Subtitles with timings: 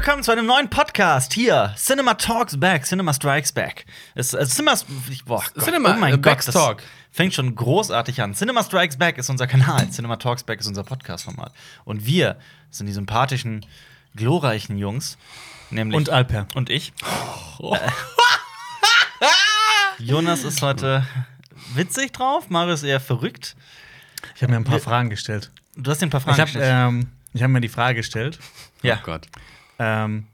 [0.00, 1.74] willkommen zu einem neuen Podcast hier.
[1.76, 3.84] Cinema Talks Back, Cinema Strikes Back.
[4.14, 4.74] Es, es, Cinema,
[5.26, 6.82] boah, Gott, Cinema, oh mein äh, Gott, das Talk.
[7.12, 8.34] fängt schon großartig an.
[8.34, 9.90] Cinema Strikes Back ist unser Kanal.
[9.90, 11.52] Cinema Talks Back ist unser Podcast-Format.
[11.84, 12.38] Und wir
[12.70, 13.66] sind die sympathischen,
[14.16, 15.18] glorreichen Jungs.
[15.68, 16.48] Nämlich Und Alper.
[16.54, 16.94] Und ich.
[17.60, 17.76] Äh,
[19.98, 21.06] Jonas ist heute
[21.74, 23.54] witzig drauf, Mario ist eher verrückt.
[24.34, 25.50] Ich habe mir ein paar Fragen gestellt.
[25.76, 26.88] Du hast dir ein paar Fragen Ich habe gestellt.
[26.88, 28.38] ähm, ich hab mir die Frage gestellt,
[28.82, 28.96] ja.
[28.98, 29.28] Oh Gott.
[29.80, 30.26] Ähm,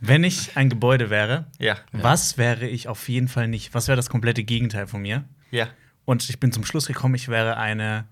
[0.00, 3.72] wenn ich ein Gebäude wäre, ja, was wäre ich auf jeden Fall nicht?
[3.72, 5.24] Was wäre das komplette Gegenteil von mir?
[5.50, 5.68] ja.
[6.06, 8.04] Und ich bin zum Schluss gekommen, ich wäre eine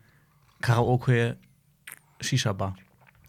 [0.61, 2.77] Karaoke-Shisha-Bar.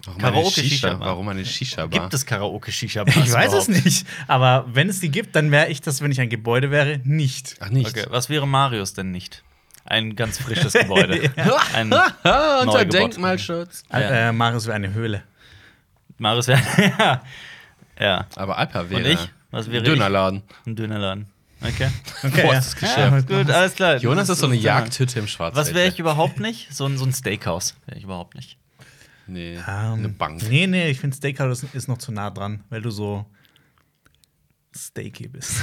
[0.06, 0.90] Warum Karaoke eine Shisha?
[0.90, 1.08] Shisha-Bar.
[1.08, 2.02] Warum eine Shisha-Bar?
[2.02, 5.70] Gibt es karaoke shisha Ich weiß es nicht, aber wenn es die gibt, dann wäre
[5.70, 7.56] ich das, wenn ich ein Gebäude wäre, nicht.
[7.62, 7.90] Ach, nicht.
[7.90, 9.44] Okay, was wäre Marius denn nicht?
[9.86, 11.32] Ein ganz frisches Gebäude.
[11.82, 12.86] Unter.
[12.86, 13.86] Denkmalschutz.
[13.92, 14.30] Ja.
[14.30, 15.24] Äh, Marius wäre eine Höhle.
[16.20, 16.62] Marius wäre.
[17.00, 17.22] ja.
[18.00, 18.26] ja.
[18.36, 19.30] Aber Alper wäre Und ich?
[19.52, 20.44] Was wäre Dönerladen.
[20.62, 20.68] ich?
[20.68, 21.28] Ein Dönerladen.
[21.62, 21.90] Okay.
[22.24, 22.80] Okay, Großes ja.
[22.80, 23.30] Geschäft.
[23.30, 23.98] Ja, gut, alles klar.
[23.98, 24.56] Jonas ist so eine.
[24.56, 25.68] Jagdhütte im Schwarzwald.
[25.68, 26.74] Was wäre ich überhaupt nicht?
[26.74, 28.58] So ein, so ein Steakhouse wäre ich überhaupt nicht.
[29.28, 30.42] Nee, Ähm, eine Bank.
[30.50, 33.26] Nee, nee, ich finde Steakhouse ist noch zu nah dran, weil du so
[34.76, 35.56] steaky bist.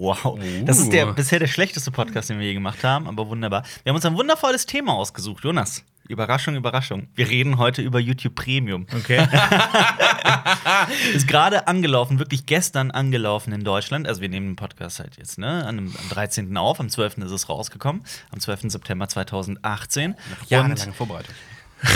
[0.00, 0.38] Wow.
[0.64, 1.12] Das ist der Uh.
[1.12, 3.64] bisher der schlechteste Podcast, den wir je gemacht haben, aber wunderbar.
[3.82, 5.82] Wir haben uns ein wundervolles Thema ausgesucht, Jonas.
[6.08, 7.06] Überraschung, Überraschung.
[7.14, 8.86] Wir reden heute über YouTube Premium.
[8.96, 9.26] Okay.
[11.14, 14.08] Ist gerade angelaufen, wirklich gestern angelaufen in Deutschland.
[14.08, 16.56] Also wir nehmen den Podcast halt jetzt, ne, an dem, am 13.
[16.56, 17.18] auf, am 12.
[17.18, 18.70] ist es rausgekommen, am 12.
[18.70, 20.14] September 2018.
[20.48, 21.34] Jahrelange Vorbereitung.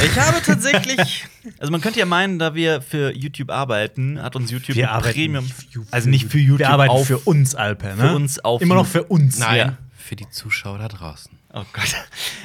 [0.04, 1.24] ich habe tatsächlich,
[1.58, 5.44] also man könnte ja meinen, da wir für YouTube arbeiten, hat uns YouTube Wir Premium,
[5.44, 8.08] nicht für- also nicht für YouTube, Wir arbeiten auf, für uns, Alper, ne?
[8.08, 9.38] für uns auf Immer noch für uns.
[9.38, 9.78] Nein, Ja.
[10.02, 11.30] Für die Zuschauer da draußen.
[11.54, 11.94] Oh Gott.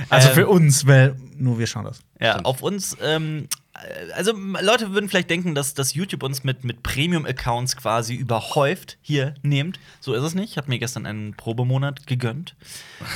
[0.10, 2.00] Also Ähm, für uns, weil nur wir schauen das.
[2.20, 2.46] Ja, Stimmt.
[2.46, 6.84] auf uns, ähm, äh, also Leute würden vielleicht denken, dass, dass YouTube uns mit, mit
[6.84, 9.80] Premium-Accounts quasi überhäuft hier nehmt.
[10.00, 10.52] So ist es nicht.
[10.52, 12.56] Ich habe mir gestern einen Probemonat gegönnt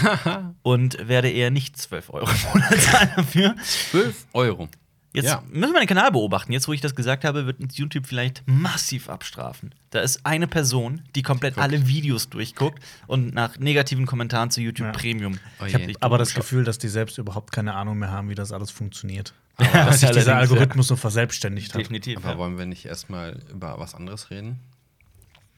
[0.63, 3.56] und werde eher nicht 12 Euro im Monat zahlen dafür.
[3.91, 4.69] 12 Euro.
[5.14, 5.44] Jetzt Ja.
[5.52, 6.54] müssen wir den Kanal beobachten.
[6.54, 9.76] Jetzt, wo ich das gesagt habe, wird uns YouTube vielleicht massiv abstrafen.
[9.90, 14.88] Da ist eine Person, die komplett alle Videos durchguckt und nach negativen Kommentaren zu YouTube
[14.88, 14.92] Ja.
[14.94, 15.38] Premium.
[15.62, 18.36] Oh Ich habe aber das Gefühl, dass die selbst überhaupt keine Ahnung mehr haben, wie
[18.36, 19.34] das alles funktioniert.
[19.60, 21.74] Ja, Dass sich dieser Algorithmus so verselbstständigt ja.
[21.74, 21.82] hat.
[21.82, 22.18] Definitiv.
[22.20, 22.38] Aber Ja.
[22.38, 24.60] wollen wir nicht erstmal über was anderes reden?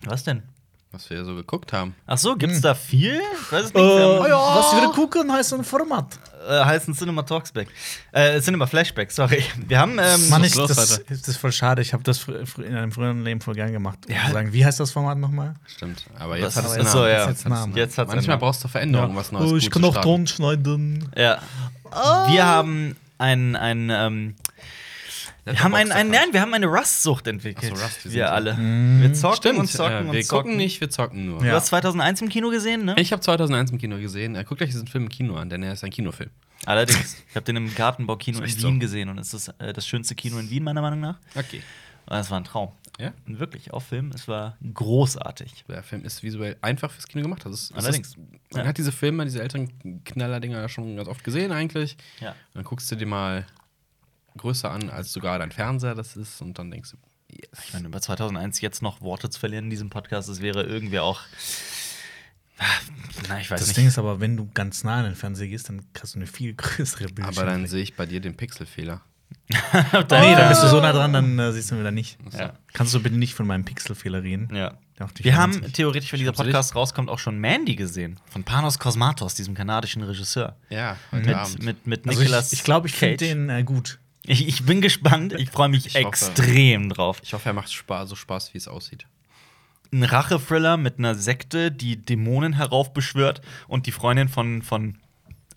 [0.04, 0.42] Was denn?
[0.92, 1.96] Was wir so geguckt haben.
[2.06, 3.20] Ach so, gibt's da viel?
[3.42, 3.84] Ich weiß es nicht.
[3.84, 6.20] Äh, Wir haben- Was wir gucken, heißt ein Format.
[6.48, 7.68] Äh, heißen Cinema Talksback.
[8.12, 9.44] Äh, Cinema Flashback, sorry.
[9.68, 10.00] Wir haben.
[10.00, 11.82] Ähm, Mann, ich, los, das, das ist voll schade.
[11.82, 12.26] Ich habe das
[12.58, 14.00] in einem früheren Leben voll gern gemacht.
[14.08, 14.26] Um Ja.
[14.28, 15.56] zu sagen, wie heißt das Format nochmal?
[15.68, 16.06] Stimmt.
[16.20, 17.12] Aber jetzt hat es einen jetzt- so, Namen.
[17.12, 17.28] ja.
[17.30, 17.76] Jetzt Namen.
[17.76, 20.02] Jetzt hat's Manchmal brauchst du Veränderungen, was Neues oh, ich gut kann auch.
[20.02, 21.10] Ton schneiden.
[21.16, 21.40] ja.
[22.28, 23.56] Wir haben ein.
[23.56, 24.36] ein ähm,
[25.46, 27.72] wir haben ein, ein, nein, wir haben eine Rust-Sucht entwickelt.
[27.74, 28.58] Ach so, Rust, wir wir alle.
[28.58, 29.60] Wir zocken Stimmt.
[29.60, 30.44] und zocken äh, und wir zocken.
[30.44, 31.40] gucken nicht, wir zocken nur.
[31.40, 31.54] Du Ja.
[31.54, 32.96] hast 2001 im Kino gesehen, ne?
[32.98, 34.34] Ich habe 2001 im Kino gesehen.
[34.46, 36.30] Guckt euch diesen Film im Kino an, denn er ist ein Kinofilm.
[36.66, 37.18] Allerdings.
[37.30, 38.72] Ich habe den im Gartenbaukino in Wien so.
[38.80, 41.18] gesehen und es ist äh, das schönste Kino in Wien, meiner Meinung nach.
[41.36, 41.62] Okay.
[42.06, 42.72] Und es war ein Traum.
[43.00, 43.12] Ja?
[43.28, 44.12] Und wirklich, auf Film.
[44.14, 45.66] Es war großartig.
[45.68, 47.42] Der Film ist visuell einfach fürs Kino gemacht.
[47.46, 48.10] Das ist, Allerdings.
[48.10, 48.18] Ist,
[48.52, 48.68] man Ja.
[48.68, 51.98] hat diese Filme, diese älteren Knallerdinger schon ganz oft gesehen eigentlich.
[52.20, 52.30] Ja.
[52.32, 53.46] Und dann guckst du dir mal
[54.38, 56.42] größer an, als sogar dein Fernseher das ist.
[56.42, 56.98] Und dann denkst du,
[57.30, 57.48] yes.
[57.68, 61.00] Ich meine, über 2001 jetzt noch Worte zu verlieren in diesem Podcast, das wäre irgendwie
[61.00, 61.22] auch.
[62.60, 62.66] Ah,
[63.30, 63.78] Na, ich weiß Das nicht.
[63.78, 66.28] Ding ist aber, wenn du ganz nah an den Fernseher gehst, dann kriegst du eine
[66.28, 67.38] viel größere Bildschirm.
[67.38, 69.02] Aber dann sehe ich bei dir den Pixelfehler.
[69.50, 69.58] nee,
[70.10, 72.18] dann bist du so nah dran, dann äh, siehst du ihn wieder nicht.
[72.32, 72.54] Ja.
[72.72, 74.54] Kannst du bitte nicht von meinem Pixelfehler reden?
[74.56, 74.78] Ja.
[75.16, 75.74] Wir haben 50.
[75.74, 78.20] theoretisch, wenn dieser Podcast rauskommt, auch schon Mandy gesehen.
[78.30, 80.56] Von Panos Kosmatos, diesem kanadischen Regisseur.
[80.70, 81.64] Ja, heute Mit, Abend.
[81.64, 82.54] mit, mit Also Nicolas.
[82.54, 83.28] ich ich, glaube, ich finde Cage.
[83.34, 84.00] den äh, gut.
[84.26, 85.34] Ich, ich bin gespannt.
[85.34, 86.08] Ich freue mich Ich hoffe.
[86.08, 87.20] extrem drauf.
[87.24, 89.06] ich hoffe, er macht Spaß, so Spaß, wie es aussieht.
[89.92, 94.62] Ein Rache-Thriller mit einer Sekte, die Dämonen heraufbeschwört und die Freundin von.
[94.62, 94.98] von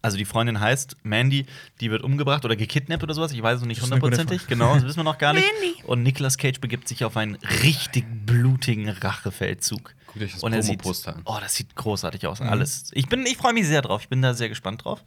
[0.03, 1.47] also die Freundin heißt Mandy,
[1.81, 3.33] die wird umgebracht oder gekidnappt oder sowas.
[3.33, 4.47] Ich weiß es noch nicht hundertprozentig.
[4.47, 5.45] Genau, das wissen wir noch gar nicht.
[5.85, 7.35] Und Nicolas Cage begibt sich auf einen
[7.65, 9.95] richtig blutigen Rachefeldzug.
[10.07, 11.23] Guckt euch das Und er sieht, Promo-Poster an.
[11.25, 12.39] oh, das sieht großartig aus.
[12.41, 12.49] Mhm.
[12.49, 12.91] Alles.
[12.93, 14.03] Ich bin, ich freue mich sehr drauf.
[14.03, 15.03] Ich bin da sehr gespannt drauf.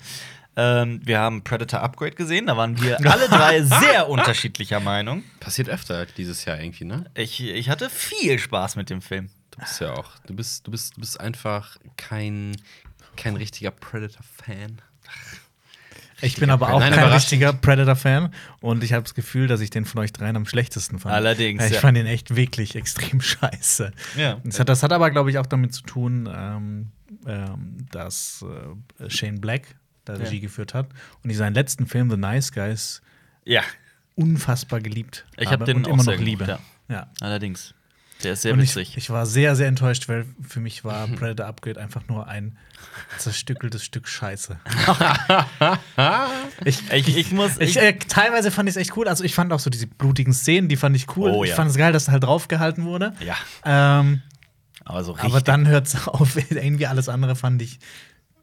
[0.60, 2.48] Ähm, wir haben Predator Upgrade gesehen.
[2.48, 5.24] Da waren wir alle drei sehr unterschiedlicher Meinung.
[5.40, 7.06] Passiert öfter dieses Jahr irgendwie, ne?
[7.16, 9.30] Ich, ich hatte viel Spaß mit dem Film.
[9.52, 12.58] Du bist ja auch, du bist, du bist, du bist einfach kein,
[13.16, 14.82] kein richtiger Predator-Fan.
[16.22, 19.70] Ich bin aber auch Nein, kein richtiger Predator-Fan und ich habe das Gefühl, dass ich
[19.70, 21.16] den von euch dreien am schlechtesten fand.
[21.16, 21.80] Allerdings, Ich ja.
[21.80, 23.94] fand den echt wirklich extrem scheiße.
[24.18, 24.42] Ja.
[24.44, 26.92] Das hat, das hat aber, glaube ich, auch damit zu tun, ähm,
[27.26, 28.44] ähm, dass
[29.00, 29.79] äh, Shane Black
[30.10, 30.24] da Ja.
[30.26, 30.88] Regie geführt hat
[31.24, 33.02] und ich seinen letzten Film, The Nice Guys,
[33.46, 33.62] Ja,
[34.16, 36.46] unfassbar geliebt ich habe den und immer noch liebe.
[36.46, 37.08] gemocht, Ja.
[37.22, 37.74] Allerdings.
[38.24, 38.98] Der ist sehr Und ich, witzig.
[38.98, 42.58] ich war sehr, sehr enttäuscht, weil für mich war Predator Upgrade einfach nur ein
[43.18, 44.60] zerstückeltes Stück Scheiße.
[46.66, 47.58] ich, ich, ich muss.
[47.60, 49.08] ich, äh, teilweise fand ich es echt cool.
[49.08, 51.32] Also ich fand auch so diese blutigen Szenen, die fand ich cool.
[51.32, 51.56] Oh, Ich ja.
[51.56, 53.14] fand es geil, dass halt draufgehalten wurde.
[53.20, 53.36] ja,
[53.66, 54.22] Ähm,
[54.86, 56.36] aber so aber dann hört es auf.
[56.52, 57.80] Irgendwie alles andere fand ich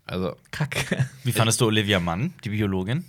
[0.06, 1.06] Also, kacke.
[1.24, 3.04] Wie fandest du Olivia Mann, die Biologin?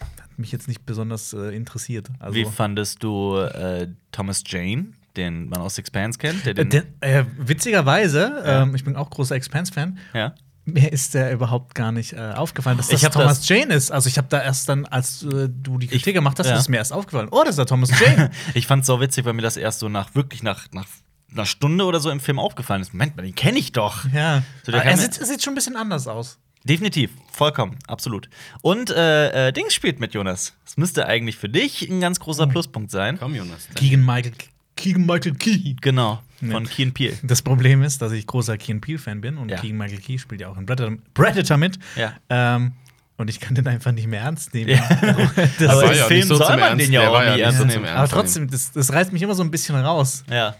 [0.00, 2.08] Hat mich jetzt nicht besonders äh, interessiert.
[2.18, 6.44] Also, Wie fandest du äh, Thomas Jane, den man aus Expanse kennt?
[6.44, 8.62] Der äh, den, äh, witzigerweise, Ja.
[8.62, 10.34] ähm, ich bin auch großer Expanse-Fan, ja?
[10.66, 13.90] mir ist der überhaupt gar nicht äh, aufgefallen, dass das Thomas das- Jane ist.
[13.90, 16.56] Also ich habe da erst dann, als äh, du die Kritik Ich- gemacht hast, ja.
[16.56, 17.28] ist mir erst aufgefallen.
[17.32, 18.30] Oh, das ist der Thomas Jane.
[18.54, 20.86] Ich fand's so witzig, weil mir das erst so nach wirklich nach, nach
[21.32, 22.92] einer Stunde oder so im Film aufgefallen ist.
[22.92, 24.04] Moment mal, den kenne ich doch.
[24.12, 24.42] ja.
[24.64, 26.38] So, er sieht, sieht schon ein bisschen anders aus.
[26.64, 28.28] Definitiv, vollkommen, absolut.
[28.60, 30.54] Und äh, äh, Dings spielt mit Jonas.
[30.66, 32.48] Das müsste eigentlich für dich ein ganz großer Oh.
[32.48, 33.16] Pluspunkt sein.
[33.18, 33.66] komm, Jonas.
[33.74, 34.32] Keegan Michael,
[34.76, 35.74] Keegan Michael Key.
[35.80, 36.52] Genau, Nee.
[36.52, 37.16] von Keen Peel.
[37.22, 39.56] Das Problem ist, dass ich großer Keen Peele-Fan bin und Ja.
[39.58, 41.78] Keegan Michael Key spielt ja auch in Predator, mit.
[41.96, 42.12] Ja.
[42.28, 42.72] Ähm,
[43.16, 44.70] und ich kann den einfach nicht mehr ernst nehmen.
[44.70, 44.86] Ja.
[45.58, 47.66] das Aber im ja Film nicht so soll man Ernst- den ja auch nicht ernst
[47.66, 47.86] nehmen.
[47.86, 50.24] aber trotzdem, das, das reißt mich immer so ein bisschen raus.
[50.30, 50.56] Ja.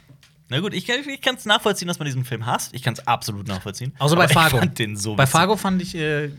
[0.50, 2.74] Na gut, ich, ich kann es nachvollziehen, dass man diesen Film hasst.
[2.74, 3.94] Ich kann es absolut nachvollziehen.
[3.98, 4.56] Außer bei Aber Fargo.
[4.56, 5.26] Ich fand den so Bei.
[5.26, 5.94] Fargo fand ich.
[5.94, 6.30] Äh,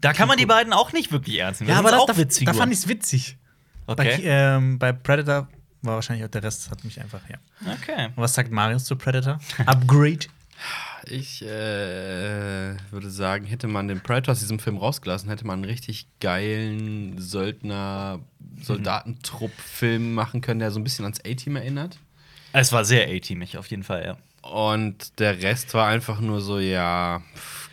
[0.00, 1.70] Da kann man die beiden auch nicht wirklich ernst nehmen.
[1.70, 2.46] ja, aber auch da, witzig.
[2.46, 3.36] da fand ich es witzig.
[3.86, 4.22] Bei, Okay.
[4.24, 5.46] ähm, bei Predator
[5.82, 7.36] war wahrscheinlich auch der Rest, hat mich einfach, ja.
[7.74, 8.06] okay.
[8.06, 9.38] Und was sagt Marius zu Predator?
[9.66, 10.20] Upgrade?
[11.06, 15.64] Ich äh, würde sagen, hätte man den Predator aus diesem Film rausgelassen, hätte man einen
[15.64, 18.20] richtig geilen Söldner,
[18.62, 21.98] Soldatentrupp-Film machen können, der so ein bisschen ans A-Team erinnert.
[22.52, 24.48] Es war sehr A-teamig, auf jeden Fall, ja.
[24.48, 27.70] Und der Rest war einfach nur so, ja, pff,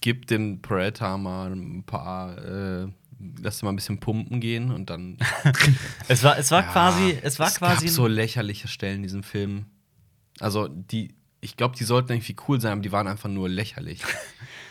[0.00, 2.86] gib dem Predator mal ein paar, äh,
[3.40, 5.18] lass ihn mal ein bisschen pumpen gehen und dann.
[6.08, 7.86] Es war, es war Ja, quasi, es war es quasi.
[7.86, 9.66] gab so lächerliche Stellen in diesem Film.
[10.40, 14.02] Also, die, ich glaube, die sollten irgendwie cool sein, aber die waren einfach nur lächerlich.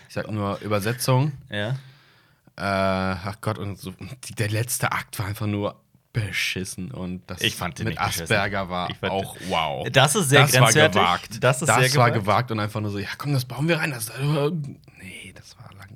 [0.08, 1.32] Ich sag nur Übersetzung.
[1.48, 1.70] ja.
[2.54, 2.60] Äh,
[3.24, 3.94] ach Gott, und so,
[4.38, 5.81] der letzte Akt war einfach nur
[6.12, 8.24] beschissen und das Ich fand den mit nicht beschissen.
[8.24, 9.88] Asperger war Ich fand- auch wow.
[9.90, 11.00] Das ist sehr das war grenzwertig.
[11.00, 11.44] gewagt.
[11.44, 12.14] Das ist sehr war gewagt.
[12.14, 13.90] gewagt und einfach nur so, ja komm, das bauen wir rein.
[13.92, 14.50] Das, äh,
[15.00, 15.88] nee, das war langweilig.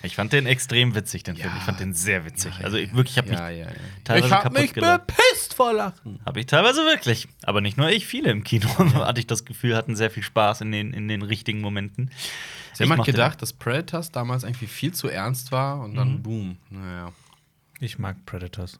[0.00, 1.48] Ich fand den extrem witzig, den Film.
[1.50, 1.56] Ja.
[1.58, 2.52] Ich fand den sehr witzig.
[2.58, 3.66] Ja, also ich wirklich, ich habe Ja, mich ja,
[4.04, 5.06] teilweise ich hab kaputt mich gelacht.
[5.08, 6.20] bepisst vor Lachen.
[6.24, 7.26] Habe ich teilweise wirklich.
[7.42, 8.68] Aber nicht nur ich, viele im Kino,
[9.04, 12.12] hatte ich das Gefühl, hatten sehr viel Spaß in den, in den richtigen Momenten.
[12.74, 15.96] Sie haben gedacht, dass Predators damals irgendwie viel zu ernst war und Mhm.
[15.96, 16.56] dann boom.
[16.70, 17.12] Naja.
[17.80, 18.78] Ich mag Predators.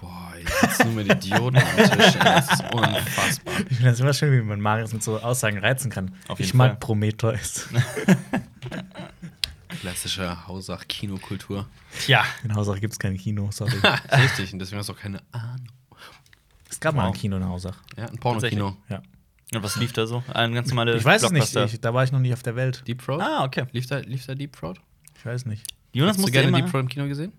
[0.00, 1.90] Boah, jetzt sitzen nur mit Idioten am Tisch.
[2.14, 2.18] ey.
[2.24, 3.54] Das ist unfassbar.
[3.68, 6.14] Ich finde das immer schön, wie man Marius mit so Aussagen reizen kann.
[6.28, 6.76] Auf ich mag Fall.
[6.78, 7.68] Prometheus.
[9.80, 11.66] Klassische Hausach-Kinokultur.
[12.00, 13.72] Tja, In Hausach gibt es kein Kino, sorry.
[14.12, 15.68] Richtig, und deswegen hast du auch keine Ahnung.
[16.68, 17.16] es gab mal ein Wow.
[17.20, 17.76] Kino in Hausach.
[17.96, 18.76] Ja, ein Pornokino.
[18.88, 19.00] Ja.
[19.54, 20.22] und was lief da so?
[20.34, 22.56] Ein ganz normale Ich weiß es nicht, ich, da war ich noch nicht auf der
[22.56, 22.82] Welt.
[22.86, 23.20] Deep Throat?
[23.22, 23.66] Ah, okay.
[23.72, 24.80] Lief da, lief da Deep Throat?
[25.16, 25.64] Ich weiß nicht.
[25.92, 26.60] Jonas Hast du gerne immer.
[26.60, 27.32] Deep Throat im Kino gesehen?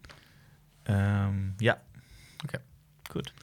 [0.85, 1.77] Ähm, ja.
[2.43, 2.59] Okay.
[3.09, 3.33] Gut.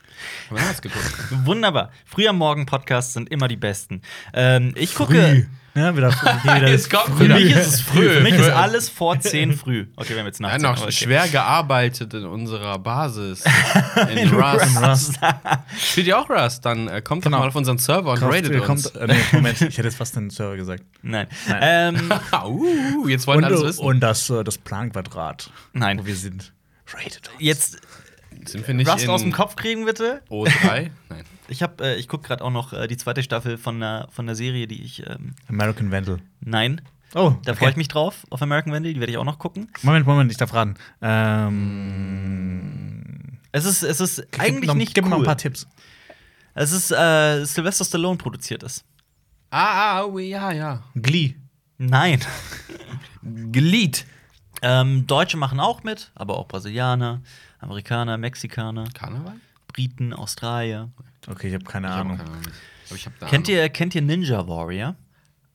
[0.49, 1.13] Haben wir damals geguckt.
[1.45, 1.91] Wunderbar.
[2.05, 4.01] Früh am Morgen Podcasts sind immer die besten.
[4.33, 5.13] Ähm, ich gucke.
[5.13, 5.45] Früh.
[5.75, 6.09] Ja, wieder,
[6.41, 7.35] hier wieder Jetzt kommt Für wieder.
[7.35, 8.09] mich ist es früh.
[8.09, 8.51] Für mich ist Früh.
[8.51, 9.85] alles vor 10 früh.
[9.95, 10.91] Okay, wir haben jetzt nach 10, noch okay.
[10.91, 13.43] schwer gearbeitet in unserer Basis.
[14.11, 14.81] In, In Rust.
[14.81, 15.19] Rust.
[15.79, 16.65] Spielt ihr auch Rust?
[16.65, 17.37] Dann äh, kommt Genau.
[17.37, 18.95] doch mal auf unseren Server und Kommt, ratet kommt, uns.
[18.95, 20.83] äh, nee, Moment, ich hätte jetzt fast den Server gesagt.
[21.03, 21.27] Nein.
[21.47, 21.59] Nein.
[21.61, 22.13] Ähm,
[22.43, 23.85] uh, jetzt wollen Und, alles wissen.
[23.85, 25.99] und das, äh, das Planquadrat, nein.
[25.99, 26.51] wo wir sind.
[26.91, 27.35] Rated uns.
[27.37, 27.77] Jetzt
[28.45, 30.21] Sind wir nicht Rust in aus dem Kopf kriegen, bitte.
[30.29, 30.89] O3?
[31.09, 31.23] Nein.
[31.47, 34.25] Ich hab, äh, ich gucke gerade auch noch äh, die zweite Staffel von der, von
[34.27, 35.05] der Serie, die ich.
[35.07, 36.19] Ähm, American Vandal.
[36.41, 36.81] nein.
[37.15, 39.67] Oh, Da freue ich mich drauf, auf American Vandal, die werde ich auch noch gucken.
[39.81, 40.75] Moment, Moment, ich darf raten.
[41.99, 45.17] Ähm, Es ist, es ist gib eigentlich noch, nicht Gib mir cool.
[45.17, 45.67] noch ein paar Tipps.
[46.53, 48.83] Es ist äh, Sylvester Stallone produziert es.
[49.49, 50.83] Ah, ah, oh, ja, ja.
[50.95, 51.33] Glee.
[51.79, 52.19] Nein.
[53.23, 54.05] Glied.
[54.61, 57.21] ähm, Deutsche machen auch mit, aber auch Brasilianer,
[57.59, 59.35] Amerikaner, Mexikaner, Karneval?
[59.67, 60.89] Briten, Australier.
[61.27, 62.17] Okay, ich habe keine Ich hab Ahnung.
[62.17, 62.43] keine Ahnung.
[62.87, 63.59] Aber ich hab da Kennt Ahnung.
[63.61, 64.95] ihr, kennt ihr Ninja Warrior?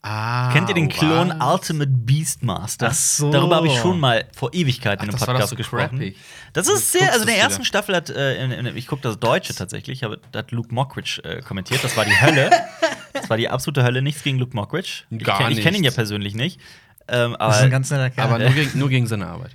[0.07, 1.53] Ah, Kennt ihr den Klon was?
[1.55, 2.89] Ultimate Beastmaster?
[2.91, 3.31] Ach so.
[3.33, 5.57] Darüber habe ich schon mal vor Ewigkeiten Ach, in einem das war Podcast doch so
[5.57, 6.15] gesprochen.
[6.53, 7.65] Das ist sehr, also in der ersten wieder.
[7.65, 11.23] Staffel hat, äh, in, in, ich gucke das Deutsche tatsächlich, aber da hat Luke Mockridge
[11.25, 11.83] äh, kommentiert.
[11.83, 12.51] Das war die Hölle.
[13.15, 14.03] das war die absolute Hölle.
[14.03, 15.05] Nichts gegen Luke Mockridge.
[15.09, 16.61] Ich Gar kenn- Ich kenne ihn ja persönlich nicht.
[17.09, 18.27] Ähm, Das ist ein aber ganz netter Kerl.
[18.29, 19.53] Aber nur gegen, nur gegen seine Arbeit.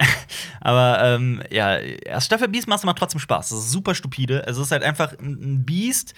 [0.60, 3.48] Aber ähm, ja, erste Staffel Beastmaster macht trotzdem Spaß.
[3.50, 4.46] Das ist super stupide.
[4.46, 6.14] Also es ist halt einfach ein Beast,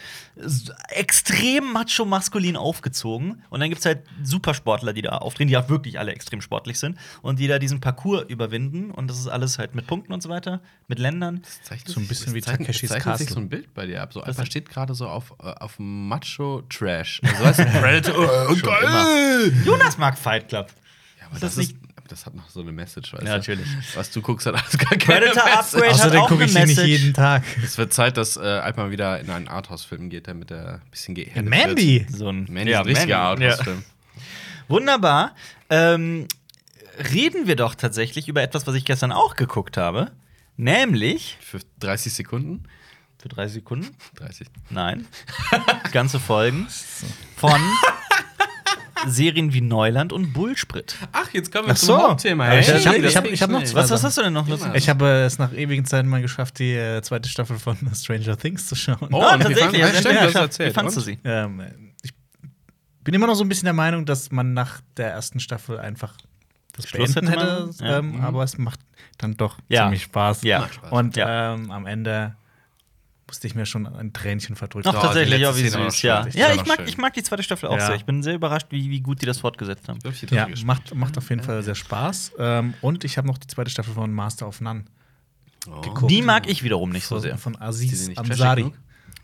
[0.88, 3.42] extrem macho-maskulin aufgezogen.
[3.50, 6.78] Und dann gibt es halt Supersportler, die da auftreten, die auch wirklich alle extrem sportlich
[6.78, 8.90] sind und die da diesen Parcours überwinden.
[8.90, 11.42] Und das ist alles halt mit Punkten und so weiter, mit Ländern.
[11.42, 13.34] Das zeichnet So ein bisschen das wie Takeshis das zeichnet sich Castle.
[13.34, 14.12] so ein Bild bei dir ab.
[14.12, 17.20] So Alpha steht gerade so auf, äh, auf Macho-Trash.
[17.22, 19.52] Also, weißt du, Predator, oh, geil!
[19.64, 20.68] Jonas mag Fight Club.
[21.20, 21.81] Ja, aber Ist das, das ist, aber
[22.12, 23.36] das hat noch so eine Message, weißt Ja, du?
[23.38, 23.66] natürlich.
[23.94, 25.56] Was du guckst, hat alles gar keine Predator Message.
[25.74, 25.86] Upgrade.
[25.86, 26.88] hat Außerdem auch gucke ich eine ihn nicht Message.
[27.00, 27.42] jeden Tag.
[27.64, 30.90] Es wird Zeit, dass äh, Alp mal wieder in einen Arthouse-Film geht, damit er ein
[30.90, 32.06] bisschen geerdet Mandy!
[32.10, 32.50] So ein Wird.
[32.50, 33.50] Mandy ist ein richtiger Mandy, ja.
[33.50, 33.84] Arthouse-Film.
[34.68, 35.34] Wunderbar.
[35.70, 36.28] Ähm,
[37.12, 40.12] reden wir doch tatsächlich über etwas, was ich gestern auch geguckt habe.
[40.56, 41.38] Nämlich.
[41.40, 42.64] Für 30 Sekunden?
[43.18, 43.88] Für drei Sekunden?
[44.16, 44.48] 30.
[44.70, 45.06] Nein.
[45.92, 46.66] Ganze Folgen
[47.36, 47.60] von
[49.06, 50.96] Serien wie Neuland und Bullsprit.
[51.12, 51.96] Ach, jetzt kommen wir Ach so.
[51.96, 52.58] Hauptthema.
[52.58, 54.32] Ich- Hey, ich hab- das ich hab- hab noch zwei Was, was hast du denn
[54.32, 54.46] noch?
[54.74, 58.66] Ich habe es nach ewigen Zeiten mal geschafft, die äh, zweite Staffel von Stranger Things
[58.66, 59.08] zu schauen.
[59.10, 59.80] Oh, fand- tatsächlich.
[59.80, 60.70] ja, hast du stimmt, ja erzählt.
[60.70, 61.18] Wie fandst du sie?
[61.24, 61.62] Ähm,
[62.02, 62.12] ich
[63.04, 66.14] bin immer noch so ein bisschen der Meinung, dass man nach der ersten Staffel einfach
[66.74, 67.84] das Schluss beenden hätte hätte.
[67.84, 68.80] Ähm, Aber es macht
[69.18, 69.82] dann doch Ja.
[69.84, 70.42] ziemlich Spaß.
[70.42, 70.60] Ja.
[70.60, 70.92] Macht Spaß.
[70.92, 71.54] Und Ja.
[71.54, 72.34] ähm, am Ende
[73.32, 74.90] musste ich mir schon ein Tränchen verdrücken.
[74.90, 76.26] Ach, Ja, tatsächlich, ja, wie süß, ja.
[76.34, 76.86] Ja, ich mag, schön.
[76.88, 77.86] ich mag die zweite Staffel auch Ja.
[77.86, 77.94] sehr.
[77.96, 80.00] Ich bin sehr überrascht, wie, wie gut die das fortgesetzt haben.
[80.30, 82.32] Ja, macht, macht auf jeden Fall sehr Spaß.
[82.38, 84.84] Ähm, und ich habe noch die zweite Staffel von Master of None
[85.66, 85.80] Oh.
[85.80, 86.10] geguckt.
[86.10, 87.38] Die mag ich wiederum nicht so von, sehr.
[87.38, 88.72] von Aziz Ansari.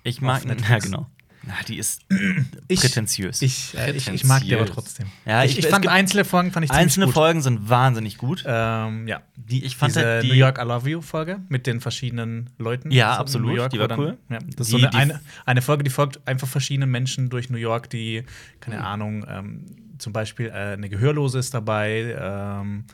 [0.05, 1.07] Ich mag, ja, genau.
[1.49, 2.03] Na, die ist
[2.69, 3.41] Ich- prätentiös.
[3.41, 5.07] Ich, äh, ich, ich mag die aber trotzdem.
[5.25, 7.15] Ja, ich, ich- fand einzelne Folgen fand ich Einzelne gut.
[7.15, 8.45] Folgen sind wahnsinnig gut.
[8.47, 9.23] Ähm, ja.
[9.37, 12.51] Die, ich fand Diese halt die New York I Love You Folge mit den verschiedenen
[12.59, 12.91] Leuten.
[12.91, 14.19] Ja, absolut, New York, die war dann- cool.
[14.29, 17.49] Ja, das ist Die- so eine, eine, eine Folge, die folgt einfach verschiedenen Menschen durch
[17.49, 18.25] New York, die,
[18.61, 18.85] keine Mhm.
[18.85, 19.65] Ahnung, ähm,
[19.97, 22.85] zum Beispiel äh, eine Gehörlose ist dabei ähm,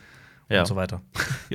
[0.49, 0.59] Ja.
[0.61, 1.01] und so weiter.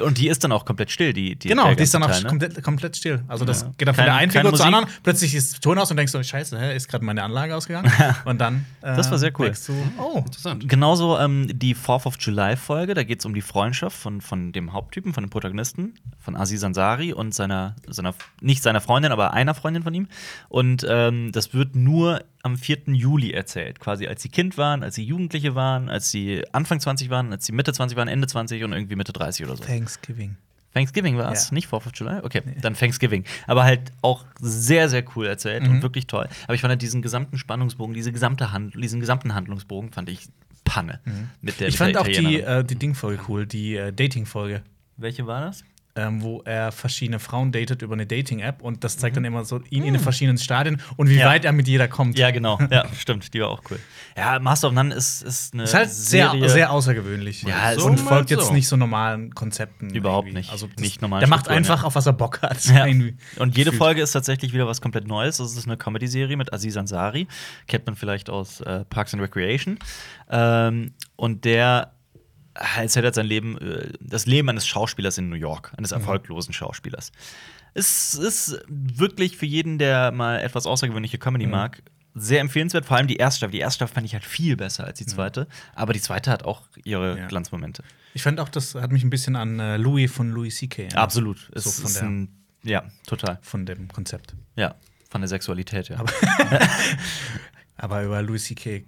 [0.03, 2.23] Und die ist dann auch komplett still, die, die genau, die ist dann auch Teil,
[2.23, 2.29] ne?
[2.29, 3.23] komplett, komplett still.
[3.29, 3.71] Also das Ja.
[3.79, 6.23] geht dann von der einen Figur zur anderen, plötzlich ist Ton aus und denkst so,
[6.23, 7.91] scheiße, hä, ist gerade meine Anlage ausgegangen?
[8.25, 9.53] und dann äh, Das war sehr cool.
[9.67, 10.69] du, oh, Interessant.
[10.69, 14.73] Genauso ähm, die Fourth of July-Folge, da geht es um die Freundschaft von, von dem
[14.73, 19.55] Haupttypen, von dem Protagonisten, von Aziz Ansari und seiner, seiner, nicht seiner Freundin, aber einer
[19.55, 20.09] Freundin von ihm.
[20.49, 22.79] Und ähm, das wird nur am 4.
[22.95, 27.11] Juli erzählt, quasi als sie Kind waren, als sie Jugendliche waren, als sie Anfang 20
[27.11, 29.65] waren, als sie Mitte 20 waren, Ende 20 und irgendwie Mitte 30 oder so.
[29.65, 30.37] Thanksgiving.
[30.73, 31.55] Thanksgiving war es, Ja.
[31.55, 32.21] nicht Fourth of July?
[32.23, 33.25] Okay, dann Thanksgiving.
[33.49, 35.71] Aber halt auch sehr, sehr cool erzählt Mhm.
[35.71, 36.29] und wirklich toll.
[36.45, 40.29] Aber ich fand halt diesen gesamten Spannungsbogen, diese gesamte Hand, diesen gesamten Handlungsbogen fand ich
[40.65, 41.01] Panne.
[41.41, 41.71] Mit der, Mhm.
[41.71, 44.63] Ich fand auch die, äh, die Ding-Folge cool, die äh, Dating-Folge.
[44.97, 45.65] Welche war das?
[45.97, 49.61] Ähm, wo er verschiedene Frauen datet über eine Dating-App und das zeigt dann immer so
[49.71, 51.19] ihn in den verschiedenen Stadien und wie Mhm.
[51.21, 51.27] Ja.
[51.27, 52.19] weit er mit jeder kommt.
[52.19, 52.59] Ja, genau.
[52.71, 53.35] Ja, stimmt.
[53.35, 53.79] Die war auch cool.
[54.17, 56.49] Ja, Master of None ist, ist eine Ist halt sehr, Serie.
[56.49, 57.43] sehr außergewöhnlich.
[57.43, 58.37] Ja, so und folgt so.
[58.37, 59.91] jetzt nicht so normalen Konzepten.
[59.91, 60.39] Überhaupt irgendwie.
[60.39, 60.53] nicht.
[60.53, 61.87] Also das, Nicht normalen Der macht Strukturen, einfach, ja.
[61.87, 62.59] auf was er Bock hat.
[62.75, 62.85] Ja.
[62.85, 63.75] Und jede Gefühlt.
[63.77, 65.39] Folge ist tatsächlich wieder was komplett Neues.
[65.39, 67.27] Das ist eine Comedy-Serie mit Aziz Ansari.
[67.67, 69.79] Kennt man vielleicht aus äh, Parks and Recreation.
[70.31, 71.93] Ähm, und der
[72.61, 77.11] erzählt halt sein Leben, äh, das Leben eines Schauspielers in New York, eines erfolglosen Schauspielers.
[77.75, 81.83] Es ist wirklich für jeden, der mal etwas außergewöhnliche Comedy mag,
[82.15, 82.85] sehr empfehlenswert.
[82.85, 83.53] Vor allem die erste Staffel.
[83.53, 85.47] Die erste Staffel fand ich halt viel besser als die zweite.
[85.77, 87.27] Aber die zweite hat auch ihre Ja.
[87.29, 87.85] Glanzmomente.
[88.15, 90.83] Ich fand auch, das hat mich ein bisschen an äh, Louis von Louis C.K.
[90.83, 90.99] erinnert.
[90.99, 91.49] Absolut.
[91.55, 92.29] Es So von ist der- ein,
[92.65, 93.39] ja, total.
[93.43, 94.35] Von dem Konzept.
[94.57, 94.75] Ja,
[95.09, 96.05] von der Sexualität, ja.
[97.77, 98.85] Aber über Louis C.K.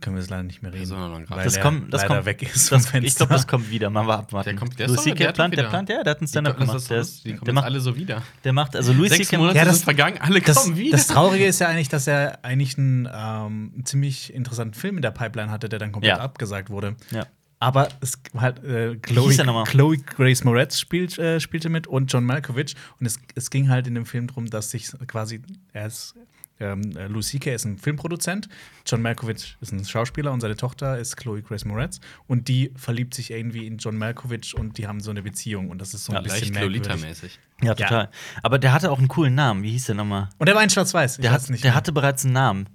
[0.00, 0.80] können wir es leider nicht mehr reden.
[0.88, 1.36] Persona non grata.
[1.36, 2.70] weil Das er kommt, das leider kommt, weg ist.
[2.70, 3.88] Das, ich glaube, das kommt wieder.
[3.90, 4.50] Mal abwarten.
[4.50, 5.16] Der kommt- der ist Louis C.K.
[5.24, 6.76] der plant, der plant, ja, der hat ein Die, Stand-up das gemacht.
[6.78, 8.22] ist, Der, das, ist, die kommen der, jetzt macht, alle so wieder.
[8.44, 9.36] der macht, also Louis C.K.
[9.54, 10.96] Ja, das- sind vergangen, alle Das, kommen wieder.
[10.96, 15.12] das Traurige ist ja eigentlich, dass er eigentlich einen ähm, ziemlich interessanten Film in der
[15.12, 16.22] Pipeline hatte, der dann komplett Ja.
[16.22, 16.96] abgesagt wurde.
[17.10, 17.26] Ja.
[17.58, 19.64] Aber es halt äh, Chloe, der?
[19.64, 22.76] Chloe Grace Moretz spielt, äh, spielte mit und John Malkovich.
[23.00, 25.40] Und es, es ging halt in dem Film darum, dass sich quasi
[25.72, 26.14] er ist
[26.60, 27.54] ähm, äh, Louis C.K.
[27.54, 28.48] ist ein Filmproduzent,
[28.86, 32.00] John Malkovich ist ein Schauspieler und seine Tochter ist Chloe Grace Moretz.
[32.26, 35.68] Und die verliebt sich irgendwie in John Malkovich und die haben so eine Beziehung.
[35.70, 36.54] Und das ist so ein Ja, bisschen.
[36.54, 37.38] Lolita-mäßig.
[37.62, 38.10] Ja, total.
[38.42, 39.62] Aber der hatte auch einen coolen Namen.
[39.62, 40.28] Wie hieß der nochmal?
[40.38, 41.18] Und der war in Schwarz-Weiß.
[41.18, 41.74] Der, hat, nicht der mehr.
[41.76, 42.68] hatte bereits einen Namen.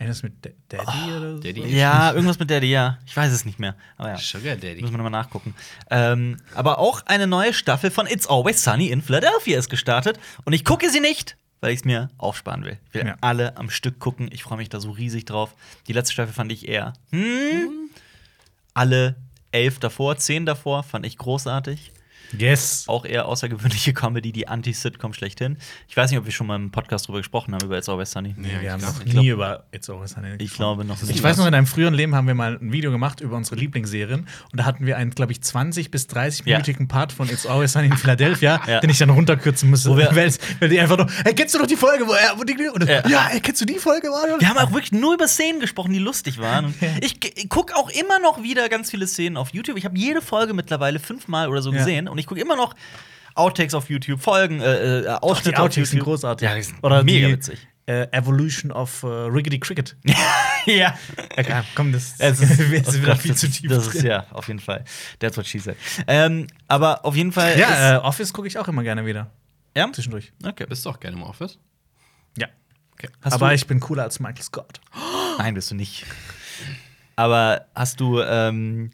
[0.00, 1.38] Irgendwas mit Da- Daddy oder so?
[1.40, 1.76] Daddy?
[1.76, 2.98] Ja, irgendwas mit Daddy, ja.
[3.04, 3.74] Ich weiß es nicht mehr.
[3.96, 4.16] Aber ja.
[4.16, 4.80] Sugar Daddy.
[4.80, 5.54] Müssen wir nochmal nachgucken.
[5.90, 10.20] Ähm, aber auch eine neue Staffel von It's Always Sunny in Philadelphia ist gestartet.
[10.44, 12.78] Und ich gucke sie nicht, weil ich es mir aufsparen will.
[12.88, 13.16] Ich will Ja.
[13.20, 14.28] alle am Stück gucken.
[14.32, 15.54] Ich freue mich da so riesig drauf.
[15.86, 16.92] Die letzte Staffel fand ich eher.
[17.10, 17.90] Hm?
[18.74, 19.16] Alle
[19.50, 21.92] elf davor, zehn davor fand ich großartig.
[22.36, 22.84] Yes.
[22.88, 25.56] Auch eher außergewöhnliche Comedy, die Anti-Sitcom schlechthin.
[25.88, 28.10] Ich weiß nicht, ob wir schon mal im Podcast drüber gesprochen haben, über It's Always
[28.10, 28.34] Sunny.
[28.36, 30.56] Nee, wir ich haben noch nie über It's Always Sunny Ich gesprochen.
[30.58, 31.22] glaube noch Ich nicht.
[31.22, 34.26] weiß noch, in einem früheren Leben haben wir mal ein Video gemacht über unsere Lieblingsserien
[34.52, 37.86] und da hatten wir einen, glaube ich, 20 bis 30-minütigen Part von It's Always Sunny
[37.86, 38.80] in Philadelphia, Ja.
[38.80, 41.66] den ich dann runterkürzen musste, wir- weil, weil die einfach nur, hey, kennst du noch
[41.66, 43.08] die Folge, wo er, wo die, und, Ja.
[43.08, 43.28] ja.
[43.32, 44.08] ey, kennst du die Folge?
[44.38, 46.66] Wir haben auch wirklich nur über Szenen gesprochen, die lustig waren.
[46.66, 49.76] Und ich ich gucke auch immer noch wieder ganz viele Szenen auf YouTube.
[49.78, 51.78] Ich habe jede Folge mittlerweile fünfmal oder so Ja.
[51.78, 52.74] gesehen und ich gucke immer noch
[53.36, 54.64] Outtakes auf YouTube, Folgen, äh,
[55.02, 56.48] äh, Ach, die Ausschnitte auf Outtakes sind großartig.
[56.48, 57.68] Ja, die sind Oder mega die, witzig.
[57.86, 59.96] Äh, Evolution of äh, Riggedy Cricket.
[60.66, 60.98] ja.
[61.36, 64.02] Ja, komm, das Es ist, wir oh wieder Gott, viel das, zu tief Das ist
[64.02, 64.84] ja, auf jeden Fall.
[65.20, 65.76] That's what she said.
[66.08, 67.56] Ähm, aber auf jeden Fall.
[67.58, 69.30] Ja, äh, ist, Office gucke ich auch immer gerne wieder.
[69.76, 69.90] ja?
[69.92, 70.32] Zwischendurch.
[70.44, 70.66] Okay.
[70.68, 71.58] Bist du auch gerne im Office?
[72.36, 72.48] Ja.
[72.94, 73.08] Okay.
[73.22, 74.80] Hast Aber du- ich bin cooler als Michael Scott.
[75.38, 76.04] Nein, bist du nicht.
[77.14, 78.20] Aber hast du.
[78.20, 78.90] Ähm,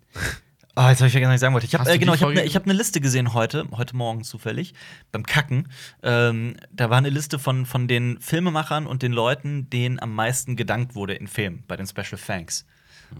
[0.76, 1.66] oh, jetzt habe ich vergessen, was ich sagen wollte.
[1.66, 4.74] Ich habe äh, genau, ich habe eine hab ne Liste gesehen heute, heute Morgen zufällig,
[5.12, 5.68] beim Kacken.
[6.02, 10.56] Ähm, da war eine Liste von, von den Filmemachern und den Leuten, denen am meisten
[10.56, 12.66] gedankt wurde in Filmen, bei den Special Thanks.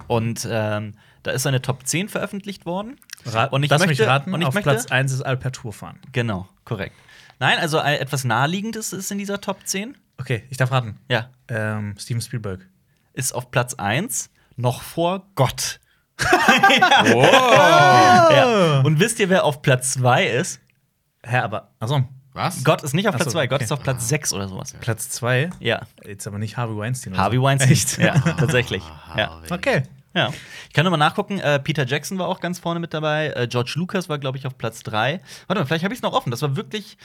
[0.08, 2.99] Und ähm, da ist eine Top 10 veröffentlicht worden.
[3.25, 5.73] Ra und ich Lass möchte, mich raten, und ich auf möchte, Platz 1 ist Alpertour
[5.73, 5.99] fahren.
[6.12, 6.94] Genau, korrekt.
[7.38, 9.96] Nein, also äh, etwas Naheliegendes ist in dieser Top 10.
[10.18, 10.99] Okay, ich darf raten.
[11.08, 12.66] Ja, Ähm, Steven Spielberg.
[13.12, 15.80] ist auf Platz 1 noch vor Gott.
[17.14, 17.23] Oh!
[17.23, 18.80] Ja.
[18.85, 20.61] Und wisst ihr, wer auf Platz 2 ist?
[21.25, 22.62] Hä, aber, achso, Was?
[22.64, 23.64] Gott ist nicht auf Platz so, 2, Gott okay.
[23.64, 24.75] ist auf Platz 6 oder sowas.
[24.80, 25.50] Platz 2.
[25.61, 25.83] Ja.
[26.04, 27.16] Jetzt aber nicht Harvey Weinstein.
[27.16, 27.42] Harvey so.
[27.42, 27.73] Weinstein.
[27.73, 27.99] Echt?
[27.99, 28.83] Ja, tatsächlich.
[29.16, 29.30] Ja.
[29.30, 29.52] Harvey.
[29.52, 29.83] Okay.
[30.14, 30.33] Ja.
[30.68, 31.38] Ich kann nur mal nachgucken.
[31.38, 33.33] Äh, Peter Jackson war auch ganz vorne mit dabei.
[33.37, 35.21] Äh, George Lucas war, glaube ich, auf Platz 3.
[35.47, 36.30] Warte mal, vielleicht habe ich es noch offen.
[36.30, 36.97] Das war wirklich.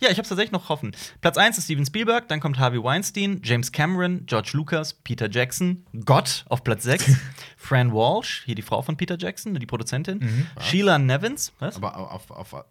[0.00, 0.92] Ja, ich habe es tatsächlich noch offen.
[1.20, 5.84] Platz 1 ist Steven Spielberg, dann kommt Harvey Weinstein, James Cameron, George Lucas, Peter Jackson,
[6.04, 7.16] Gott auf Platz 6,
[7.56, 11.76] Fran Walsh, hier die Frau von Peter Jackson, die Produzentin, Sheila Nevins, was?
[11.76, 12.64] Aber auf, auf, auf,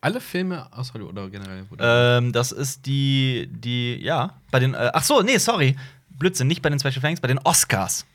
[0.00, 1.66] alle Filme aus Hollywood oder generell?
[1.80, 5.74] Ähm, das ist die, die, ja, bei den, äh, ach so, nee, sorry.
[6.10, 8.06] Blödsinn, nicht bei den Special Thanks, bei den Oscars.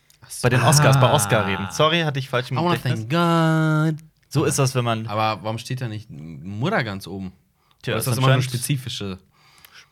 [0.41, 1.67] Bei den Oscars, bei Oscar reden.
[1.71, 3.07] Sorry, hatte ich falsch im I wanna Gedächtnis.
[3.09, 4.05] thank God.
[4.29, 5.07] So ist das, wenn man.
[5.07, 7.33] Aber warum steht da nicht Mutter ganz oben?
[7.81, 9.19] Tja, Oder ist das das immer nur anscheinend- spezifische?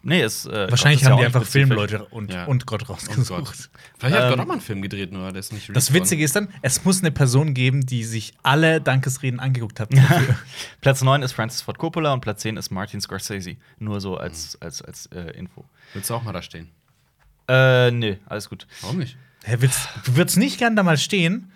[0.03, 0.47] Nee, ist.
[0.47, 1.45] Äh, Wahrscheinlich Gott ist ja haben auch die einfach.
[1.45, 2.45] Filmleute und, Ja.
[2.45, 3.45] und Gott rausgesucht.
[3.45, 3.69] Gott.
[4.00, 6.23] Vielleicht hat Ähm, Gott auch mal einen Film gedreht, nur der ist nicht Das Witzige
[6.23, 9.89] ist dann, es muss eine Person geben, die sich alle Dankesreden angeguckt hat.
[10.81, 13.57] Platz 9 ist Francis Ford Coppola und Platz 10 ist Martin Scorsese.
[13.77, 15.65] Nur so als, als, als äh, Info.
[15.93, 16.69] Willst du auch mal da stehen?
[17.47, 18.65] Äh, nee, alles gut.
[18.82, 19.17] Warum nicht?
[19.43, 21.51] Hä, willst, du würdest nicht gern da mal stehen?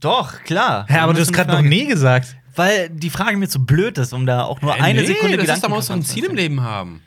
[0.00, 0.86] Doch, klar.
[0.88, 2.36] Hä, aber du hast gerade noch nee gesagt.
[2.54, 5.36] Weil die Frage mir zu blöd ist, um da auch nur Äh, eine nee, Sekunde
[5.36, 7.02] das ist Gedanken doch mal so ein Ziel im Leben haben.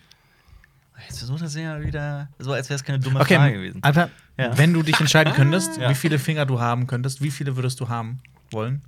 [1.08, 3.80] Jetzt versucht das ja wieder so, als wäre es keine dumme Okay, Frage gewesen.
[3.84, 4.58] Alter, Ja.
[4.58, 5.90] wenn du dich entscheiden könntest, Ja.
[5.90, 8.82] wie viele Finger du haben könntest, wie viele würdest du haben wollen?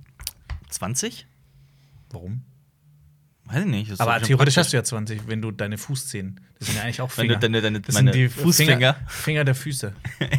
[0.70, 1.26] 20?
[2.10, 2.42] Warum?
[3.54, 4.00] Weiß ich nicht.
[4.00, 6.40] Aber theoretisch hast du ja 20, wenn du deine Fußzehen.
[6.58, 7.36] Das sind ja eigentlich auch Finger.
[7.36, 8.72] deine- deine- das sind die Fußfinger.
[8.76, 9.92] Finger, Finger der Füße.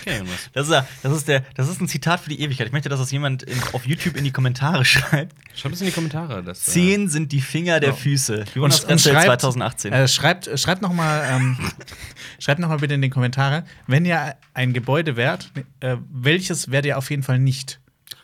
[0.00, 0.50] Okay, und was?
[0.52, 2.66] Das ist, ja- das, ist der, das ist ein Zitat für die Ewigkeit.
[2.68, 5.34] Ich möchte, dass das jemand in, auf YouTube in die Kommentare schreibt.
[5.54, 6.42] Schreibt es in die Kommentare.
[6.42, 8.44] Das, äh, Zehn sind die Finger der Füße.
[8.54, 9.92] Jonas Und- und schreibt- 2018.
[9.92, 11.58] Äh, schreibt, schreibt noch mal, ähm,
[12.38, 16.86] schreibt noch mal bitte in die Kommentare, wenn ihr ein Gebäude wärt, äh, welches wärt
[16.86, 17.80] ihr auf jeden Fall nicht?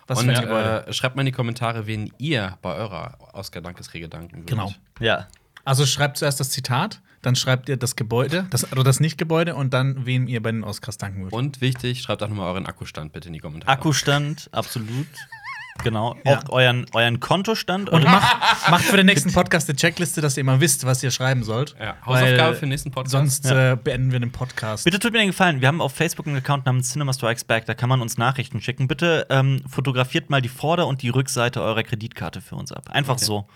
[0.06, 0.86] Was und für ein Gebäude?
[0.86, 4.50] äh, schreibt mal in die Kommentare, wen ihr bei eurer Oscar-Dankesrede danken würdet.
[4.50, 4.72] Genau.
[5.00, 5.28] ja.
[5.64, 9.72] Also schreibt zuerst das Zitat, dann schreibt ihr das Gebäude, das, oder das Nicht-Gebäude und
[9.72, 11.32] dann, wem ihr bei den Oscars danken würdet.
[11.32, 13.70] Und wichtig, schreibt auch nochmal euren Akkustand bitte in die Kommentare.
[13.70, 15.06] Akkustand, absolut.
[15.82, 16.16] Genau.
[16.24, 16.38] Ja.
[16.38, 17.88] Auch euren, euren Kontostand.
[17.90, 21.10] Und macht, macht für den nächsten Podcast eine Checkliste, dass ihr immer wisst, was ihr
[21.10, 21.74] schreiben sollt.
[21.80, 23.12] Ja, Hausaufgabe für den nächsten Podcast.
[23.12, 24.84] Sonst äh, beenden wir den Podcast.
[24.84, 25.60] Bitte tut mir den Gefallen.
[25.60, 27.66] Wir haben auf Facebook einen Account namens Cinema Strikes Back.
[27.66, 28.86] Da kann man uns Nachrichten schicken.
[28.86, 32.90] Bitte ähm, fotografiert mal die Vorder- und die Rückseite eurer Kreditkarte für uns ab.
[32.90, 33.46] Einfach so.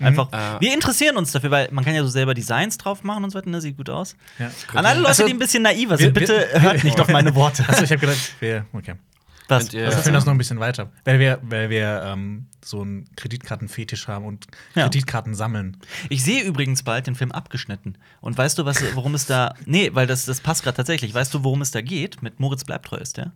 [0.00, 0.32] Einfach.
[0.32, 3.30] Äh, wir interessieren uns dafür, weil man kann ja so selber Designs drauf machen und
[3.30, 3.50] so weiter.
[3.50, 3.60] Ne?
[3.60, 4.16] Sieht gut aus.
[4.38, 4.50] Ja.
[4.74, 7.08] An alle Leute, Also, die ein bisschen naiver wir- sind, bitte wir- hört nicht auf
[7.08, 7.64] meine Worte.
[7.68, 8.94] Achso, ich habe gedacht, wir, okay.
[9.50, 9.72] Was?
[9.74, 10.90] Ihr- Also, wir führen das noch ein bisschen weiter.
[11.04, 14.84] Weil wir, weil wir ähm, so einen Kreditkartenfetisch haben und Ja.
[14.84, 15.76] Kreditkarten sammeln.
[16.08, 17.96] Ich sehe übrigens bald den Film abgeschnitten.
[18.20, 19.54] Und weißt du, was, worum es da.
[19.66, 21.12] Nee, weil das, das passt gerade tatsächlich.
[21.12, 22.22] Weißt du, worum es da geht?
[22.22, 23.32] Mit Moritz bleibt treu ist der.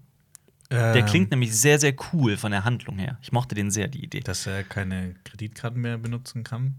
[0.71, 3.19] Der Ähm, klingt nämlich sehr, sehr cool von der Handlung her.
[3.23, 4.21] Ich mochte den sehr, die Idee.
[4.21, 6.75] Dass er keine Kreditkarten mehr benutzen kann.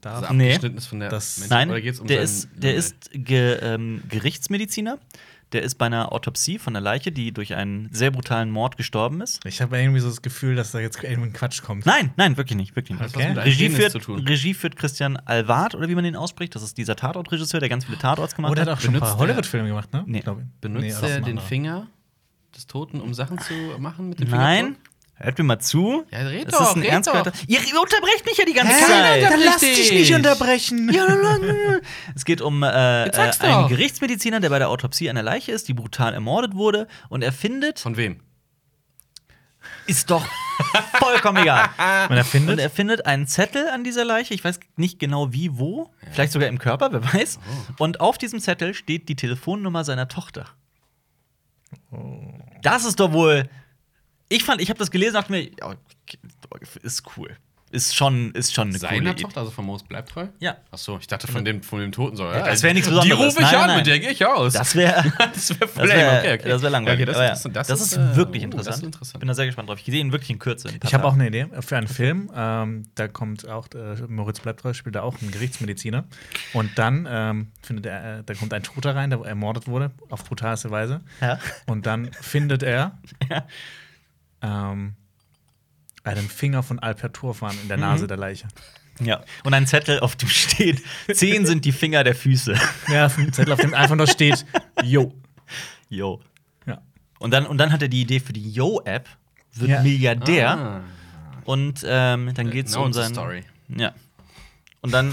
[0.00, 0.22] Darf.
[0.22, 0.50] also Nee.
[0.54, 3.54] abgeschnitten ist von der Das- Mensch- Nein, oder geht's um der, ist, der ist ge,
[3.62, 4.98] ähm, Gerichtsmediziner.
[5.54, 9.20] Der ist bei einer Autopsie von einer Leiche, die durch einen sehr brutalen Mord gestorben
[9.20, 9.40] ist.
[9.46, 11.86] Ich habe irgendwie so das Gefühl, dass da jetzt irgendein Quatsch kommt.
[11.86, 13.04] Nein, nein, wirklich nicht, wirklich nicht.
[13.08, 13.28] was Okay.
[13.34, 14.18] mit Regie führt, zu tun.
[14.26, 16.54] Regie führt Christian Alvard, oder wie man den ausspricht.
[16.54, 18.78] Das ist dieser Tatortregisseur, der ganz viele Tatorts gemacht Oh, der hat hat.
[18.78, 20.02] auch schon ein paar Hollywood-Filme gemacht, ne?
[20.06, 20.22] Nee.
[20.60, 21.38] Benutzt Nee, er den.
[21.38, 21.86] Finger
[22.54, 24.93] des Toten, um Sachen zu machen mit dem Nein, Fingerabdruck?
[25.16, 26.04] Hört mir mal zu.
[26.10, 27.32] Ja, red das doch, ist ein red doch.
[27.46, 28.80] Ihr unterbrecht mich ja die ganze Hä?
[28.84, 29.22] Zeit.
[29.22, 30.90] Dann Dann lass dich nicht unterbrechen.
[32.16, 33.68] Es geht um äh, äh, einen.
[33.68, 36.88] Gerichtsmediziner, der bei der Autopsie einer Leiche ist, die brutal ermordet wurde.
[37.08, 38.20] Und er findet, Von wem?
[39.86, 40.24] ist doch
[40.98, 41.68] vollkommen egal.
[42.08, 44.34] Und er Und findet, er findet einen Zettel an dieser Leiche.
[44.34, 45.90] Ich weiß nicht genau wie, wo.
[46.12, 47.38] Vielleicht sogar im Körper, wer weiß.
[47.78, 50.46] Und auf diesem Zettel steht die Telefonnummer seiner Tochter.
[52.62, 53.48] Das ist doch wohl.
[54.28, 55.74] Ich fand, ich habe das gelesen, dachte mir, ja,
[56.82, 57.36] ist cool.
[57.74, 59.22] Ist schon, ist schon eine coole Seiner Idee.
[59.24, 60.28] Tochter, also von Moos bleibt treu?
[60.38, 60.58] Ja.
[60.70, 62.22] Achso, ich dachte von dem, von dem Toten so.
[62.30, 63.18] das wär nichts Die Besonderes.
[63.34, 63.76] rufe ich Nein, an, nein.
[63.78, 64.52] mit der gehe ich aus.
[64.52, 65.12] Das wäre.
[65.34, 66.18] das wäre voll Das wäre lame.
[66.20, 66.48] Okay, okay.
[66.50, 67.08] das wär langweilig.
[67.08, 68.68] Okay, das, ja, das, das ist, äh, wirklich oh, interessant.
[68.68, 69.18] Das ist Ich interessant.
[69.18, 69.80] bin da sehr gespannt drauf.
[69.80, 70.68] Ich sehe ihn wirklich in Kürze.
[70.68, 72.30] in ich habe auch eine Idee für einen Film.
[72.32, 76.04] Ähm, da kommt auch, äh, Moritz bleibt treu, spielt da auch einen Gerichtsmediziner.
[76.52, 80.22] Und dann ähm, findet er, äh, da kommt ein Toter rein, der ermordet wurde, auf
[80.24, 81.00] brutalste Weise.
[81.20, 81.40] Ja.
[81.66, 83.44] Und dann findet er Ja.
[84.44, 84.94] Ähm,
[86.04, 87.82] einen Finger von Alper Turfan in der Mhm.
[87.82, 88.46] Nase der Leiche.
[89.00, 89.22] ja.
[89.42, 92.54] Und ein Zettel, auf dem steht: Zehn sind die Finger der Füße.
[92.88, 94.44] Ja, dem Zettel, auf dem einfach nur steht,
[94.84, 95.14] yo.
[95.88, 96.20] Yo.
[96.66, 96.82] Ja.
[97.18, 99.08] Und dann, und dann hat er die Idee für die Yo-App,
[99.54, 99.82] wird Ja.
[99.82, 100.50] Milliardär.
[100.58, 100.80] Ah,
[101.44, 103.12] Und ähm, dann geht es um sein.
[103.12, 103.44] story.
[103.68, 103.92] Ja.
[104.82, 105.12] Und dann.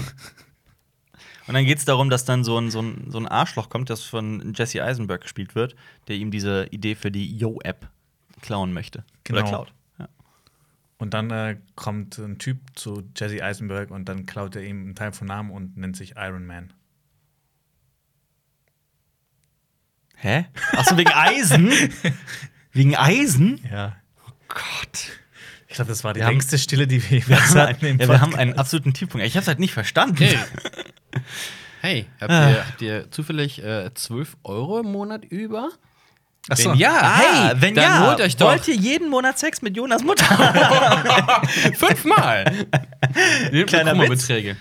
[1.48, 3.90] Und dann geht es darum, dass dann so ein, so, ein, so ein Arschloch kommt,
[3.90, 5.74] das von Jesse Eisenberg gespielt wird,
[6.06, 7.88] der ihm diese Idee für die Yo-App
[8.42, 9.04] klauen möchte.
[9.30, 9.48] Oder Genau.
[9.48, 9.74] klaut.
[9.98, 10.08] Ja.
[10.98, 14.94] Und dann äh, kommt ein Typ zu Jesse Eisenberg und dann klaut er ihm einen
[14.94, 16.72] Teil von Namen und nennt sich Iron Man.
[20.16, 20.46] Hä?
[20.72, 21.70] Achso, wegen Eisen?
[22.72, 23.60] wegen Eisen?
[23.70, 23.96] Ja.
[24.48, 25.08] Gott.
[25.66, 27.86] Ich glaube, das war die Wir haben- längste Stille, die wir Wir jemals haben, hatten
[27.86, 29.26] im ja, wir haben einen absoluten Tiefpunkt.
[29.26, 30.16] Ich hab's halt nicht verstanden.
[30.16, 30.38] Hey.
[31.84, 32.48] Hey, habt Ah.
[32.50, 35.68] ihr, habt ihr zufällig äh, 12 Euro im Monat über?
[36.48, 36.70] Ach so.
[36.70, 37.18] Wenn ja, Ah,
[37.50, 40.24] hey, wenn dann ja, holt euch doch wollt ihr jeden Monat Sex mit Jonas Mutter?
[41.76, 42.44] fünfmal.
[43.66, 44.26] Kleiner Guck mal, Witz.
[44.26, 44.56] Beträge.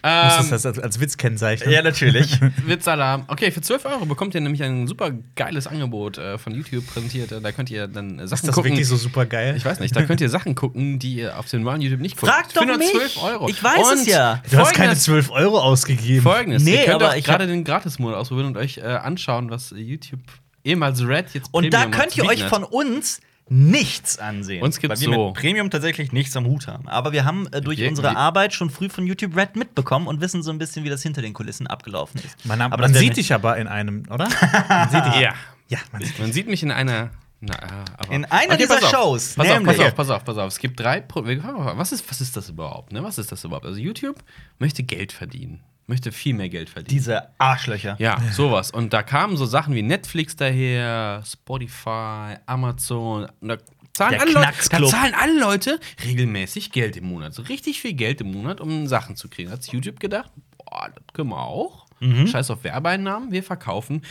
[0.00, 1.70] Ähm, das als, als Witz kennzeichnen.
[1.72, 2.38] ja, natürlich.
[2.66, 3.24] Witzalarm.
[3.26, 7.32] Okay, für 12 Euro bekommt ihr nämlich ein super geiles Angebot äh, von YouTube präsentiert.
[7.42, 8.70] Da könnt ihr dann Sachen Ist das gucken.
[8.72, 9.54] wirklich so super geil?
[9.56, 12.16] Ich weiß nicht, da könnt ihr Sachen gucken, die ihr auf dem normalen YouTube nicht
[12.16, 12.30] guckt.
[12.32, 12.92] Frag doch Für nur mich.
[12.92, 13.48] 12 Euro.
[13.48, 14.40] Ich weiß es ja.
[14.48, 16.22] Du hast keine Folgendes- 12 Euro ausgegeben.
[16.22, 20.20] Folgendes, Nee, ihr könnt aber gerade den Gratis-Monat ausprobieren und euch äh, anschauen, was YouTube
[20.68, 24.62] ehemals Red jetzt Und da Premium könnt ihr euch von uns nichts ansehen.
[24.62, 25.26] Uns gibt's weil wir so.
[25.28, 26.88] mit Premium tatsächlich nichts am Hut haben.
[26.88, 30.42] Aber wir haben äh, durch unsere Arbeit schon früh von YouTube Red mitbekommen und wissen
[30.42, 32.44] so ein bisschen, wie das hinter den Kulissen abgelaufen ist.
[32.44, 34.28] Man, Aber man sieht dich aber in einem, oder?
[34.68, 35.20] Man sieht dich.
[35.20, 35.34] Ja.
[35.70, 37.10] Ja, man sieht Man sieht mich in einer.
[37.40, 37.58] Na, äh,
[37.98, 40.38] aber In einer dieser pass auf, Shows, Pass auf, nämlich- pass auf, pass auf, pass
[40.38, 40.48] auf.
[40.48, 41.00] Es gibt drei.
[41.00, 42.92] Pro was, ist, was ist das überhaupt?
[42.92, 43.02] Ne?
[43.02, 43.66] Was ist das überhaupt?
[43.66, 44.16] Also, YouTube
[44.58, 45.60] möchte Geld verdienen.
[45.88, 46.96] Möchte viel mehr Geld verdienen.
[46.96, 47.96] Diese Arschlöcher.
[47.98, 48.70] ja, sowas.
[48.70, 53.26] Und da kamen so Sachen wie Netflix daher, Spotify, Amazon.
[53.40, 53.56] Und da
[53.94, 57.32] zahlen, Der alle Leute, da zahlen alle Leute regelmäßig Geld im Monat.
[57.32, 59.50] So richtig viel Geld im Monat, um Sachen zu kriegen.
[59.50, 61.86] Hat sich YouTube gedacht, boah, das können wir auch.
[62.00, 64.02] Scheiß auf Werbeeinnahmen, wir verkaufen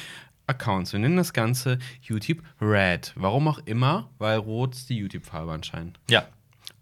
[0.47, 0.93] Accounts.
[0.93, 3.13] Wir nennen das Ganze YouTube Red.
[3.15, 5.99] Warum auch immer, weil rot ist die YouTube-Farbe anscheinend.
[6.09, 6.25] Ja.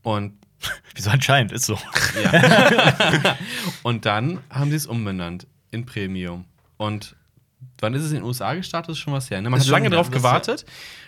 [0.03, 0.33] Und
[0.95, 1.77] Wieso anscheinend, ist so.
[2.23, 3.37] ja.
[3.83, 6.45] und dann haben sie es umbenannt in Premium.
[6.77, 7.15] Und
[7.79, 8.91] wann ist es in den USA gestartet?
[8.93, 9.41] Ist schon was her.
[9.41, 9.49] Ne?
[9.49, 10.65] Man Ist hat lange drauf gewartet.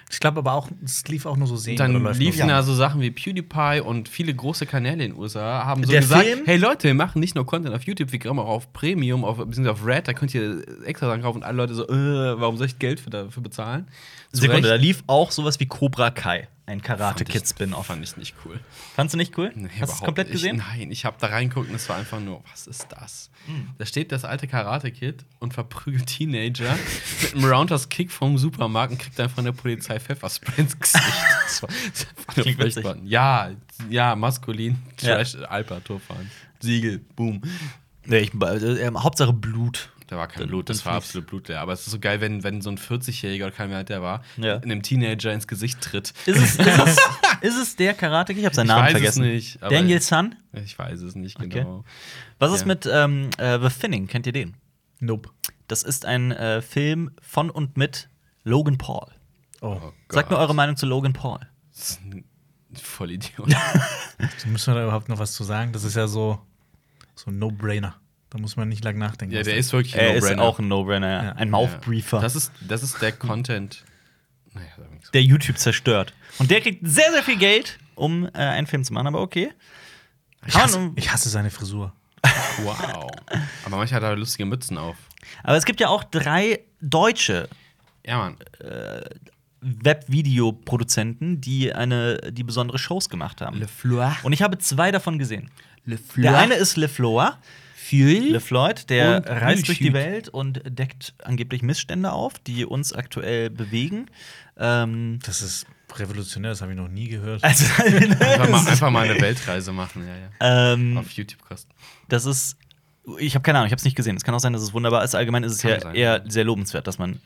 [0.10, 1.76] Ich glaube aber auch, es lief auch nur so sehen.
[1.76, 5.84] Dann liefen da so Sachen wie PewDiePie und viele große Kanäle in den USA haben
[5.84, 6.40] so Der gesagt: Film?
[6.46, 9.38] Hey Leute, wir machen nicht nur Content auf YouTube, wir kommen auch auf Premium, auf,
[9.38, 11.40] beziehungsweise auf Red, da könnt ihr extra Sachen kaufen.
[11.40, 13.88] Und alle Leute so: äh, Warum soll ich Geld für, dafür bezahlen?
[14.32, 16.48] Zu Sekunde, da lief auch sowas wie Cobra Kai.
[16.70, 17.86] Ein Karate Kid Spin-off.
[17.88, 18.60] Fand ich nicht cool.
[18.96, 19.54] Fandst du nicht cool?
[19.56, 20.34] Nee, Hast du es komplett nicht.
[20.34, 20.58] gesehen?
[20.58, 23.30] Nein, ich habe da reingeguckt und es war einfach nur, was ist das?
[23.78, 26.76] Da steht das alte Karate-Kid und verprügelt Teenager
[27.22, 31.04] mit einem Roundhouse Kick vom Supermarkt und kriegt dann von der Polizei Pfefferspray ins Gesicht.
[31.48, 31.70] Das war,
[32.36, 32.86] das Klingt witzig.
[33.06, 33.52] Ja,
[33.90, 35.16] ja, maskulin, Ja.
[35.16, 36.30] Trash, Alper, Torfahren.
[36.60, 37.42] Siegel, boom.
[38.06, 39.90] Nee, ich, äh, Hauptsache Blut.
[40.08, 41.08] Da war kein Dann- Blut, das war fließt.
[41.10, 41.60] absolut blutleer.
[41.60, 44.02] Aber es ist so geil, wenn, wenn so ein 40-Jähriger oder kein mehr alt der
[44.02, 44.58] war, Ja.
[44.58, 46.13] einem Teenager ins Gesicht tritt.
[46.26, 46.98] Ist es, ist es,
[47.41, 48.32] ist es der Karate?
[48.34, 49.22] Ich habe seinen Ich Namen weiß es vergessen.
[49.24, 50.36] nicht, Daniel Sun?
[50.54, 51.50] Ich weiß es nicht Okay.
[51.50, 51.84] genau.
[52.39, 52.65] Was ist Ja.
[52.67, 54.08] mit ähm, äh, The Thinning?
[54.08, 54.56] Kennt ihr den?
[55.00, 55.30] Nope.
[55.67, 58.10] Das ist ein äh, Film von und mit
[58.46, 59.08] Logan Paul.
[59.62, 59.80] Oh.
[59.84, 61.39] Oh Sagt mir eure Meinung zu Logan Paul.
[61.74, 62.24] Das ist ein
[62.82, 63.48] Vollidiot.
[64.46, 65.74] Müssen wir da überhaupt noch was zu sagen?
[65.74, 66.39] Das ist ja so,
[67.15, 67.96] so ein No-Brainer.
[68.38, 69.34] Da muss man nicht lange nachdenken.
[69.34, 70.43] ja, der ist wirklich ein Er ist No-Brainer.
[70.43, 71.32] auch ein No-Brainer, ja.
[71.32, 71.50] Ein.
[71.50, 73.84] Mouthbriefer, Das ist, das ist der Content.
[74.54, 74.67] Naja,
[75.12, 76.13] der YouTube zerstört.
[76.38, 79.50] Und der kriegt sehr, sehr viel Geld, um äh, einen Film zu machen, aber okay.
[80.45, 81.93] ich, hasse, ich hasse seine Frisur.
[82.62, 83.10] Wow.
[83.65, 84.97] Aber manchmal hat er lustige Mützen auf.
[85.43, 87.50] Aber es gibt ja auch drei deutsche
[88.06, 88.38] Ja, Mann.
[89.62, 93.67] Webvideoproduzenten, die eine, die besondere Shows gemacht haben.
[93.67, 94.15] Fleur.
[94.21, 95.50] Und ich habe zwei davon gesehen.
[95.86, 97.39] Le Der eine ist Le Floir.
[97.91, 99.93] Le Floyd, der Und reist durch die.
[99.93, 104.08] Welt und deckt angeblich Missstände auf, die uns aktuell bewegen.
[104.58, 107.43] Ähm, Das ist revolutionär, das habe ich noch nie gehört.
[107.43, 110.73] also, Einfach mal, einfach mal eine Weltreise machen, ja, ja.
[110.73, 111.71] ähm, Auf YouTube kosten.
[112.10, 112.58] das ist,
[113.19, 114.15] ich habe keine Ahnung, ich habe es nicht gesehen.
[114.17, 115.15] Es kann auch sein, dass es wunderbar ist.
[115.15, 115.95] Allgemein ist es Kann ja sein.
[115.95, 117.19] eher sehr lobenswert, dass man,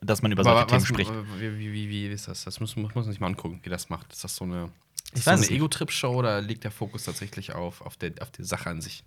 [0.00, 1.10] dass man über solche Themen spricht.
[1.38, 2.44] Wie, wie, wie, ist das?
[2.44, 4.12] Das muss, muss man sich mal angucken, wie das macht.
[4.12, 4.70] Ist das so eine,
[5.14, 5.50] ist weiß eine es.
[5.50, 9.04] Ego-Trip-Show oder liegt der Fokus tatsächlich auf, auf, der, auf die Sache an sich?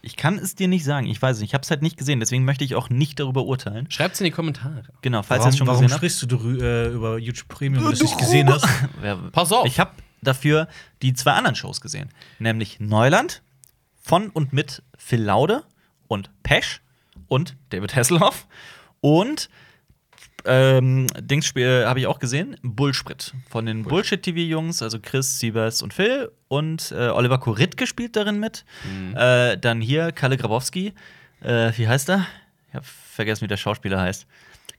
[0.00, 1.06] Ich kann es dir nicht sagen.
[1.08, 1.50] Ich weiß es nicht.
[1.50, 2.20] Ich habe es halt nicht gesehen.
[2.20, 3.90] Deswegen möchte ich auch nicht darüber urteilen.
[3.90, 4.84] Schreibt's in die Kommentare.
[5.02, 5.98] Genau, falls ihr warum es schon warum gesehen habt.
[6.12, 8.64] sprichst du äh, über YouTube Premium, wenn du es nicht gesehen hast?
[9.00, 9.66] Wer- Pass auf.
[9.66, 9.90] Ich habe
[10.22, 10.68] dafür
[11.02, 12.10] die zwei anderen Shows gesehen.
[12.38, 13.42] Nämlich Neuland
[14.00, 15.64] von und mit Phil Laude
[16.06, 16.80] und Pesch
[17.26, 18.46] und David Hasselhoff.
[19.00, 19.48] Und
[20.44, 26.30] ähm, Dingsspiel habe ich auch gesehen, Bullsprit von den Bullshit-TV-Jungs, also Chris, Sievers und Phil.
[26.48, 28.64] Und äh, Oliver Koritke spielt darin mit.
[29.14, 30.94] Äh, dann hier Kalle Grabowski.
[31.40, 32.26] Äh, wie heißt er?
[32.68, 34.26] Ich habe vergessen, wie der Schauspieler heißt.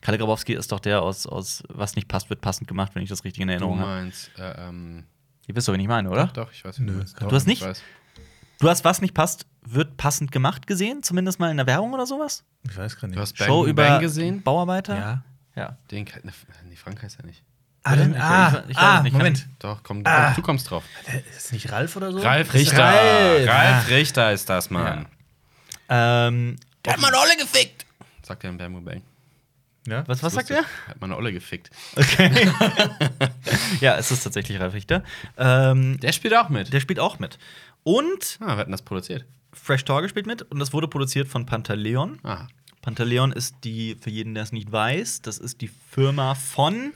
[0.00, 3.08] Kalle Grabowski ist doch der aus, aus Was nicht passt, wird passend gemacht, wenn ich
[3.10, 3.90] das richtig in Du Erinnerung habe.
[3.90, 5.04] meinst, äh, ähm,
[5.46, 6.26] Ihr wisst doch, wen ich meine, oder?
[6.28, 6.92] doch, ich weiß Nö.
[6.92, 7.20] meinst.
[7.20, 7.82] Du hast ich nicht?
[8.60, 12.06] Du hast was nicht passt, wird passend gemacht gesehen, zumindest mal in der Werbung oder
[12.06, 12.44] sowas?
[12.68, 13.16] Ich weiß gar nicht.
[13.16, 14.42] Du hast Bang, Show über Bang gesehen?
[14.42, 14.96] Bauarbeiter?
[14.96, 15.24] ja.
[15.60, 15.76] Ja.
[15.90, 16.32] Den, kann- ne,
[16.68, 17.42] nee, Frank heißt er nicht.
[17.82, 19.46] Ah, dann, Ich- ah, ich- ich- ah ich- Moment.
[19.58, 20.32] Doch, komm, Ah.
[20.34, 20.84] du kommst drauf.
[21.30, 22.18] Ist es nicht Ralf oder so?
[22.20, 22.84] Ralf Richter.
[22.84, 23.48] Ralf.
[23.48, 25.06] Ralf Richter ist das, Mann.
[25.88, 27.86] Ähm, Der hat meine Olle gefickt.
[28.22, 29.02] Sagt er in Bamboo Bang.
[29.86, 30.06] Ja?
[30.06, 30.62] was, was sagt er?
[30.88, 31.70] Hat meine Olle gefickt.
[31.96, 32.50] Okay.
[33.80, 35.02] ja, es ist tatsächlich Ralf Richter.
[35.38, 36.72] Ähm, Der spielt auch mit.
[36.72, 37.38] der spielt auch mit.
[37.82, 39.24] Und ah, wir hatten das produziert.
[39.52, 42.18] Fresh Torge spielt mit und das wurde produziert von Pantaleon.
[42.22, 42.46] Ah.
[42.82, 46.92] Pantaleon ist die, für jeden, der es nicht weiß, das ist die Firma von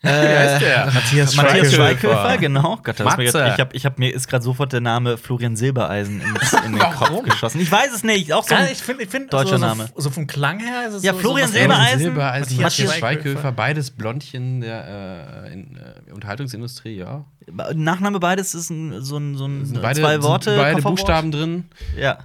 [0.02, 0.86] Wie heißt der?
[0.94, 1.70] Matthias Schweighöfer.
[1.76, 2.78] Schweighöfer, genau.
[2.82, 5.18] Gott, da ist mir grad, ich hab, ich hab, mir ist gerade sofort der Name
[5.18, 7.60] Florian Silbereisen ins, in den Kopf geschossen.
[7.60, 8.32] Ich weiß es nicht.
[8.32, 9.88] Auch so Ja, ein ich finde, ich find, Deutscher so, Name.
[9.94, 11.98] So, so vom Klang her ist es Ja, so, Florian Silbereisen.
[11.98, 13.28] Silbereisen, Matthias Matthias Schweighöfer.
[13.32, 17.26] Schweighöfer, beides Blondchen der äh, in, äh, Unterhaltungsindustrie, ja.
[17.74, 20.56] Nachname beides ist ein, so ein, so ein beide, zwei Worte.
[20.56, 20.96] beide Kofferwort.
[20.96, 21.64] Buchstaben drin.
[21.98, 22.20] Ja.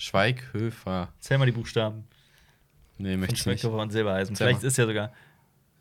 [0.00, 1.12] Schweighöfer.
[1.20, 2.04] Zähl mal die Buchstaben.
[2.96, 3.60] Nee, möchte ich nicht.
[3.60, 4.34] Schweighöfer und Silbereisen.
[4.34, 4.68] Zähl Vielleicht mal.
[4.68, 5.12] ist ja sogar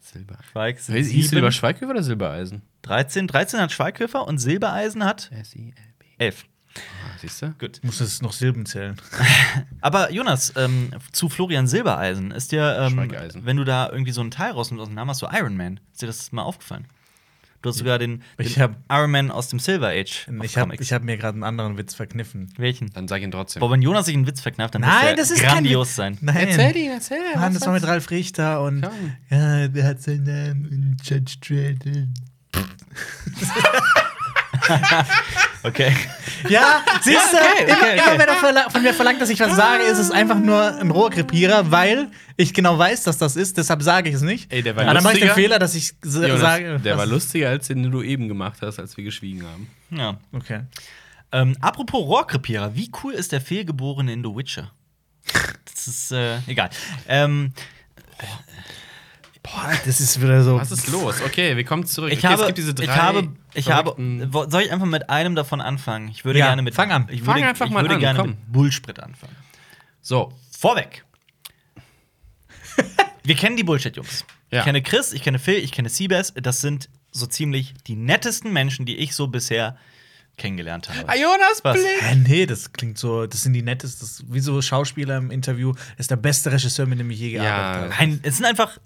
[0.02, 0.38] Silber.
[0.52, 0.80] Schweig.
[0.80, 2.62] sind Hieß lieber Schweighöfer oder Silbereisen?
[2.82, 3.28] 13.
[3.28, 6.06] 13 hat Schweighöfer und Silbereisen hat S-I-L-B.
[6.18, 6.46] 11.
[6.76, 7.54] Ah, siehst du?
[7.60, 7.80] Gut.
[7.82, 8.98] Muss es noch Silben zählen.
[9.82, 13.12] Aber Jonas, ähm, zu Florian Silbereisen ist dir, ähm,
[13.46, 15.80] wenn du da irgendwie so ein Teil rausnimmst aus dem Namen, hast du Iron Man.
[15.94, 16.88] Ist dir das mal aufgefallen?
[17.62, 20.28] Du hast sogar den, den Ich hab- Iron Man aus dem Silver Age.
[20.44, 22.54] Ich habe ich hab mir gerade einen anderen Witz verkniffen.
[22.58, 22.90] Welchen?
[22.94, 23.60] Dann sag ihn trotzdem.
[23.60, 26.18] Boah, wenn Jonas sich einen Witz verkneift, dann wird der grandios sein.
[26.22, 26.48] Nein.
[26.76, 28.88] ihn, erzähl Mann, das war mit Ralf Richter und
[29.30, 32.08] ja, der hat seinen Namen und Judge Dredd.
[35.64, 35.94] Okay.
[36.48, 38.44] Ja, siehst du, okay, immer, okay, immer okay.
[38.44, 41.70] wenn er von mir verlangt, dass ich was sage, ist es einfach nur ein Rohrkrepierer,
[41.70, 44.52] weil ich genau weiß, dass das ist, deshalb sage ich es nicht.
[44.54, 45.32] Ey, der war Aber dann mache ich den.
[45.32, 46.80] Fehler, dass ich Jonas, sage.
[46.80, 49.70] der war lustiger, als den du eben gemacht hast, als wir geschwiegen haben.
[49.92, 50.18] Ja.
[50.32, 50.62] Okay.
[51.32, 54.72] Ähm, apropos Rohrkrepierer, wie cool ist der Fehlgeborene in The Witcher?
[55.66, 56.70] Das ist äh, egal.
[57.08, 57.54] Ähm,
[59.52, 60.58] Boah, das ist wieder so.
[60.58, 61.22] Was ist los?
[61.26, 62.12] Okay, wir kommen zurück.
[62.12, 63.96] ich okay, habe, es gibt diese drei ich habe, ich habe,
[64.50, 66.10] soll ich einfach mit einem davon anfangen?
[66.10, 67.08] Ich würde Ja, gerne mit, fang an.
[67.10, 68.30] Ich Fang würde, einfach ich mal würde an, gerne komm.
[68.30, 69.36] mit Bullsprit anfangen.
[70.02, 71.04] So, Vorweg.
[73.24, 74.26] Wir kennen die Bullshit-Jungs.
[74.52, 74.60] Ja.
[74.60, 76.34] Ich kenne Chris, ich kenne Phil, ich kenne Seabass.
[76.36, 79.78] Das sind so ziemlich die nettesten Menschen, die ich so bisher
[80.38, 81.20] kennengelernt habe.
[81.20, 81.78] Jonas Was?
[81.78, 85.74] Hä, nee, das klingt so, das sind die nettesten, das, wie so Schauspieler im Interview,
[85.74, 88.06] das ist der beste Regisseur, mit dem ich je gearbeitet habe.
[88.10, 88.80] Nein, es sind einfach.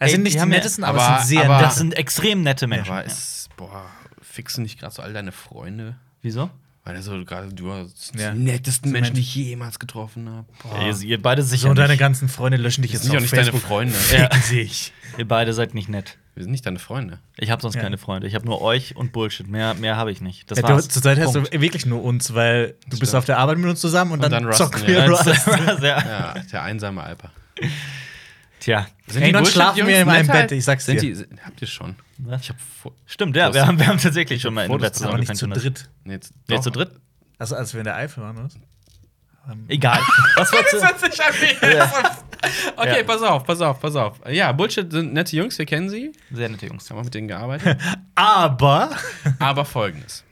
[0.00, 1.66] Es Ey, sind nicht die nettesten, aber, aber- sind sehr aber- nett.
[1.66, 2.90] Das sind extrem nette Menschen.
[2.90, 3.06] Aber ja.
[3.06, 3.84] ist, boah,
[4.20, 5.94] fixen nicht gerade so all deine Freunde?
[6.22, 6.50] Wieso?
[6.84, 8.30] Weil er so gerade du hast Ja.
[8.32, 10.46] die nettesten Menschen, die ich jemals getroffen habe.
[10.72, 11.98] Ja, ihr, ihr beide sicher So, deine nicht.
[12.00, 13.52] ganzen Freunde löschen dich Wir jetzt sind ja auf nicht deine.
[13.52, 13.92] Freunde.
[13.94, 14.92] Ficken sich.
[15.18, 16.16] Ihr beide seid nicht nett.
[16.34, 17.18] Wir sind nicht deine Freunde.
[17.36, 17.82] Ich habe sonst Ja.
[17.82, 18.26] keine Freunde.
[18.26, 19.46] Ich habe nur euch und Bullshit.
[19.46, 20.50] Mehr, mehr habe ich nicht.
[20.50, 20.88] Das Ja, war's.
[20.88, 21.52] du, zurzeit hast Punkt.
[21.52, 24.30] du wirklich nur uns, weil du bist auf der Arbeit mit uns zusammen und, Und
[24.32, 25.10] dann, dann zocken wir wir.
[25.10, 25.26] Rust.
[25.82, 25.82] ja.
[25.82, 27.30] Ja, der einsame Alper.
[28.60, 28.86] Tja.
[29.06, 30.40] Sind dann Bullshit-Jungs schlafen wir in einem netter?
[30.42, 31.08] Bett, ich sag's sind dir.
[31.08, 31.96] Die, sind- habt ihr schon?
[32.40, 32.56] Ich hab
[33.06, 33.52] Stimmt, ja.
[33.52, 35.88] Wir haben, wir haben tatsächlich schon mal in Fotos Bett zusammen nicht zu dritt.
[36.04, 36.92] nee, jetzt, Nee, zu dritt?
[37.38, 38.48] Also als wir in der Eifel waren, oder?
[39.68, 39.98] Egal.
[40.36, 40.76] Was war zu
[42.76, 43.02] Okay, Ja.
[43.04, 44.20] pass auf, pass auf, pass auf.
[44.30, 46.12] Ja, Bullshit sind nette Jungs, wir kennen sie.
[46.30, 46.88] Sehr nette Jungs.
[46.90, 47.78] Haben auch mit denen gearbeitet.
[48.14, 48.90] Aber
[49.38, 50.24] Aber folgendes.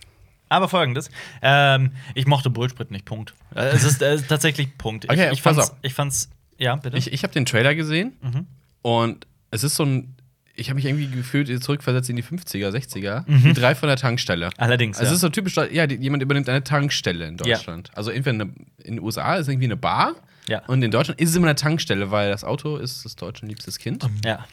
[0.51, 1.11] Aber folgendes:
[1.43, 3.35] ähm, Ich mochte Bullsprit nicht, Punkt.
[3.55, 5.05] Äh, Es ist, äh, tatsächlich Punkt.
[5.07, 5.77] Okay, ich, ich pass fand's, auf.
[5.83, 6.31] ich fand's.
[6.59, 6.97] Ja, bitte.
[6.97, 8.47] Ich, ich habe den Trailer gesehen Mhm.
[8.83, 10.14] und es ist so ein.
[10.55, 13.25] Ich habe mich irgendwie gefühlt zurückversetzt in die 50er, 60er.
[13.29, 14.51] Die drei von der Tankstelle.
[14.57, 14.99] Allerdings.
[14.99, 15.14] Also es ja.
[15.14, 17.90] ist so typisch, ja, jemand übernimmt eine Tankstelle in Deutschland.
[17.94, 20.16] Also entweder eine, in den USA ist irgendwie eine Bar
[20.49, 20.63] Ja.
[20.67, 23.79] und in Deutschland ist es immer eine Tankstelle, weil das Auto ist das Deutschen liebstes
[23.79, 24.05] Kind.
[24.25, 24.45] ja.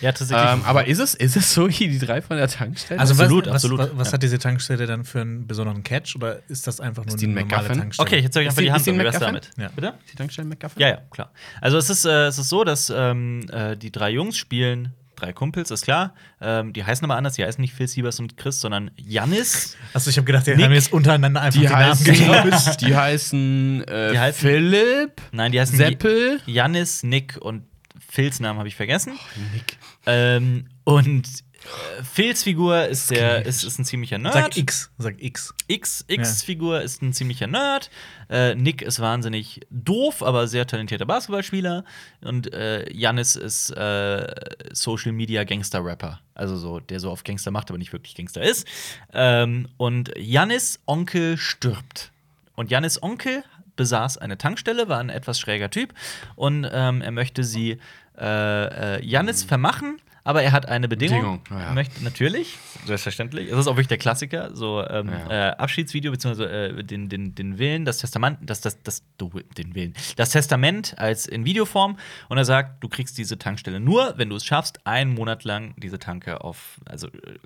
[0.00, 0.46] ja, tatsächlich.
[0.52, 3.00] Ähm, aber ist es, ist es so wie die drei von der Tankstelle?
[3.00, 3.78] Also Absolut, was, absolut.
[3.80, 4.12] Was, was Ja.
[4.14, 7.30] hat diese Tankstelle dann für einen besonderen Catch oder ist das einfach nur die ein
[7.30, 7.80] eine normale MacGuffin?
[7.80, 8.06] Tankstelle?
[8.08, 8.80] okay, jetzt zeige ich Ist einfach die- die Hand.
[8.80, 8.96] ist die um.
[8.98, 9.20] MacGuffin?
[9.20, 9.50] damit?
[9.56, 9.68] Ja.
[9.74, 9.94] Bitte?
[10.12, 10.80] die Tankstelle McGuffin?
[10.82, 11.30] Ja, ja, klar.
[11.60, 15.32] Also es ist, äh, es ist so, dass ähm, äh, die drei Jungs spielen drei
[15.32, 16.14] Kumpels, ist klar.
[16.40, 19.76] Ähm, die heißen aber anders, die heißen nicht Phil Siebers und Chris, sondern Janis.
[19.94, 20.64] Also ich habe gedacht, die Nick.
[20.64, 25.52] haben jetzt untereinander einfach Die, die, Namen heißen, die heißen, äh, Die heißen- Philipp, Nein,
[25.52, 26.40] die heißen Seppel.
[26.46, 27.64] Janis, Nick und
[28.08, 29.12] Phils Namen habe ich vergessen.
[29.54, 29.78] Nick.
[30.06, 31.26] Ähm, und
[32.12, 34.34] Phils Figur ist, der, ist, ist ein ziemlicher Nerd.
[34.34, 35.54] Sag X, sag X.
[35.68, 37.90] X, X-Figur ist ein ziemlicher Nerd.
[38.28, 41.84] Äh, Nick ist wahnsinnig doof, aber sehr talentierter Basketballspieler.
[42.22, 44.26] Und äh, Janis ist äh,
[44.72, 46.20] Social Media Gangster-Rapper.
[46.34, 48.66] Also so, der so auf Gangster macht, aber nicht wirklich Gangster ist.
[49.12, 52.10] Ähm, und Janis Onkel stirbt.
[52.54, 53.44] Und Janis Onkel
[53.76, 55.94] besaß eine Tankstelle, war ein etwas schräger Typ.
[56.36, 57.78] Und ähm, er möchte sie
[58.18, 59.98] äh, äh, Janis vermachen.
[60.24, 61.40] Aber er hat eine Bedingung.
[61.42, 61.68] Bedingung, ja.
[61.68, 62.56] Er möchte natürlich,
[62.86, 63.50] selbstverständlich.
[63.50, 65.50] Es ist auch wirklich der Klassiker, so ähm, Ja.
[65.50, 69.02] äh, Abschiedsvideo beziehungsweise äh, den, den, den Willen, das Testament, das, das, das,
[69.56, 71.98] den Willen, das Testament als in Videoform.
[72.28, 75.74] Und er sagt, du kriegst diese Tankstelle nur, wenn du es schaffst, einen Monat lang
[75.76, 77.38] diese Tanke auf, also äh,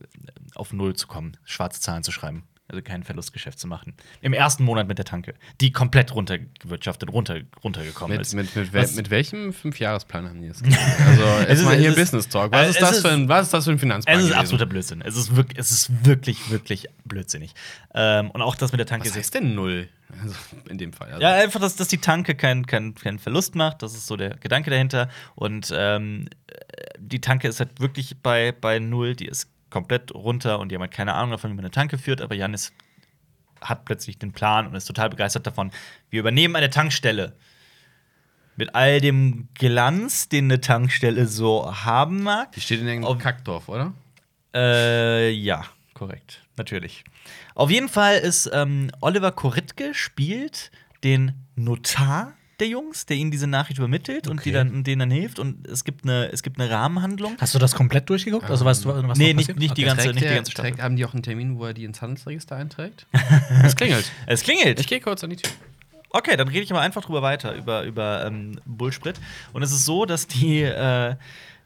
[0.55, 2.45] auf Null zu kommen, schwarze Zahlen zu schreiben.
[2.69, 3.95] Also kein Verlustgeschäft zu machen.
[4.23, 8.35] Im ersten Monat mit der Tanke, die komplett runtergewirtschaftet, runter, runtergekommen Mit, ist.
[8.35, 10.81] mit, mit, Was- mit welchem Fünfjahresplan haben die das gemacht?
[11.07, 12.51] Also, Es ist- mal hier Business Talk.
[12.51, 14.17] Was äh, ist, das ist- für ein, was ist das für ein Finanzplan?
[14.17, 14.41] Es ist gewesen?
[14.41, 15.01] absoluter Blödsinn.
[15.03, 17.53] Es ist wirklich, es ist wirklich, wirklich blödsinnig.
[17.95, 19.89] Ähm, und auch das mit der Tanke Was heißt denn null?
[20.21, 20.35] Also,
[20.69, 21.09] in dem Fall.
[21.09, 23.83] Also, Ja, einfach, dass, dass die Tanke keinen kein, kein Verlust macht.
[23.83, 25.09] Das ist so der Gedanke dahinter.
[25.37, 26.29] Und ähm,
[26.99, 29.15] die Tanke ist halt wirklich bei, bei null.
[29.15, 31.99] Die ist komplett runter und die haben halt keine Ahnung davon, wie man eine Tanke
[31.99, 32.23] führt.
[32.23, 32.73] Aber Janis
[33.61, 35.71] hat plötzlich den Plan und ist total begeistert davon.
[36.09, 37.37] Wir übernehmen eine Tankstelle.
[38.57, 42.53] Mit all dem Glanz, den eine Tankstelle so haben mag.
[42.53, 43.93] die steht in irgendeinem Kackdorf, oder?
[44.55, 46.43] Äh, ja, korrekt.
[46.57, 47.05] Natürlich.
[47.55, 50.71] Auf jeden Fall ist ähm, Oliver Koritke spielt
[51.05, 54.53] den Notar der Jungs, der ihnen diese Nachricht übermittelt und die Okay.
[54.53, 55.39] dann, denen dann hilft.
[55.39, 57.37] Und es gibt eine, es gibt eine Rahmenhandlung.
[57.41, 58.49] Hast du das komplett durchgeguckt?
[58.51, 59.95] Also weißt du, was Nee, nicht- nicht die Okay.
[59.95, 60.71] ganze- nicht die ganze Staffel.
[60.73, 63.07] trägt, haben die auch einen Termin, wo er die ins Handelsregister einträgt?
[63.65, 64.11] es klingelt.
[64.27, 64.81] Es klingelt.
[64.81, 65.51] Ich gehe kurz an die Tür.
[66.11, 69.21] Okay, dann rede ich aber einfach drüber weiter, über, über ähm, Bullsprit.
[69.53, 71.15] Und es ist so, dass die, äh,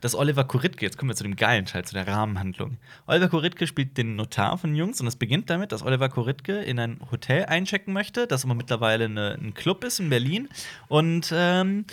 [0.01, 2.79] dass Oliver Koritke, jetzt kommen wir zu dem geilen Teil, zu der Rahmenhandlung.
[3.07, 6.79] Oliver Koritke spielt den Notar von Jungs und es beginnt damit, dass Oliver Koritke in
[6.79, 10.49] ein Hotel einchecken möchte, das aber mittlerweile eine, ein Club ist in Berlin.
[10.89, 11.85] Und ähm,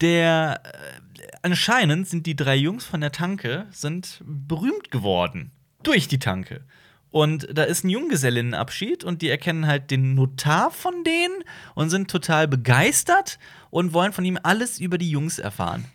[0.00, 6.18] der äh, anscheinend sind die drei Jungs von der Tanke sind berühmt geworden durch die
[6.18, 6.62] Tanke.
[7.10, 12.10] Und da ist ein Junggesellinnenabschied und die erkennen halt den Notar von denen und sind
[12.10, 13.38] total begeistert
[13.70, 15.86] und wollen von ihm alles über die Jungs erfahren.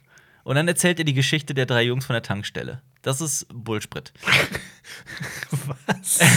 [0.43, 2.81] Und dann erzählt er die Geschichte der drei Jungs von der Tankstelle.
[3.01, 4.13] Das ist Bullsprit.
[5.87, 6.19] Was?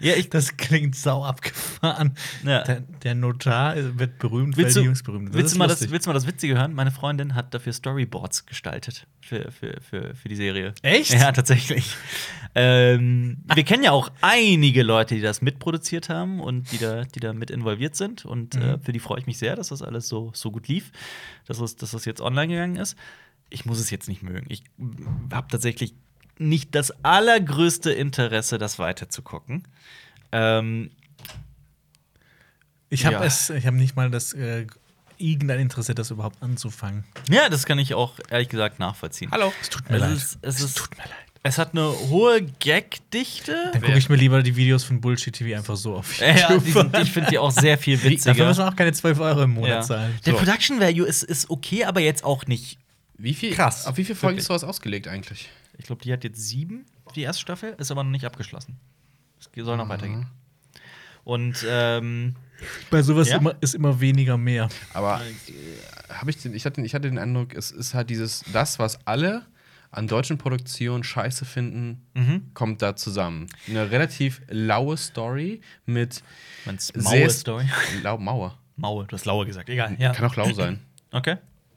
[0.00, 2.16] Ja, ich, Das klingt sau abgefahren.
[2.44, 2.64] Ja.
[2.64, 5.34] Der, der Notar wird berühmt, Willst weil du, die Jungs berühmt sind.
[5.38, 5.92] willst, du mal das, lustig.
[5.92, 6.74] willst du mal das Witzige hören?
[6.74, 10.74] Meine Freundin hat dafür Storyboards gestaltet für, für, für, für die Serie.
[10.82, 11.12] Echt?
[11.14, 11.94] Ja, tatsächlich.
[12.56, 17.20] ähm, wir kennen ja auch einige Leute, die das mitproduziert haben und die da, die
[17.20, 18.24] da mit involviert sind.
[18.24, 20.90] Und äh, für die freue ich mich sehr, dass das alles so, so gut lief,
[21.46, 22.96] dass das, dass das jetzt online gegangen ist.
[23.52, 24.46] Ich muss es jetzt nicht mögen.
[24.48, 24.64] Ich
[25.32, 25.94] habe tatsächlich
[26.38, 29.68] nicht das allergrößte Interesse, das weiterzugucken.
[30.32, 30.90] Ähm,
[32.90, 33.24] Ich habe Ja.
[33.24, 34.66] es, ich habe nicht mal das äh,
[35.16, 37.04] irgendein Interesse, das überhaupt anzufangen.
[37.30, 39.30] ja, das kann ich auch ehrlich gesagt nachvollziehen.
[39.30, 39.52] Hallo.
[39.62, 40.12] Es tut mir Es leid.
[40.12, 41.12] ist, es, ist, tut mir leid.
[41.42, 43.70] es hat eine hohe Gagdichte.
[43.72, 46.64] Dann gucke ich mir lieber die Videos von Bullshit TV einfach so auf Ja, YouTube
[46.64, 47.02] die sind, an.
[47.02, 48.46] ich finde die auch sehr viel Dafür witziger.
[48.46, 49.80] müssen wir auch keine 12 Euro im Monat Ja.
[49.82, 50.18] zahlen.
[50.26, 50.38] Der So.
[50.38, 52.78] Production Value ist, ist okay, aber jetzt auch nicht.
[53.22, 53.86] Wie viel, Krass.
[53.86, 55.48] Auf wie viele Folgen ist sowas ausgelegt eigentlich?
[55.78, 58.80] Ich glaube, die hat jetzt sieben, die erste Staffel, ist aber noch nicht abgeschlossen.
[59.38, 60.26] Es soll noch weitergehen.
[61.24, 62.34] Und ähm,
[62.90, 63.36] Bei sowas Ja?
[63.38, 64.68] immer, ist immer weniger mehr.
[64.92, 68.44] Aber äh, habe ich, den, ich, hatte, ich hatte den Eindruck, es ist halt dieses,
[68.52, 69.46] das, was alle
[69.92, 72.50] an deutschen Produktionen scheiße finden, Mhm.
[72.54, 73.46] kommt da zusammen.
[73.68, 76.24] Eine relativ laue Story mit
[76.64, 77.66] meinst sehr Maue Story.
[78.02, 78.58] Lau, Mauer.
[78.76, 79.68] Maue, du hast Laue gesagt.
[79.68, 80.12] Egal, ja.
[80.12, 80.80] Kann auch lau sein.
[81.12, 81.36] Okay.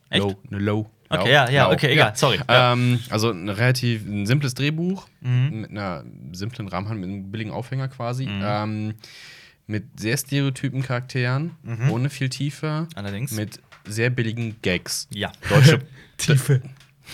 [0.09, 0.23] Echt?
[0.23, 0.89] Low, eine Low.
[1.21, 2.39] Okay, ja, ja, okay, egal, sorry.
[2.49, 2.73] Ja.
[2.73, 5.61] Ähm, also ein relativ ein simples Drehbuch Mhm.
[5.61, 8.27] mit einer simplen Rahmenhandlung, mit einem billigen Aufhänger quasi.
[8.29, 8.95] Ähm,
[9.67, 11.51] mit sehr stereotypen Charakteren,
[11.89, 13.31] ohne viel Tiefe, Allerdings.
[13.31, 15.07] mit sehr billigen Gags.
[15.11, 15.31] Ja.
[15.49, 15.79] Deutsche,
[16.17, 16.61] Tiefe.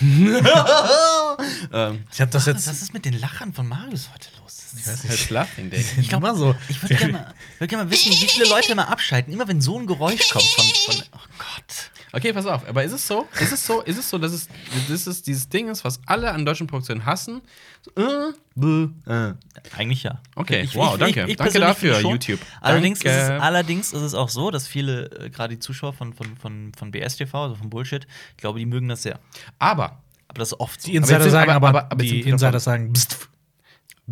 [1.72, 2.82] ähm, Ich habe das Was jetzt.
[2.82, 4.58] ist mit den Lachern von Marius heute los?
[4.84, 5.84] Das ist- It's Laughing Day.
[6.00, 6.54] Ich glaub, immer so.
[6.68, 9.60] Ich würde gerne mal, würd gern mal wissen, wie viele Leute immer abschalten, immer wenn
[9.60, 10.64] so ein Geräusch kommt von.
[10.94, 11.90] von oh Gott.
[12.14, 12.68] Okay, pass auf.
[12.68, 13.26] Aber ist es so?
[13.40, 13.80] Ist es so?
[13.80, 14.48] Ist es so, dass es,
[14.88, 17.40] dass es dieses Ding ist, was alle an deutschen Produktionen hassen?
[17.82, 19.34] So, äh, bäh, äh.
[19.76, 20.20] Eigentlich ja.
[20.36, 21.20] Okay, wow, danke.
[21.20, 22.10] Danke persönlich dafür, finde schon.
[22.36, 22.40] YouTube.
[22.60, 23.42] Allerdings ist, es, Danke.
[23.42, 26.90] allerdings ist es auch so, dass viele, äh, gerade die Zuschauer von, von, von, von
[26.90, 29.18] BSTV, also von Bullshit, ich glaube, die mögen das sehr.
[29.58, 30.88] Aber, Aber das ist oft so.
[30.90, 32.92] Die Insider jetzt sind- sagen aber- aber, aber- aber jetzt sind die wir Insider sagen,
[32.92, 33.28] pst,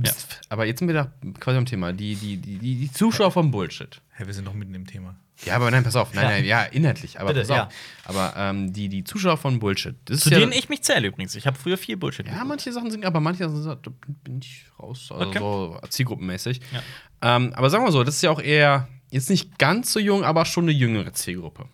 [0.02, 0.12] Ja.
[0.48, 1.92] aber jetzt sind wir da quasi am Thema.
[1.92, 4.00] Die, die, die, die, die Zuschauer vom Bullshit.
[4.12, 5.16] hey, wir sind doch mitten im Thema.
[5.44, 6.12] Ja, aber nein, pass auf.
[6.12, 6.30] Nein, Ja.
[6.30, 7.18] nein, ja, inhaltlich.
[7.18, 7.56] Aber Bitte, pass auf.
[7.56, 7.68] ja.
[8.04, 9.96] Aber ähm, die, die Zuschauer von Bullshit.
[10.06, 11.34] Zu ja, denen ich mich zähle übrigens.
[11.34, 13.90] Ich habe früher viel Bullshit Ja, manche Sachen sind, aber manche Sachen sind, da
[14.24, 15.38] bin ich raus, also Okay.
[15.38, 16.60] so zielgruppenmäßig.
[16.72, 17.36] Ja.
[17.36, 20.24] Ähm, aber sagen wir so, das ist ja auch eher, jetzt nicht ganz so jung,
[20.24, 21.66] aber schon eine jüngere Zielgruppe.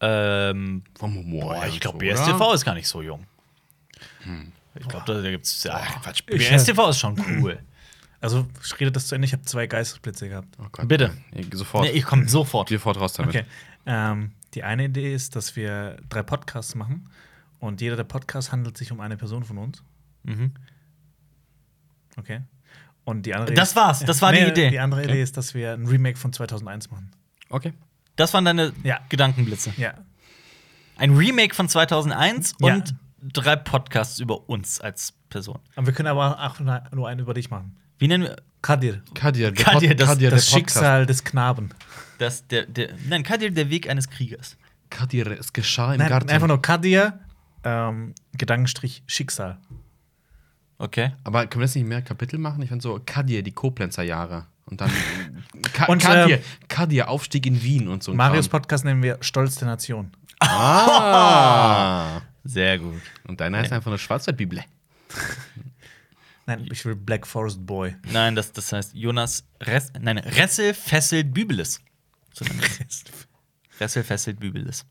[0.00, 1.54] Ähm, Vom Humor.
[1.54, 3.26] boah, ich glaube, so, BSTV ist gar nicht so jung.
[4.74, 5.62] Ich glaube, da, da gibt's.
[5.64, 6.24] Ja, Quatsch.
[6.26, 7.58] BSTV ist schon cool.
[8.20, 9.24] Also, ich rede das zu Ende.
[9.26, 10.48] Ich habe zwei Geistesblitze gehabt.
[10.60, 10.86] Oh Gott.
[10.88, 11.12] Bitte.
[11.32, 11.84] Nee, sofort.
[11.84, 12.68] Nee, ich komme sofort.
[12.68, 13.34] sofort raus damit.
[13.34, 13.46] Okay.
[13.86, 17.08] Ähm, die eine Idee ist, dass wir drei Podcasts machen.
[17.60, 19.82] Und jeder der Podcasts handelt sich um eine Person von uns.
[20.24, 20.52] Mhm.
[22.16, 22.40] Okay.
[23.04, 24.70] Und die andere Das war's, das war die Idee.
[24.70, 25.10] Die andere Okay.
[25.10, 27.10] Idee ist, dass wir ein Remake von 2001 machen.
[27.48, 27.72] Okay.
[28.16, 29.00] Das waren deine Ja.
[29.08, 29.72] Gedankenblitze.
[29.78, 29.94] Ja.
[30.96, 32.74] Ein Remake von 2001 Ja.
[32.74, 35.58] und drei Podcasts über uns als Person.
[35.76, 36.60] Aber wir können aber auch
[36.92, 37.76] nur einen über dich machen.
[38.00, 39.02] Wie nennen wir Kadir.
[39.14, 40.48] Kadir, der, Kadir, das- Kadir, Das.
[40.50, 41.70] Schicksal des Knaben.
[42.18, 42.46] das?
[42.48, 44.56] Der, der, nein, Kadir, der Weg eines Kriegers.
[44.90, 46.28] Kadir, es geschah im Nein, Garten.
[46.30, 47.20] einfach nur Kadir,
[47.62, 49.58] ähm, Gedankenstrich Schicksal.
[50.78, 51.12] Okay.
[51.24, 52.60] Aber können wir das nicht mehr Kapitel machen?
[52.62, 54.46] Ich fand so Kadir, die Koblenzer Jahre.
[54.66, 54.90] Und dann
[55.72, 58.12] Ka Und, Kadir, ähm, Kadir, Aufstieg in Wien und so.
[58.14, 58.62] Marius Kram.
[58.62, 60.10] Podcast nennen wir Stolz der Nation.
[60.40, 62.20] Ah.
[62.44, 63.00] Sehr gut.
[63.28, 64.64] Und deiner ist einfach eine Schwarzwaldbibel.
[66.50, 67.94] Nein, ich will Black Forest Boy.
[68.10, 71.80] Nein, das, das heißt Jonas Res, nein, Ressel fesselt Bübeles.
[72.34, 72.44] So.
[73.78, 74.84] Ressel fesselt Bübeles.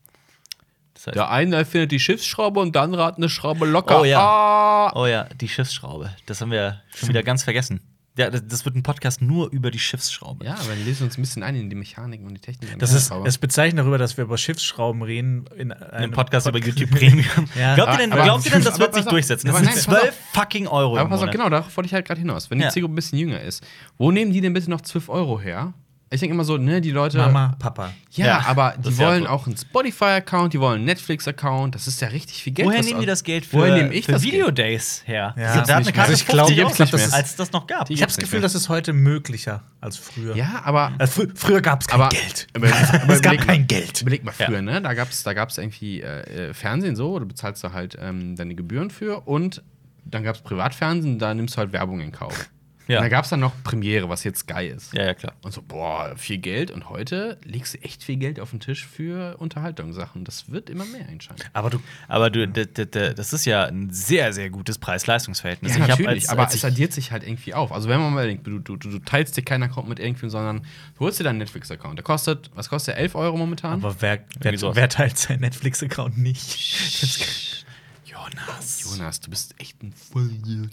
[0.94, 4.00] Das heißt, Der eine erfindet die Schiffsschraube und dann rat eine Schraube locker.
[4.00, 4.20] Oh ja.
[4.20, 4.92] Ah.
[4.94, 6.16] Oh ja, die Schiffsschraube.
[6.24, 7.82] Das haben wir schon wieder ganz vergessen.
[8.20, 10.44] Ja, das, das wird ein Podcast nur über die Schiffsschraube.
[10.44, 12.78] Ja, aber wir lesen uns ein bisschen ein in die Mechaniken und die Technik.
[12.78, 16.58] Das ist es bezeichnet darüber, dass wir über Schiffsschrauben reden in Ein einem Podcast über
[16.58, 17.24] YouTube Premium.
[17.58, 17.74] Ja.
[17.74, 19.48] Glaubt ihr denn, Aber- glaubt ihr denn das wird sich auf, durchsetzen?
[19.48, 20.96] Das sind 12 fucking Euro.
[20.98, 22.50] Aber pass auf, genau, darauf wollte ich halt gerade hinaus.
[22.50, 22.70] Wenn die Ja.
[22.70, 23.66] Zielgruppe ein bisschen jünger ist,
[23.98, 25.72] wo nehmen die denn bitte noch 12 Euro her?
[26.12, 27.18] Ich denke immer so, ne, die Leute.
[27.18, 27.92] Mama, Papa.
[28.10, 31.76] Ja, Ja, aber die ja wollen auch einen Spotify-Account, die wollen einen Netflix-Account.
[31.76, 32.66] Das ist ja richtig viel Geld.
[32.68, 34.34] Woher nehmen die das Geld für, Woher nehme ich für das Geld?
[34.34, 35.34] Videodays her?
[35.38, 36.10] Ja, da hat eine nicht Karte.
[36.10, 37.86] Also ich glaub, 50 Euro ich glaub, das ist- als das noch gab.
[37.86, 40.34] Die- Ich habe das Gefühl, das ist heute möglicher als früher.
[40.34, 40.92] Ja, aber.
[40.98, 42.48] Also frü früher gab es kein aber Geld.
[42.56, 42.66] Aber,
[43.02, 44.02] aber es gab überleg kein mal, Geld.
[44.02, 44.46] Überleg mal Ja.
[44.46, 44.82] früher, ne?
[44.82, 48.34] Da gab es da gab's irgendwie äh, äh, Fernsehen so, du bezahlst da halt ähm,
[48.34, 49.62] deine Gebühren für und
[50.04, 52.50] dann gab es Privatfernsehen, da nimmst du halt Werbung in Kauf.
[52.90, 53.00] Ja.
[53.00, 54.92] Da gab es dann noch Premiere, was jetzt geil ist.
[54.92, 55.34] ja, ja, klar.
[55.42, 56.70] Und so, boah, viel Geld.
[56.70, 60.24] Und heute legst du echt viel Geld auf den Tisch für Unterhaltungssachen.
[60.24, 61.42] Das wird immer mehr einschalten.
[61.52, 65.72] Aber du, Aber du, das ist ja ein sehr, sehr gutes Preis-Leistungs-Verhältnis.
[65.76, 67.72] Ja, natürlich, als- aber als es ich- addiert sich halt irgendwie auf.
[67.72, 70.30] Also wenn man mal denkt, du, du, du, du teilst dir keinen Account mit irgendwem,
[70.30, 70.62] sondern
[70.98, 71.98] du holst dir deinen Netflix-Account.
[71.98, 73.02] Der kostet, was kostet der?
[73.02, 73.74] 11 Euro momentan?
[73.84, 77.64] aber wer, wer, wer teilt seinen Netflix-Account nicht?
[78.04, 78.82] Jonas.
[78.84, 80.70] Jonas, du bist echt ein Vollidiot.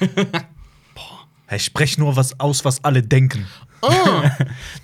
[1.50, 3.46] Ich spreche nur was aus, was alle denken.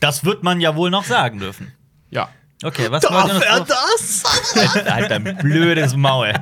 [0.00, 1.72] Das wird man ja wohl noch sagen dürfen.
[2.10, 2.28] Ja.
[2.62, 4.22] Okay, was ihr noch so- das?
[4.90, 6.32] Halt, dein blödes Maul.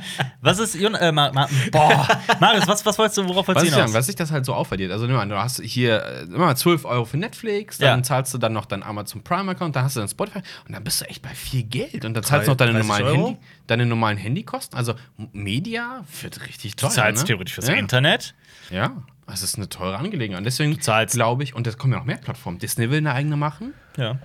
[0.41, 2.07] Was ist, Jon äh, Ma Ma boah,
[2.39, 3.93] Marius, was, was wolltest du, worauf wolltest du hinaus?
[3.93, 4.93] was sich das halt so aufverdient?
[4.93, 8.03] Also, nimm mal an, du hast hier äh, immer 12 Euro für Netflix, dann Ja.
[8.05, 11.01] zahlst du dann noch dein Amazon Prime-Account, dann hast du dann Spotify und dann bist
[11.01, 12.05] du echt bei viel Geld.
[12.05, 13.27] Und dann zahlst du noch deine 30 normalen, Euro?
[13.31, 14.79] Handy, deine normalen Handykosten.
[14.79, 14.95] Also,
[15.33, 16.91] Media wird richtig Du teuer.
[16.91, 17.27] zahlst ne?
[17.27, 17.75] theoretisch fürs ja.
[17.75, 18.37] Internet.
[18.71, 18.93] Ja,
[19.27, 20.39] das ist eine teure Angelegenheit.
[20.39, 22.59] Und deswegen glaube ich, und es kommen ja noch mehr Plattformen.
[22.59, 23.75] Disney will eine eigene machen.
[23.97, 24.19] Ja.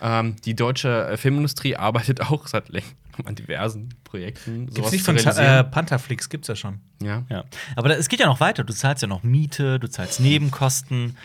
[0.00, 2.94] Ähm, die deutsche äh, Filmindustrie arbeitet auch seit längerem
[3.24, 4.66] an diversen Projekten.
[4.66, 5.64] Gibt's sowas nicht von äh.
[5.64, 6.80] Pantherflix, gibt's ja schon.
[7.02, 7.24] ja.
[7.30, 7.44] Ja.
[7.76, 8.62] Aber da, es geht ja noch weiter.
[8.64, 11.16] Du zahlst ja noch Miete, du zahlst Nebenkosten,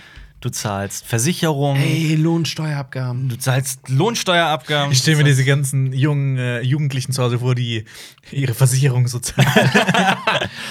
[0.41, 3.29] du zahlst Versicherung, Hey, Lohnsteuerabgaben.
[3.29, 4.91] du zahlst Lohnsteuerabgaben.
[4.91, 7.85] Ich stelle mir diese ganzen jungen äh, Jugendlichen zu Hause vor, die
[8.31, 9.47] ihre Versicherung so zahlen.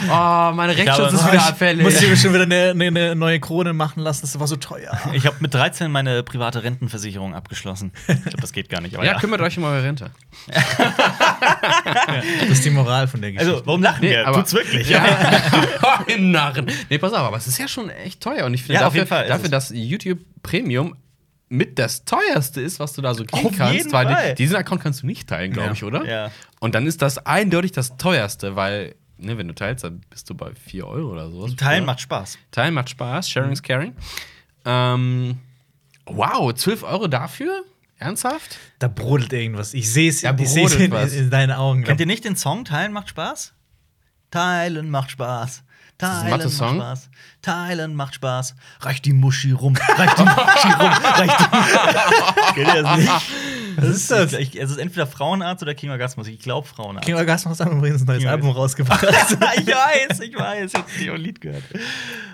[0.08, 1.82] Oh, meine Rechtsschutz ist wieder abfällig.
[1.84, 4.98] Muss ich mir schon wieder eine, eine, neue Krone machen lassen, das war so teuer.
[5.12, 7.92] Ich habe mit 13 meine private Rentenversicherung abgeschlossen.
[8.08, 8.94] Ich glaube, das geht gar nicht.
[8.96, 10.10] Aber ja, ja, kümmert euch um eure Rente.
[12.40, 13.52] Das ist die Moral von der Geschichte.
[13.54, 14.26] Also, warum lachen wir?
[14.26, 14.88] aber- Tut's wirklich?
[14.88, 15.04] Ja,
[16.06, 16.66] Ihr Narren.
[16.88, 18.46] Nee, pass auf, aber es ist ja schon echt teuer.
[18.46, 19.48] Und ich finde Ja, auf dafür, jeden Fall dafür.
[19.60, 20.96] Dass YouTube Premium
[21.48, 24.28] mit das teuerste ist, was du da so kriegen Auf kannst, jeden weil Fall.
[24.30, 25.72] die, diesen Account kannst du nicht teilen, glaube Ja.
[25.74, 26.04] ich, oder?
[26.04, 26.30] Ja.
[26.60, 30.34] Und dann ist das eindeutig das teuerste, weil ne, wenn du teilst, dann bist du
[30.34, 31.48] bei 4 Euro oder so.
[31.48, 32.38] Teilen macht Spaß.
[32.52, 33.94] Teilen macht Spaß, Sharing is Caring.
[34.64, 35.38] Ähm,
[36.06, 37.64] wow, 12 Euro dafür?
[37.98, 38.56] Ernsthaft?
[38.78, 39.74] Da brodelt irgendwas.
[39.74, 41.12] Ich sehe es in, was.
[41.12, 41.84] in deinen Augen.
[41.84, 43.52] Kennt ihr nicht den Song Teilen macht Spaß?
[44.30, 45.64] Teilen macht Spaß.
[46.00, 46.52] Teilen macht?
[46.52, 47.10] Spaß.
[47.42, 48.54] Teilen macht Spaß.
[48.80, 49.76] Reicht die Muschi rum.
[49.76, 50.92] Reicht die Muschi rum.
[51.04, 53.12] Reicht die Kennt ihr das nicht?
[53.76, 54.32] Was ist das?
[54.34, 56.26] Ich, es ist entweder Frauenarzt oder King Orgasmus.
[56.28, 57.06] Ich glaube Frauenarzt.
[57.06, 59.02] King Orgasmus hat übrigens ein neues King Album rausgebracht.
[59.56, 60.72] ich weiß, ich weiß.
[60.72, 61.62] Ich hab nicht ein Lied gehört.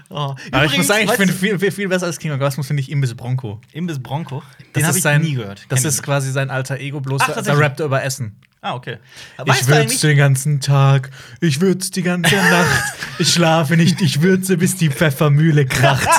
[0.08, 0.14] Oh.
[0.14, 2.80] Aber ich Übrigens, muss sagen, ich finde viel, viel, viel besser als King Orgasmus finde
[2.80, 3.60] ich Imbiss Bronco.
[3.72, 4.42] Imbiss Bronco.
[4.58, 5.66] Das Den habe ist ich sein, nie gehört.
[5.68, 8.40] Das Kenn ist quasi sein alter Ego, bloß Ach, da, rappt er über Essen.
[8.66, 8.98] Ah, okay.
[9.38, 11.10] ich Weißt du würze den ganzen Tag,
[11.40, 16.08] ich würze die ganze Nacht, ich schlafe nicht, ich würze, bis die Pfeffermühle kracht.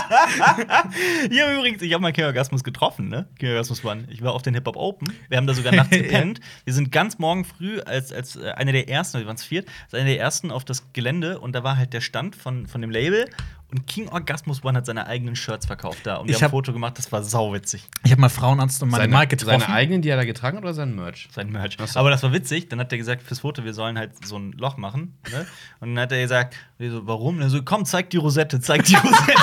[1.29, 3.27] Ja, übrigens, ich habe mal King Orgasmus getroffen, ne?
[3.37, 4.05] King Orgasmus One.
[4.09, 5.11] Ich war auf den Hip Hop Open.
[5.27, 6.39] Wir haben da sogar nachts gepennt.
[6.63, 9.67] Wir sind ganz morgen früh als, als äh, einer der ersten, wir waren es viert,
[9.85, 12.79] als einer der ersten auf das Gelände und da war halt der Stand von, von
[12.81, 13.29] dem Label
[13.69, 16.17] und King Orgasmus One hat seine eigenen Shirts verkauft da.
[16.17, 17.87] Und wir Ich haben ein Foto gemacht, das war sauwitzig.
[18.03, 19.59] Ich habe mal Frauenarzt und meine Marke getroffen.
[19.59, 21.27] seine eigenen, die er da getragen hat, oder sein Merch?
[21.33, 21.75] Sein Merch.
[21.85, 21.99] So.
[21.99, 22.69] Aber das war witzig.
[22.69, 25.17] Dann hat er gesagt, fürs Foto, wir sollen halt so ein Loch machen.
[25.31, 25.45] Ne?
[25.81, 27.37] Und dann hat er gesagt, so, warum?
[27.37, 29.33] Und er so, komm, zeig die Rosette, zeig die Rosette.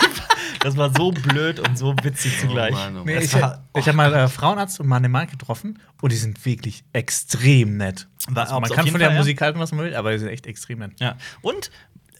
[0.60, 2.72] das war so blöd und so witzig zugleich.
[2.72, 3.04] Oh Mann, oh Mann.
[3.06, 6.44] Nee, ich war- ich habe mal äh, Frauenarzt und meine Marke getroffen und die sind
[6.46, 8.08] wirklich extrem nett.
[8.34, 9.18] Also, man kann von der Fall.
[9.18, 10.92] Musik halten, was man will, aber die sind echt extrem nett.
[10.98, 11.16] Ja.
[11.42, 11.70] Und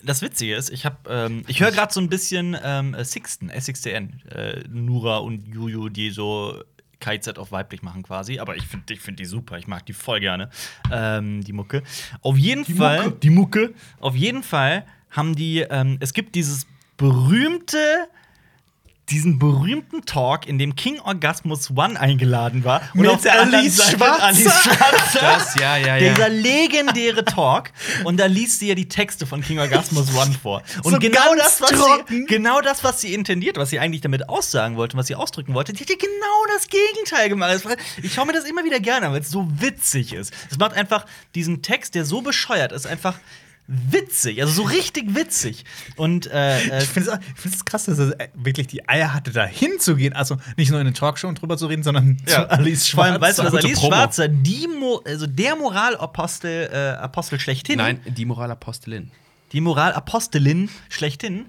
[0.02, 3.50] das Witzige ist, ich habe, ähm, ich höre gerade so ein bisschen ähm, äh, Sixten,
[3.50, 6.62] SXTN, äh, Nura und Juju, die so
[7.00, 8.38] KZ auf weiblich machen quasi.
[8.38, 10.50] Aber ich finde ich find die super, ich mag die voll gerne,
[10.90, 11.82] ähm, die Mucke.
[12.22, 13.18] Auf jeden Fall, Mucke.
[13.18, 16.66] die Mucke, auf jeden Fall haben die, ähm, es gibt dieses
[16.96, 17.78] berühmte
[19.10, 22.82] diesen berühmten Talk, in dem King Orgasmus One eingeladen war.
[22.92, 24.22] Mit auf der anderen Alice Seite Schwarzer.
[24.22, 25.20] Alice Schwarzer.
[25.36, 26.12] Das, ja, ja, ja.
[26.12, 27.70] Dieser legendäre Talk.
[28.04, 30.62] Und da liest sie ja die Texte von King Orgasmus One vor.
[30.82, 31.70] Und So genau, ganz das, was
[32.08, 35.54] sie, genau das, was sie intendiert, was sie eigentlich damit aussagen wollte, was sie ausdrücken
[35.54, 37.62] wollte, die hat ja genau das Gegenteil gemacht.
[38.02, 40.32] Ich schaue mir das immer wieder gerne an, weil es so witzig ist.
[40.50, 43.14] Es macht einfach diesen Text, der so bescheuert ist, einfach
[43.68, 44.40] witzig.
[44.42, 45.64] Also so richtig witzig.
[45.96, 49.44] Und äh, äh, Ich finde es krass, dass er äh, wirklich die Eier hatte, da
[49.44, 50.12] hinzugehen.
[50.14, 53.14] Also nicht nur in eine Talkshow und drüber zu reden, sondern zu Alice Vor allem,
[53.14, 53.20] Schwarzer.
[53.20, 53.92] weißt du, dass Alice Promo.
[53.94, 59.10] Schwarzer die Mo also der Moralapostel äh, Apostel schlechthin Nein, die Moralapostelin.
[59.52, 61.46] die Moralapostelin schlechthin,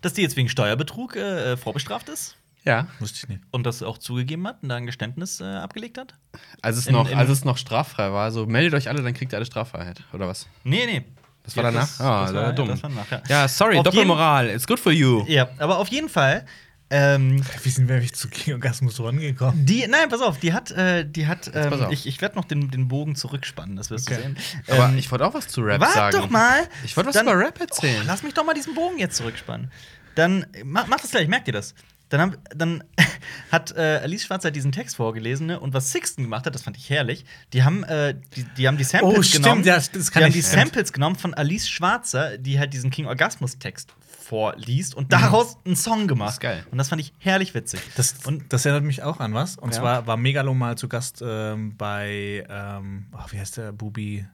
[0.00, 2.86] dass die jetzt wegen Steuerbetrug äh, äh, vorbestraft ist Ja.
[3.00, 3.40] Wusste ich nicht.
[3.50, 6.14] und das auch zugegeben hat und da ein Geständnis äh, abgelegt hat?
[6.62, 9.12] Als es, In- noch, in- als es noch straffrei war, so meldet euch alle, dann
[9.14, 10.46] kriegt ihr alle Straffreiheit, oder was?
[10.64, 11.04] Nee, nee.
[11.48, 11.80] Das war danach?
[11.88, 12.68] Das, Ah, das da- war, dumm.
[12.68, 13.22] Das war danach, ja.
[13.28, 14.48] Ja, sorry, Auf Doppelmoral.
[14.50, 15.24] It's good for you.
[15.26, 16.44] ja, aber auf jeden Fall.
[16.90, 19.66] Ähm, Wie sind wir eigentlich zu King Orgasmus One gekommen?
[19.66, 22.70] die, nein, pass auf, die hat, äh, die hat, ähm, ich, ich werde noch den,
[22.70, 24.16] den Bogen zurückspannen, das wirst Okay.
[24.16, 24.36] du sehen.
[24.68, 26.16] Aber Ähm, ich wollte auch was zu Rap Wart sagen.
[26.16, 26.60] doch mal.
[26.86, 28.00] Ich wollte was Dann- über Rap erzählen.
[28.00, 29.70] Oh, lass mich doch mal diesen Bogen jetzt zurückspannen.
[30.14, 31.74] Dann mach, mach das gleich, merkt ihr das?
[32.10, 32.84] Dann, haben, dann
[33.52, 35.60] hat äh, Alice Schwarzer diesen Text vorgelesen ne?
[35.60, 37.24] und was Sixten gemacht hat, das fand ich herrlich.
[37.52, 39.64] Die haben, äh, die, die haben die Samples Oh, stimmt, genommen.
[39.64, 40.62] ja, das kann die haben ich- die stimmt.
[40.64, 43.92] Samples genommen von Alice Schwarzer, die halt diesen King Orgasmus Text
[44.28, 44.98] vorliest Mhm.
[44.98, 46.28] und daraus einen Song gemacht.
[46.28, 46.66] Das ist geil.
[46.70, 47.80] Und das fand ich herrlich witzig.
[47.96, 49.56] Das, und das erinnert mich auch an was.
[49.56, 49.80] Und Ja.
[49.80, 54.26] zwar war Megalo mal zu Gast ähm, bei, ähm, oh, wie heißt der, Bubi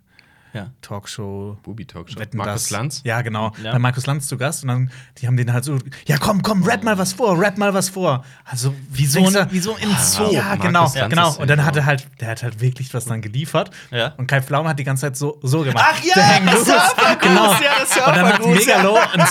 [0.55, 0.71] ja.
[0.81, 1.59] Talkshow.
[1.63, 2.19] Bubi Talkshow.
[2.19, 2.71] Wetten, Markus das.
[2.71, 3.03] Lanz?
[3.05, 3.53] Ja, genau.
[3.63, 3.73] Ja.
[3.73, 4.63] Bei Markus Lanz zu Gast.
[4.63, 7.59] Und dann, die haben den halt so, ja, komm, komm, rap mal was vor, rap
[7.59, 8.25] mal was vor.
[8.45, 10.25] Also, Wie so, ein, wie so im Zoo.
[10.25, 11.35] Ah, ja, Markus genau, Lanz genau.
[11.35, 11.87] Und dann ja hat er genau.
[11.87, 13.71] halt, der hat halt wirklich was dann geliefert.
[13.91, 14.15] Ja.
[14.17, 15.85] Und Kai Pflaume hat die ganze Zeit so, so gemacht.
[15.87, 16.65] Ach ja, Der hängt das.
[16.65, 17.53] Surfergruß, genau.
[17.53, 19.27] ja, das Und dann hat Surfergruß, Megalo ein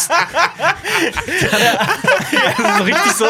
[2.78, 3.28] so richtig so.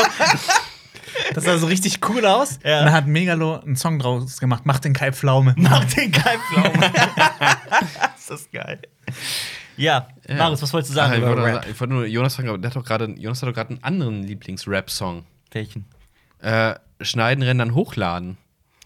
[1.33, 2.59] Das sah so richtig cool aus.
[2.63, 2.79] Ja.
[2.79, 4.63] Und dann hat Megalo einen Song draus gemacht.
[4.65, 5.53] Mach den Kai Pflaume.
[5.57, 6.69] Mach den Kai Pflaume.
[8.17, 8.81] ist das geil.
[9.77, 10.35] Ja, Ja.
[10.35, 11.65] Marius, was wolltest du Ach, sagen ich, wollte, Rap?
[11.69, 13.83] ich wollte nur Jonas fragen, aber der hat doch gerade, Jonas hat doch gerade einen
[13.83, 15.25] anderen Lieblings-Rap-Song.
[15.51, 15.85] Welchen?
[16.39, 18.37] Äh, schneiden, rendern, hochladen.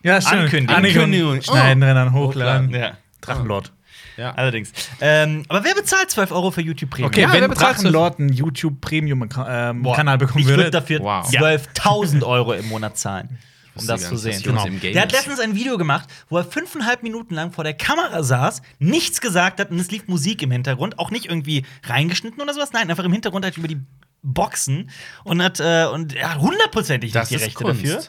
[0.04, 0.44] Ja, stimmt.
[0.44, 0.76] Ankündigung.
[0.76, 1.42] Ankündigung.
[1.42, 2.70] Schneiden, rennen, hochladen.
[2.70, 2.98] Ja.
[3.22, 3.74] Drachenlord.
[4.18, 4.32] Ja.
[4.34, 4.72] Allerdings.
[5.00, 7.10] Ähm, aber wer bezahlt 12 Euro für YouTube Premium?
[7.12, 11.30] Okay, Ja, wenn Drachenlord einen YouTube Premium ähm, bekommen ich würde, würde dafür Wow.
[11.30, 13.38] 12.000 Euro im Monat zahlen.
[13.80, 14.42] Um das zu sehen.
[14.42, 14.66] Genau.
[14.66, 18.64] Der hat letztens ein Video gemacht, wo er fünfeinhalb Minuten lang vor der Kamera saß,
[18.80, 22.72] nichts gesagt hat und es lief Musik im Hintergrund, auch nicht irgendwie reingeschnitten oder sowas,
[22.74, 23.80] nein, einfach im Hintergrund halt über die
[24.24, 24.90] Boxen
[25.24, 27.84] und hat äh, und er hat hundertprozentig Das nicht die ist Rechte Kunst.
[27.84, 28.04] dafür.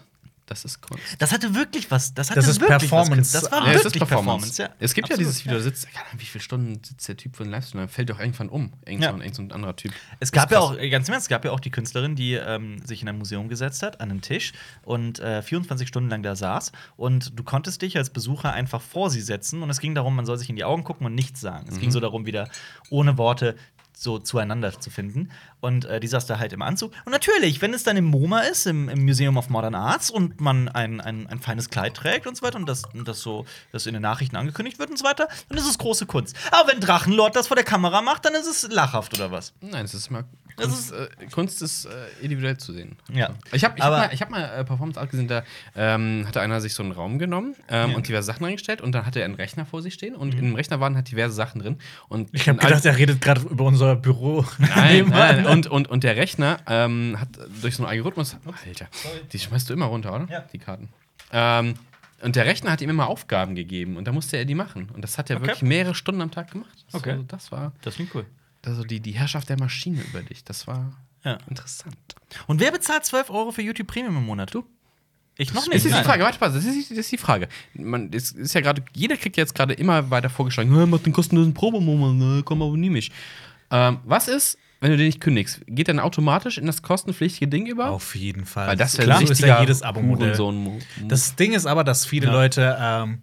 [0.48, 1.02] Das ist Kunst.
[1.18, 2.14] Das hatte wirklich was.
[2.14, 3.34] Das, hatte Das ist wirklich Performance.
[3.34, 3.42] Was.
[3.42, 4.62] Das war Ja, es wirklich ist Performance.
[4.62, 4.68] ja.
[4.78, 5.30] Es gibt ja Absolut.
[5.32, 7.80] dieses Video, da sitzt, keine Ahnung, wie viele Stunden sitzt der Typ für den Livestream,
[7.82, 8.72] dann fällt doch irgendwann um.
[8.86, 9.10] Irgend Ja.
[9.10, 9.92] so ein, irgend so ein anderer Typ.
[10.20, 12.78] Es gab ja auch, ganz im Ernst, es gab ja auch die Künstlerin, die ähm,
[12.86, 16.34] sich in ein Museum gesetzt hat, an einen Tisch und äh, 24 Stunden lang da
[16.34, 16.72] saß.
[16.96, 19.62] Und du konntest dich als Besucher einfach vor sie setzen.
[19.62, 21.66] Und es ging darum, man soll sich in die Augen gucken und nichts sagen.
[21.68, 21.80] Es Mhm.
[21.80, 22.48] ging so darum, wieder
[22.90, 23.54] ohne Worte
[23.98, 25.30] so zueinander zu finden.
[25.60, 26.92] Und äh, die saß da halt im Anzug.
[27.04, 30.40] Und natürlich, wenn es dann im MoMA ist, im, im Museum of Modern Arts, und
[30.40, 33.44] man ein, ein, ein feines Kleid trägt und so weiter, und das, und das so
[33.72, 36.36] das in den Nachrichten angekündigt wird und so weiter, dann ist es große Kunst.
[36.52, 39.52] Aber wenn Drachenlord das vor der Kamera macht, dann ist es lachhaft oder was?
[39.60, 40.24] Nein, es ist immer.
[40.58, 41.90] Das Kunst, äh, Kunst ist äh,
[42.20, 42.96] individuell zu sehen.
[43.12, 43.30] Ja.
[43.52, 45.42] Ich habe ich hab mal, ich hab mal äh, Performance Art gesehen, da
[45.76, 47.96] ähm, hatte einer sich so einen Raum genommen ähm, Ja.
[47.96, 50.40] und diverse Sachen eingestellt und dann hatte er einen Rechner vor sich stehen und in
[50.44, 51.78] dem Rechner waren halt diverse Sachen drin.
[52.08, 54.44] Und Ich habe gedacht, er redet gerade über unser Büro.
[54.58, 55.46] Nein, nein.
[55.46, 57.28] Und, und, und der Rechner ähm, hat
[57.62, 58.36] durch so einen Algorithmus.
[58.66, 58.86] Alter,
[59.32, 60.26] die schmeißt du immer runter, oder?
[60.30, 60.40] Ja.
[60.52, 60.88] Die Karten.
[61.32, 61.74] Ähm,
[62.20, 64.88] und der Rechner hat ihm immer Aufgaben gegeben und da musste er die machen.
[64.92, 65.46] Und das hat er Okay.
[65.46, 66.84] wirklich mehrere Stunden am Tag gemacht.
[66.90, 67.16] Das Okay.
[67.18, 68.26] war, das war Das klingt cool.
[68.64, 70.44] Also die, die Herrschaft der Maschine über dich.
[70.44, 70.92] Das war
[71.24, 71.38] Ja.
[71.48, 71.96] interessant.
[72.46, 74.52] Und wer bezahlt 12 Euro für YouTube Premium im Monat?
[74.54, 74.64] Du?
[75.40, 76.02] Ich noch Das ist die.
[76.04, 77.48] Frage, warte, warte, das ist, das ist die Frage.
[77.74, 81.12] Man, es ist ja gerade, jeder kriegt jetzt gerade immer weiter vorgeschlagen, "Ja, mach den
[81.12, 83.12] kostenlosen Probemonat, ne, komm, abonnier mich.
[83.70, 85.60] Ähm, was ist, wenn du den nicht kündigst?
[85.68, 87.90] Geht dann automatisch in das kostenpflichtige Ding über?
[87.90, 88.66] Auf jeden Fall.
[88.68, 90.28] Weil das wäre Klar, so ist ja jedes Abo-Modell.
[90.30, 90.80] Hurensohn-Move.
[91.06, 92.32] Das Ding ist aber, dass viele Ja.
[92.32, 93.22] Leute, ähm,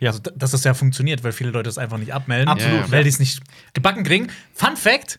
[0.00, 2.90] ja, also, dass das ja funktioniert, weil viele Leute es einfach nicht abmelden, Absolut, Ja.
[2.90, 3.40] weil die es nicht
[3.74, 4.28] gebacken kriegen.
[4.54, 5.18] Fun Fact: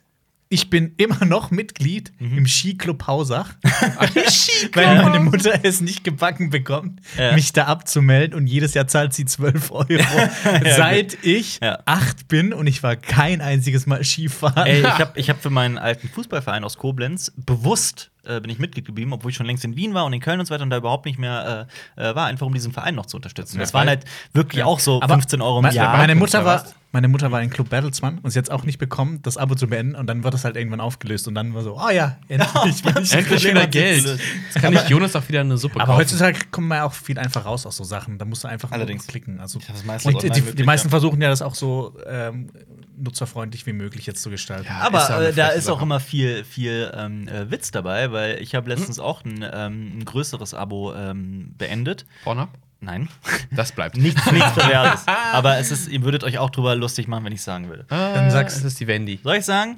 [0.52, 2.40] Ich bin immer noch Mitglied Mhm.
[2.40, 3.54] im Skiclub Hausach,
[4.74, 7.34] weil meine Mutter es nicht gebacken bekommt, Ja.
[7.34, 9.88] mich da abzumelden und jedes Jahr zahlt sie 12 Euro,
[10.76, 11.80] seit ich Ja.
[11.86, 14.66] acht bin und ich war kein einziges Mal Skifahren.
[14.66, 18.60] Ey, ich habe ich hab für meinen alten Fußballverein aus Koblenz bewusst äh, bin ich
[18.60, 20.64] Mitglied geblieben, obwohl ich schon längst in Wien war und in Köln und so weiter
[20.64, 21.68] und da überhaupt nicht mehr
[21.98, 23.58] äh, äh, war, einfach um diesen Verein noch zu unterstützen.
[23.58, 24.66] Ja, Das waren halt wirklich Ja.
[24.66, 25.96] auch so Aber 15 Euro im Me- Jahr.
[25.98, 28.78] Meine Mutter, war, meine Mutter war in Club Bertelsmann und sie hat es auch nicht
[28.80, 29.96] bekommen, das Abo zu beenden.
[29.96, 31.28] Und dann wird das halt irgendwann aufgelöst.
[31.28, 34.06] Und dann war so, oh ja, endlich bin ich Endlich wieder Geld.
[34.06, 35.98] Jetzt kann ich Jonas auch wieder eine Suppe Aber kaufen.
[36.00, 38.18] heutzutage kommt man ja auch viel einfach raus aus so Sachen.
[38.18, 39.08] Da musst du einfach Allerdings.
[39.08, 39.40] klicken.
[39.40, 40.90] Also, ist meistens die, die, meisten ja.
[40.90, 42.50] versuchen ja das auch so ähm,
[43.00, 44.68] nutzerfreundlich wie möglich jetzt zu gestalten.
[44.68, 44.80] Ja.
[44.82, 48.56] Aber ist äh, da ist auch immer viel, viel ähm, äh, Witz dabei, weil ich
[48.56, 52.06] habe letztens auch ein, ähm, ein größeres Abo ähm, beendet.
[52.24, 52.50] Pornhub?
[52.82, 53.10] Nein,
[53.52, 53.98] Das bleibt.
[53.98, 55.06] nichts, nichts Perverses.
[55.34, 57.86] Aber es ist, ihr würdet euch auch drüber lustig machen, wenn ich sagen würde.
[57.90, 58.56] Dann sag's.
[58.56, 59.20] Es ist die Wendy.
[59.22, 59.78] Soll ich sagen?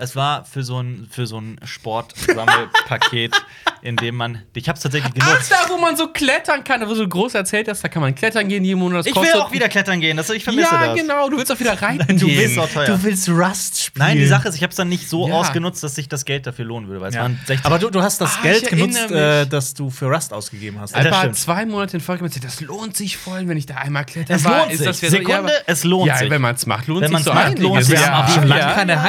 [0.00, 3.32] Es war für so ein, für so ein Sportsammelpaket,
[3.82, 4.42] in dem man.
[4.54, 5.50] Ich habe es tatsächlich Ach, genutzt.
[5.52, 8.48] da, wo man so klettern kann, wo du groß erzählt hast, da kann man klettern
[8.48, 9.00] gehen jeden Monat.
[9.00, 10.16] Das Ich will auch wieder klettern gehen.
[10.16, 10.96] Das, ich vermisse Ja, das.
[11.00, 11.98] genau, du willst auch wieder rein.
[12.08, 12.38] Du gehen.
[12.38, 12.86] willst auch teuer.
[12.86, 14.06] Du willst Rust spielen.
[14.06, 15.34] Nein, die Sache ist, ich habe es dann nicht so Ja.
[15.34, 17.22] ausgenutzt, dass sich das Geld dafür lohnen würde, weil es Ja.
[17.22, 20.32] waren 60 Aber du, du hast das Ah, Geld genutzt, äh, das du für Rust
[20.32, 20.94] ausgegeben hast.
[20.94, 24.04] Alter, Alter, zwei Monate in Folge gesagt, das lohnt sich voll, wenn ich da einmal
[24.04, 24.60] klettern Es war.
[24.60, 25.10] lohnt Ist das sich.
[25.10, 26.30] so- Sekunde, aber- es lohnt ja, sich.
[26.30, 27.62] wenn man es macht, lohnt Wenn sich man's so macht, einiges.
[27.64, 28.06] lohnt wir sich.
[28.06, 29.04] haben auch Ja, schon lange ja, keine ja, ja.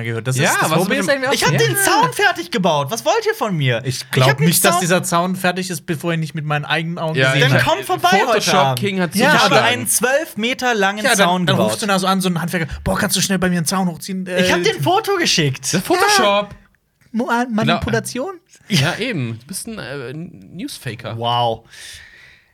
[0.00, 0.26] Mal gehört.
[0.26, 2.90] Das ist Ja, das was Problem ist auch Ich habe so- den Zaun fertig gebaut.
[2.90, 3.82] Was wollt ihr von mir?
[3.84, 6.98] Ich glaube nicht, dass Zaun- dieser Zaun fertig ist, bevor ich nicht mit meinen eigenen
[6.98, 7.76] Augen Ja, gesehen Dann ich- habe.
[7.76, 8.78] komm vorbei heute Photoshop Abend.
[8.80, 11.70] King hat Ich habe einen 12 Meter langen Ja, Zaun dann, dann gebaut.
[11.72, 13.66] rufst du da so an, so einen Handwerker, boah, kannst du schnell bei mir einen
[13.66, 14.26] Zaun hochziehen?
[14.26, 15.72] Äh, ich habe den Foto geschickt.
[15.74, 16.50] Das Photoshop.
[17.12, 18.34] Mo- Manipulation?
[18.68, 19.38] Ja, eben.
[19.40, 21.18] Du bist ein äh, Newsfaker.
[21.18, 21.64] Wow.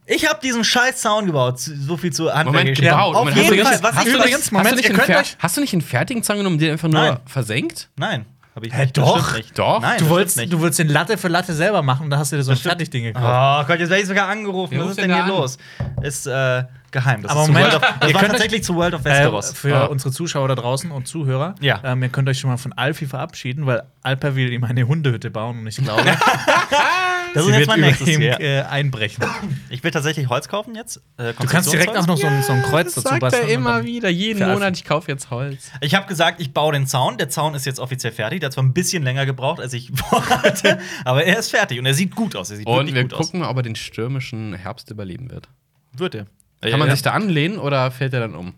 [0.08, 1.58] Ich habe diesen scheiß Zaun gebaut.
[1.58, 2.46] So viel zu Handwerk.
[2.64, 3.14] Moment, gebaut.
[3.16, 3.82] Auf Moment, jeden hast Fall.
[3.82, 5.56] Was hast ich du übrigens- nicht, Moment, hast, du nicht einen könnt fer- euch- hast
[5.56, 7.16] du nicht einen fertigen Zaun genommen, den einfach nur Nein.
[7.26, 7.88] versenkt?
[7.96, 9.34] Nein, habe ich Hä, doch.
[9.54, 9.80] Doch.
[9.80, 12.36] Nein, Du wolltest, du wolltest den Latte für Latte selber machen und da hast du
[12.36, 13.24] dir so ein Fertigding gekauft.
[13.26, 14.74] Oh Gott, jetzt werde ich sogar angerufen.
[14.76, 15.28] Wer Was ist denn hier an?
[15.28, 15.58] los?
[16.02, 17.22] Ist äh, geheim.
[17.22, 19.52] Das, Aber ist zu Moment, das ihr war könnt tatsächlich zu World of Äh, Westeros.
[19.54, 19.84] für Ah.
[19.86, 21.80] unsere Zuschauer da draußen und Zuhörer, Ja.
[21.82, 25.30] ähm, ihr könnt euch schon mal von Alfie verabschieden, weil Alper will ihm eine Hundehütte
[25.30, 26.02] bauen und ich glaube,
[27.36, 29.24] das sie ist jetzt wird mein nächstes ihm äh, einbrechen.
[29.70, 30.98] Ich will tatsächlich Holz kaufen jetzt.
[31.16, 33.30] Äh, Du kannst direkt auch noch so ein, so ein Kreuz das dazu sagt er
[33.30, 33.44] basteln.
[33.44, 34.08] und immer dann- wieder.
[34.08, 35.70] Jeden Monat, ich kaufe jetzt Holz.
[35.80, 37.18] Ich habe gesagt, ich baue den Zaun.
[37.18, 38.40] Der Zaun ist jetzt offiziell fertig.
[38.40, 41.86] Der hat zwar ein bisschen länger gebraucht, als ich vorhatte, aber er ist fertig und
[41.86, 42.50] er sieht gut aus.
[42.50, 45.46] Er sieht Und wir gut gucken mal, ob er den stürmischen Herbst überleben wird.
[45.46, 45.98] aus.
[46.00, 46.26] Wird er.
[46.62, 46.94] Kann man Ja.
[46.94, 48.54] sich da anlehnen oder fällt er dann um?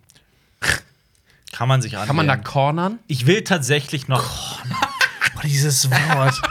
[1.51, 2.43] kann man sich Kann man da anlehnen.
[2.43, 2.99] cornern?
[3.07, 4.59] Ich will tatsächlich noch.
[5.33, 6.41] Boah, dieses Wort.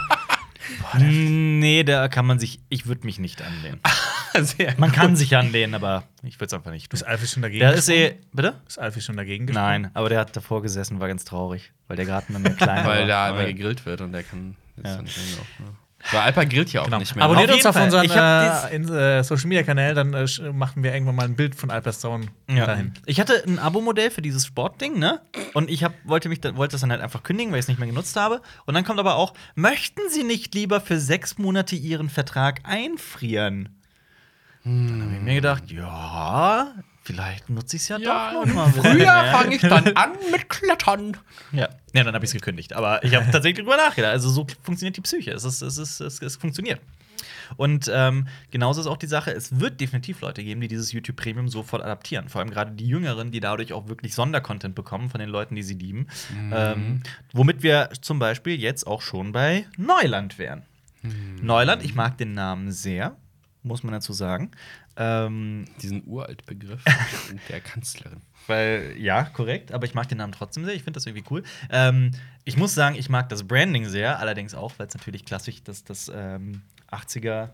[0.97, 2.59] Nee, da kann man sich.
[2.69, 3.79] Ich würde mich nicht anlehnen.
[4.41, 6.97] Sehr Man kann sich anlehnen, aber ich würde es einfach nicht tun.
[6.97, 7.59] Ist Alfie schon dagegen?
[7.59, 8.15] Der ist eh.
[8.31, 8.55] Bitte?
[8.67, 9.83] Ist Alfie schon dagegen gesprungen?
[9.83, 12.85] Nein, aber der hat davor gesessen, war ganz traurig, weil der Garten dann mehr kleiner
[12.85, 12.95] war.
[12.95, 14.55] Weil da gegrillt wird und der kann.
[14.77, 14.91] Ja.
[14.91, 15.75] Ist dann irgendwie auch, ne?
[16.11, 16.99] Weil Alper grillt ja auch Genau.
[16.99, 17.25] nicht mehr.
[17.25, 17.31] ne?
[17.31, 17.83] Abonniert Auf uns auf Fall.
[17.85, 21.25] unseren Ich hab äh, in, äh, Social Media Kanal, dann äh, machen wir irgendwann mal
[21.25, 22.65] ein Bild von Alpers Zaun Ja.
[22.65, 22.93] dahin.
[23.05, 25.19] Ich hatte ein Abo-Modell für dieses Sportding, ne?
[25.53, 27.67] Und ich hab, wollte, mich, dann- wollte das dann halt einfach kündigen, weil ich es
[27.67, 28.41] nicht mehr genutzt habe.
[28.65, 33.75] Und dann kommt aber auch, möchten Sie nicht lieber für sechs Monate Ihren Vertrag einfrieren?
[34.63, 36.73] Dann habe ich mir gedacht, ja,
[37.09, 39.31] vielleicht nutze ich es ja, Ja, doch noch mal Früher mehr.
[39.31, 41.17] fange ich dann an mit Klettern.
[41.51, 42.73] Ja, ja dann habe ich es gekündigt.
[42.73, 44.11] Aber ich habe tatsächlich drüber nachgedacht.
[44.11, 45.31] Also so funktioniert die Psyche.
[45.31, 46.79] Es, ist, es, ist, es, es funktioniert.
[47.57, 51.15] Und ähm, genauso ist auch die Sache, es wird definitiv Leute geben, die dieses YouTube
[51.15, 52.29] Premium sofort adaptieren.
[52.29, 55.63] Vor allem gerade die Jüngeren, die dadurch auch wirklich Sondercontent bekommen von den Leuten, die
[55.63, 56.07] sie lieben.
[56.53, 57.01] Ähm,
[57.33, 60.61] womit wir zum Beispiel jetzt auch schon bei Neuland wären.
[61.41, 63.15] Neuland, ich mag den Namen sehr,
[63.63, 64.51] muss man dazu sagen.
[65.01, 66.83] Ähm, Diesen Uraltbegriff
[67.49, 68.19] der Kanzlerin.
[68.47, 70.73] weil, ja, korrekt, aber ich mag den Namen trotzdem sehr.
[70.75, 71.43] Ich finde das irgendwie cool.
[71.71, 72.11] Ähm,
[72.43, 75.83] ich muss sagen, ich mag das Branding sehr, allerdings auch, weil es natürlich klassisch das,
[75.85, 77.49] das ähm, 80er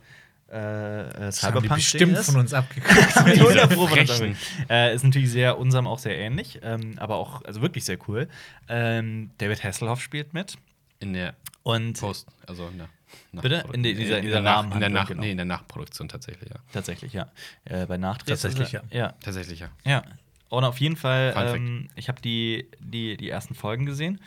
[0.52, 2.26] äh, äh, Das haben Cyberpunk bestimmt ist.
[2.32, 3.26] von uns abgeguckt.
[3.26, 4.32] Mit 100 Pro von uns Frechen.
[4.34, 4.70] abgeguckt.
[4.72, 8.28] äh, ist natürlich sehr unserem auch sehr ähnlich, ähm, aber auch also wirklich sehr cool.
[8.70, 10.56] Ähm, David Hasselhoff spielt mit
[11.00, 11.34] In der
[11.64, 12.89] und Post, also in der
[13.34, 13.63] Bitte?
[13.74, 15.22] In der- dieser- in dieser Nach, in der, Nach, genau.
[15.22, 16.55] nee, in der Nachproduktion tatsächlich, ja.
[16.74, 17.28] tatsächlich ja
[17.66, 19.70] äh, bei Nachdrehs Tatsächlich, er- ja Tatsächlich, ja.
[19.86, 20.03] Ja.
[20.49, 24.20] Und auf jeden Fall, ähm, ich habe die, die, die ersten Folgen gesehen.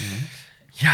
[0.00, 0.26] Mhm.
[0.80, 0.92] Ja,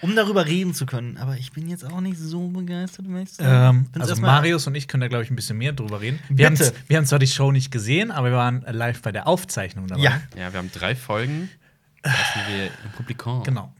[0.00, 3.06] um darüber reden zu können, aber ich bin jetzt auch nicht so begeistert.
[3.40, 6.18] Ähm, also Marius und ich können da, glaube ich, ein bisschen mehr drüber reden.
[6.28, 9.26] Wir haben, wir haben zwar die Show nicht gesehen, aber wir waren live bei der
[9.26, 10.02] Aufzeichnung dabei.
[10.02, 11.50] Ja, Ja, wir haben drei Folgen.
[12.04, 13.42] Lassen wir im Publikum.
[13.42, 13.72] Genau.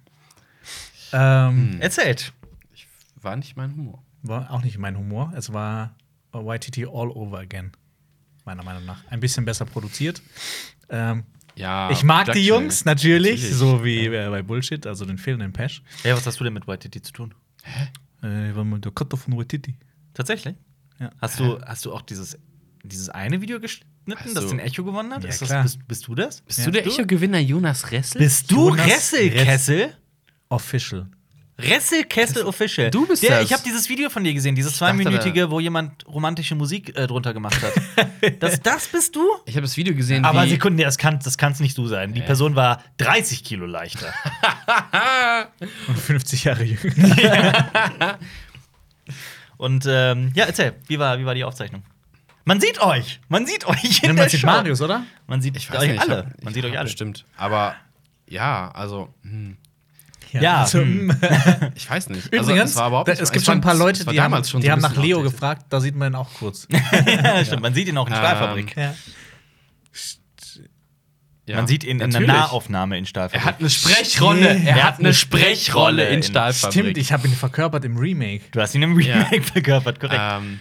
[1.19, 1.81] Ähm, Hm.
[1.81, 2.33] erzählt.
[3.21, 4.03] War nicht mein Humor.
[4.23, 5.33] War auch nicht mein Humor.
[5.37, 5.95] Es war
[6.35, 7.73] YTT all over again.
[8.45, 9.03] Meiner Meinung nach.
[9.11, 10.21] Ein bisschen besser produziert.
[10.91, 11.25] Ähm,
[11.57, 12.45] Ja, ich mag die.
[12.47, 13.57] Jungs natürlich, Natürlich.
[13.57, 15.83] so wie äh, bei Bullshit, also den fehlenden Pesh.
[16.05, 17.35] Ja, was hast du denn mit YTT zu tun?
[18.23, 19.71] Äh, war mal der Cutter von YTT.
[20.13, 20.55] Tatsächlich?
[21.01, 21.11] Ja.
[21.21, 22.39] Hast du, hast du auch dieses,
[22.83, 25.23] dieses eine Video geschnitten, Hast das den Echo gewonnen hat?
[25.25, 25.63] Ja, das, klar.
[25.63, 26.43] bist, bist du das?
[26.43, 26.65] Bist Ja.
[26.67, 26.87] du der?
[26.87, 28.21] Echo-Gewinner Jonas Ressel?
[28.21, 29.97] Bist du Jonas Resselkessel?
[30.49, 31.09] Official.
[31.59, 32.91] Resselkessel Official.
[32.91, 33.45] Du bist der, das.
[33.47, 37.33] Ich habe dieses Video von dir gesehen, dieses zweiminütige, wo jemand romantische Musik äh, drunter
[37.33, 37.73] gemacht hat.
[38.41, 39.23] das, das bist du?
[39.47, 42.13] Ich habe das Video gesehen, Aber Sekunden, das kann das kann's nicht du sein.
[42.13, 44.13] Die Person war 30 Kilo leichter.
[45.89, 48.19] Und 50 Jahre jünger.
[49.57, 51.83] Und ähm, ja, erzähl, wie war, wie war die Aufzeichnung?
[52.45, 53.21] Man sieht euch!
[53.29, 54.47] Man sieht euch in Ja, man sieht Show.
[54.47, 55.05] Marius, oder?
[55.27, 56.19] Man sieht ich weiß euch nicht, alle.
[56.19, 56.85] Hab, man sieht euch alle.
[56.85, 57.25] Bestimmt.
[57.37, 57.75] Aber
[58.29, 59.57] ja, also hm,
[60.43, 61.11] Ja, also, hm.
[61.75, 62.33] ich weiß nicht.
[62.33, 64.51] Also, Übrigens, es war überhaupt nicht- es gibt schon ein paar Leute, die haben, damals
[64.51, 65.33] schon die so haben nach Leo outdated.
[65.33, 66.67] gefragt, da sieht man ihn auch kurz.
[67.07, 67.63] ja, stimmt.
[67.63, 68.77] Man sieht ihn auch in Ähm, Stahlfabrik.
[68.77, 68.95] ja.
[71.49, 72.27] Ja, man sieht ihn in der natürlich.
[72.35, 73.41] Nahaufnahme in Stahlfabrik.
[73.41, 74.51] Er hat eine Sprechrolle.
[74.51, 74.67] Stimmt.
[74.67, 76.73] Er hat eine Sprechrolle in in- Stahlfabrik.
[76.81, 78.43] Stimmt, ich habe ihn verkörpert im Remake.
[78.51, 80.21] du hast ihn im Remake verkörpert, korrekt.
[80.21, 80.59] Ähm,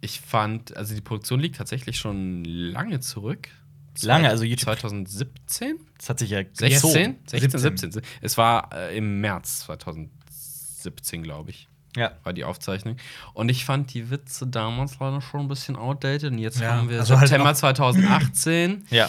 [0.00, 3.48] ich fand, also die Produktion liegt tatsächlich schon lange zurück.
[4.02, 5.78] Lange, also YouTube- 2017?
[5.98, 6.70] Das hat sich ja 16?
[6.70, 7.16] gezogen.
[7.26, 8.02] 16, 17.
[8.20, 12.12] Es war äh, im März 2017, glaube ich, Ja.
[12.24, 12.96] war die Aufzeichnung.
[13.34, 16.32] Und ich fand die Witze damals leider schon ein bisschen outdated.
[16.32, 18.86] Und jetzt Ja, haben wir also halt September auch- 2018.
[18.90, 19.08] Ja.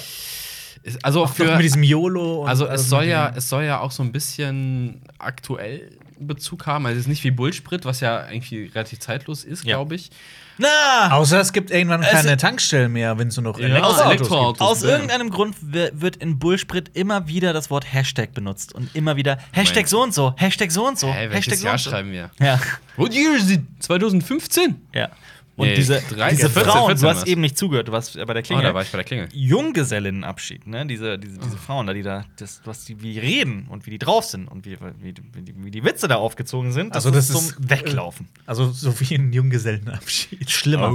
[1.04, 2.46] Also Auch für, mit diesem YOLO.
[2.46, 6.86] Also es soll ja, es soll ja auch so ein bisschen aktuell Bezug haben.
[6.86, 9.76] Also es ist nicht wie Bullsprit, was ja irgendwie relativ zeitlos ist, Ja.
[9.76, 10.12] glaube ich.
[10.58, 11.12] Na!
[11.12, 14.60] Außer es gibt irgendwann Es- keine Tankstellen mehr, wenn es nur noch Ja, Elektroautos.
[14.62, 14.90] Aus bam.
[14.90, 19.38] irgendeinem Grund wi- wird in Bullsprit immer wieder das Wort Hashtag benutzt und immer wieder
[19.52, 19.90] Hashtag Moment.
[19.90, 21.90] so und so, Hashtag so und so, Hashtag welches so Jahr und so.
[21.92, 22.32] schreiben wir?
[22.40, 22.60] Ja,
[22.96, 23.62] What year is it?
[23.80, 24.82] 2015?
[24.94, 25.10] ja.
[25.58, 28.14] Und Nee, diese, 13, diese 14, Frauen, 14 du hast eben nicht zugehört, du warst
[28.14, 28.64] bei der Oh, Klingel.
[28.64, 29.28] da war ich bei der Klingel.
[29.34, 30.86] Junggesellinnenabschied, ne?
[30.86, 31.44] Diese, diese, Oh.
[31.44, 34.24] diese Frauen da, die da, das, was die, wie die reden und wie die drauf
[34.26, 37.38] sind und wie, wie, wie, die, wie die Witze da aufgezogen sind, Also das zum
[37.42, 38.28] ist- Weglaufen.
[38.46, 40.50] Also so wie ein Junggesellenabschied.
[40.50, 40.94] Schlimmer.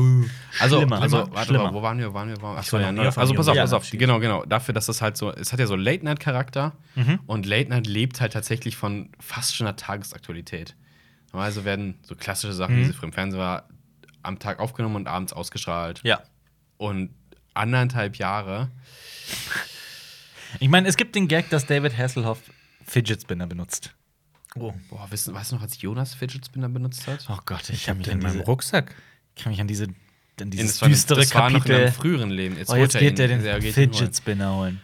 [0.61, 1.03] Also, Schlimmer.
[1.03, 1.35] also Schlimmer.
[1.35, 1.65] warte Schlimmer.
[1.65, 2.15] mal, wo waren wir?
[2.15, 2.41] Waren wir?
[2.43, 3.91] Waren, ach Ich so, war ja, ne, also pass auf, pass auf.
[3.91, 4.45] Genau, genau.
[4.45, 7.19] Dafür, dass es halt so, es hat ja so Late-Night-Charakter Mhm.
[7.27, 10.77] und Late-Night lebt halt tatsächlich von fast schon einer Tagesaktualität.
[11.33, 12.81] Normalerweise werden so klassische Sachen, Mhm.
[12.81, 13.67] wie sie früher im Fernsehen war,
[14.23, 16.01] am Tag aufgenommen und abends ausgestrahlt.
[16.03, 16.23] Ja.
[16.77, 17.11] Und
[17.55, 18.71] anderthalb Jahre.
[20.61, 22.39] Ich meine, es gibt den Gag, dass David Hasselhoff
[22.87, 23.95] Fidget Spinner benutzt.
[24.55, 24.73] Oh.
[24.91, 27.27] Boah, weißt, weißt du noch, als Jonas Fidget Spinner benutzt hat?
[27.31, 28.95] Oh Gott, ich, Ich habe mich den in meinem Rucksack.
[29.37, 29.89] kann mich an diese
[30.41, 31.83] an dieses das war, düstere das war noch in Kapitel.
[31.83, 32.57] einem früheren Leben.
[32.57, 33.63] Jetzt, oh, jetzt holt er geht der den holen.
[33.63, 34.81] Fidget Spinner holen.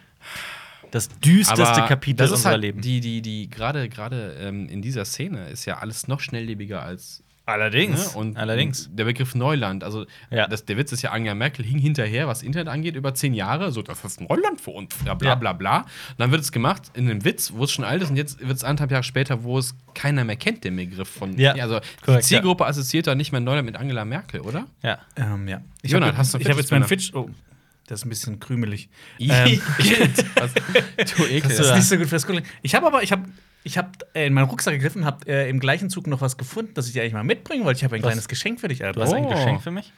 [0.91, 2.80] Das düsterste Kapitel das ist unserer halt Leben.
[2.80, 7.22] Die, die, die, gerade, gerade ähm, in dieser Szene ist ja alles noch schnelllebiger als
[7.49, 8.14] Allerdings.
[8.14, 8.20] Ne?
[8.20, 8.90] Und Allerdings.
[8.92, 10.46] der Begriff Neuland, also Ja.
[10.46, 13.72] das, der Witz ist ja, Angela Merkel hing hinterher, was Internet angeht, über zehn Jahre.
[13.72, 14.94] So, das ist Neuland für uns.
[15.07, 15.34] Ja, bla Ja.
[15.34, 15.78] bla bla.
[15.78, 15.86] Und
[16.18, 18.57] dann wird es gemacht in einem Witz, wo es schon alt ist, und jetzt wird
[18.57, 21.36] es anderthalb Jahre später, wo es keiner mehr kennt, den Begriff von.
[21.38, 21.53] Ja.
[21.55, 24.66] also Korrekt, die Zielgruppe assoziiert da nicht mehr Neuland mit Angela Merkel, oder?
[24.82, 24.99] Ja.
[25.16, 25.61] Ähm, ja.
[25.82, 26.84] Ich Jonathan, habe hast du einen ich hab Fidget jetzt meinen?
[26.84, 27.14] Fidget.
[27.14, 27.30] Oh,
[27.89, 28.89] das ist ein bisschen krümelig.
[29.18, 29.61] Ähm,
[30.36, 31.49] was, du Ekel.
[31.51, 32.45] Das ist nicht so gut fürs Kugeln.
[32.62, 33.24] Ich habe aber, ich habe
[33.64, 36.72] ich habe äh, in meinen Rucksack gegriffen, habe äh, im gleichen Zug noch was gefunden,
[36.74, 37.78] das ich dir eigentlich mal mitbringen wollte.
[37.78, 38.09] Ich habe ein Was?
[38.09, 39.28] kleines Geschenk für dich, Du hast ein Oh.
[39.28, 39.93] Geschenk für mich?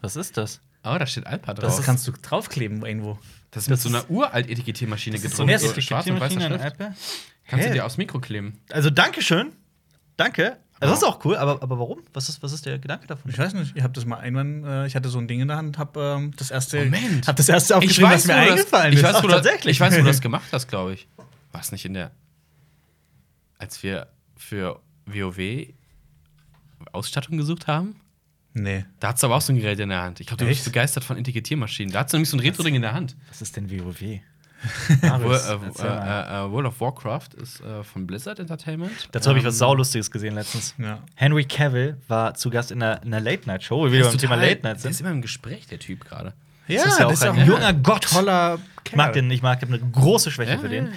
[0.00, 0.60] Was ist das?
[0.84, 1.74] Oh, da steht Alpa drauf.
[1.76, 3.18] Das kannst du draufkleben irgendwo.
[3.50, 5.58] Das ist mit so einer uralt Etikettiermaschine Das ist gedruckt.
[5.60, 6.98] so eine so schwarz und weißer Etikettiermaschine, Schrift.
[7.48, 7.74] Kannst du Hä?
[7.74, 8.60] dir aufs Mikro kleben.
[8.70, 9.52] Also, danke schön.
[10.16, 10.58] Danke.
[10.80, 12.00] Also, das ist auch cool, aber, aber warum?
[12.12, 13.30] Was ist, was ist der Gedanke davon?
[13.30, 15.48] Ich weiß nicht, ich habe das mal irgendwann, äh, ich hatte so ein Ding in
[15.48, 17.26] der Hand, habe ähm, das erste, Moment.
[17.26, 18.98] hab das erste aufgeschrieben, was mir wo eingefallen ist.
[19.00, 19.76] ich weiß, wo Ach, du, tatsächlich.
[19.76, 21.08] Ich weiß, wo du das gemacht hast, glaube ich.
[21.52, 22.12] War es nicht in der.
[23.58, 25.66] Als wir für WoW
[26.92, 27.96] Ausstattung gesucht haben?
[28.54, 28.84] nee.
[29.00, 30.20] Da hast du aber auch so ein Gerät in der Hand.
[30.20, 30.72] Ich glaube, du bist Echt?
[30.72, 31.92] begeistert von Etikettiermaschinen.
[31.92, 33.16] Da hast du nämlich so ein Retro-Ding in der Hand.
[33.28, 34.20] Was ist denn WoW?
[35.02, 35.08] Äh, äh,
[36.46, 39.08] äh, World of Warcraft ist äh, von Blizzard Entertainment.
[39.12, 40.74] Dazu habe ich was Ähm, Saulustiges gesehen letztens.
[40.78, 40.98] Ja.
[41.14, 44.34] Henry Cavill war zu Gast in einer, in einer Late-Night-Show, wo wir beim ist Thema
[44.34, 45.00] Late-Night Der ist sind.
[45.00, 46.32] immer im Gespräch, der Typ gerade.
[46.66, 48.02] Ja, Das ist ja auch ein junger Gott.
[48.02, 50.88] toller Ich mag den, ich mag, ich habe eine große Schwäche Ja, für den.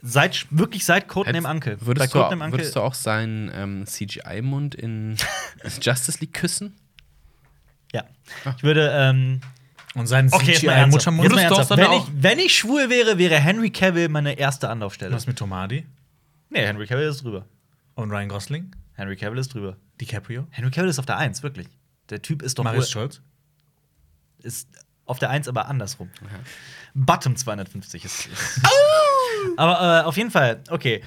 [0.00, 1.42] Seit, wirklich seit Codename.
[1.60, 5.16] Bei Würdest du, würdest du auch seinen ähm, CGI-Mund in
[5.82, 6.76] Justice League küssen?
[7.92, 8.04] Ja.
[8.56, 9.40] Ich würde, ähm,
[9.98, 11.30] Und seinen okay, CGI-Muttermund.
[11.30, 15.14] Wenn ich, wenn ich schwul wäre, wäre Henry Cavill meine erste Anlaufstelle.
[15.14, 15.86] Was mit Tomadi
[16.50, 17.46] Nee, Henry Cavill ist drüber.
[17.94, 18.70] und Ryan Gosling?
[18.94, 19.76] Henry Cavill ist drüber.
[20.00, 20.46] DiCaprio?
[20.50, 21.68] Henry Cavill ist auf der Eins, wirklich.
[22.10, 23.20] Der Typ ist doch Marius Scholz?
[24.42, 24.68] ist
[25.04, 26.10] auf der 1 aber andersrum.
[26.94, 28.26] Bottom 250 ist.
[28.26, 28.60] ist
[29.56, 31.02] aber äh, auf jeden Fall, okay.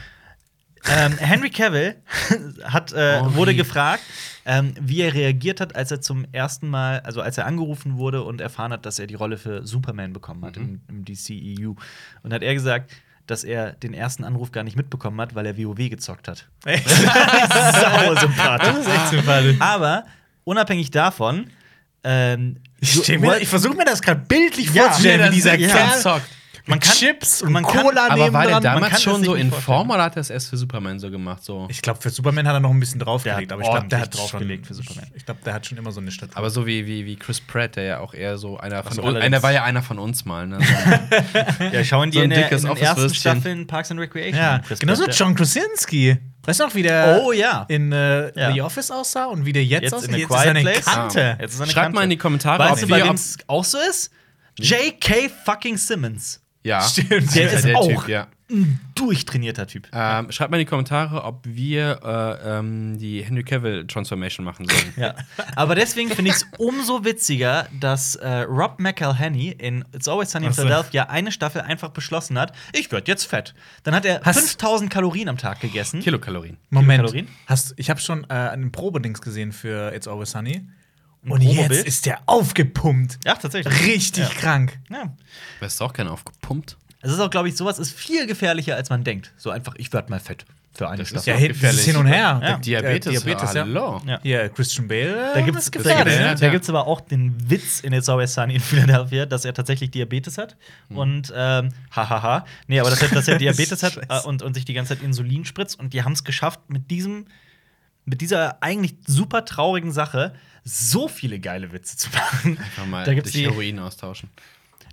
[0.90, 1.96] Ähm, Henry Cavill
[2.64, 4.02] hat, äh, Oh, wurde gefragt,
[4.46, 8.24] ähm, wie er reagiert hat, als er zum ersten Mal, also als er angerufen wurde
[8.24, 11.76] und erfahren hat, dass er die Rolle für Superman bekommen hat im, im DCEU.
[12.24, 12.92] Und hat er gesagt,
[13.28, 16.48] dass er den ersten Anruf gar nicht mitbekommen hat, weil er WoW gezockt hat.
[16.66, 18.68] Sau sympathisch.
[18.68, 19.58] Das ist echt sympathisch.
[19.60, 20.06] Aber
[20.44, 21.50] unabhängig davon,
[22.04, 25.68] ähm, Ich, ich versuche mir das gerade bildlich Ja, vorzustellen, wie dieser ja.
[25.68, 26.26] Kerl zockt.
[26.68, 29.34] Man kann- Chips und man kann- Cola Aber war der kann damals es schon so
[29.36, 29.62] in vorstellen.
[29.64, 31.44] Form oder hat er es erst für Superman so gemacht?
[31.44, 31.68] So?
[31.70, 34.00] Ich glaube, für Superman hat er noch ein bisschen draufgelegt, Der aber ich glaube, der
[34.02, 35.12] hat draufgelegt schon, für Superman.
[35.16, 36.38] Ich glaube, der hat schon immer so eine Statur.
[36.38, 39.02] Aber so wie, wie, wie Chris Pratt, der ja auch eher so einer von so,
[39.02, 40.48] uns, einer war ja einer von uns mal.
[40.48, 40.60] Ne?
[41.60, 43.14] So, Ja, schauen die So in, der, in den ersten.
[43.14, 44.36] Staffeln Parks and Recreation.
[44.42, 46.18] ja, genauso John Krasinski.
[46.44, 47.66] Weißt du noch, wie der Oh, ja.
[47.70, 48.52] in äh, Ja.
[48.54, 50.12] The Office aussah und wie der jetzt, Jetzt aussieht?
[50.16, 50.86] Jetzt Quiet ist eine Place?
[50.86, 51.36] Kante.
[51.38, 51.96] Ah, jetzt ist eine Schreibt Kante.
[51.96, 54.12] mal in die Kommentare, Weißt ob du, bei wir- wem es auch so ist?
[54.60, 55.30] J.K.
[55.46, 56.42] fucking Simmons.
[56.64, 57.36] Ja, Stimmt.
[57.36, 58.28] Der ist der auch Typ, ja.
[58.50, 59.88] ein durchtrainierter Typ.
[59.94, 62.00] Ähm, schreibt mal in die Kommentare, ob wir
[62.44, 64.82] äh, ähm, die Henry Cavill Transformation machen sollen.
[64.98, 65.16] Ja.
[65.56, 70.48] Aber deswegen finde ich es umso witziger, dass äh, Rob McElhenney in It's Always Sunny
[70.48, 70.54] in.
[70.54, 73.56] Philadelphia eine Staffel einfach beschlossen hat, ich werde jetzt fett.
[73.84, 76.02] Dann hat er Hast- 5000 Kalorien am Tag gegessen.
[76.02, 76.58] Kilokalorien.
[76.70, 77.02] Moment.
[77.02, 77.28] Kilokalorien?
[77.48, 80.62] Hast, ich habe schon äh, einen Probedings gesehen für It's Always Sunny.
[81.28, 83.20] Und jetzt ist der aufgepumpt.
[83.26, 83.86] Ja, tatsächlich.
[83.86, 84.30] Richtig Ja.
[84.30, 84.80] krank.
[84.90, 85.14] Ja.
[85.60, 86.78] Wärst du auch gerne aufgepumpt?
[87.02, 89.32] Es ist auch, glaube ich, sowas ist viel gefährlicher, als man denkt.
[89.38, 91.34] So einfach, ich werde mal fett für eine Das Staffel.
[91.34, 91.80] ist Ja, gefährlich.
[91.82, 92.40] ist hin und her.
[92.44, 92.58] Ja.
[92.58, 93.62] Diabetes, äh, Diabetes ja.
[93.62, 94.02] hallo.
[94.06, 94.20] Ja.
[94.24, 95.32] Ja, Christian Bale.
[95.34, 96.14] Da gibt es ist gefährlich.
[96.16, 96.52] Ja, da ja.
[96.52, 100.38] gibt's aber auch den Witz in It's Always Sunny in Philadelphia, dass er tatsächlich Diabetes
[100.38, 100.56] hat.
[100.90, 102.46] Und, ähm, hahaha.
[102.68, 105.04] Nee, aber dass er, dass er Diabetes hat äh, und, und sich die ganze Zeit
[105.04, 105.80] Insulin spritzt.
[105.80, 107.26] Und die haben es geschafft, mit diesem,
[108.06, 110.34] mit dieser eigentlich super traurigen Sache
[110.64, 112.58] so viele geile Witze zu machen.
[112.58, 114.30] Einfach mal Da gibt's die- Heroin austauschen.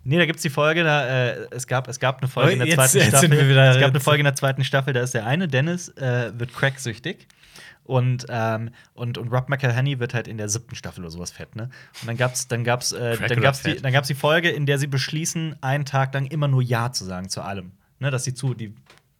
[0.04, 2.68] Nee, da gibt's die Folge, da, äh, es, gab, es gab eine Folge in der
[2.68, 3.28] Jetzt- zweiten jetzt Staffel.
[3.28, 5.48] sind wir wieder- es gab eine Folge in der zweiten Staffel, da ist der eine,
[5.48, 7.26] Dennis, äh, wird cracksüchtig.
[7.84, 11.56] Und, ähm, und, und Rob McElhenney wird halt in der siebten Staffel oder sowas fett,
[11.56, 11.70] ne?
[12.02, 14.78] Und dann gab's, dann gab's, äh, dann gab's, die, dann gab's die Folge, in der
[14.78, 17.72] sie beschließen, einen Tag lang immer nur Ja zu sagen zu allem.
[17.98, 18.10] Ne?
[18.10, 18.74] Dass sie zu, die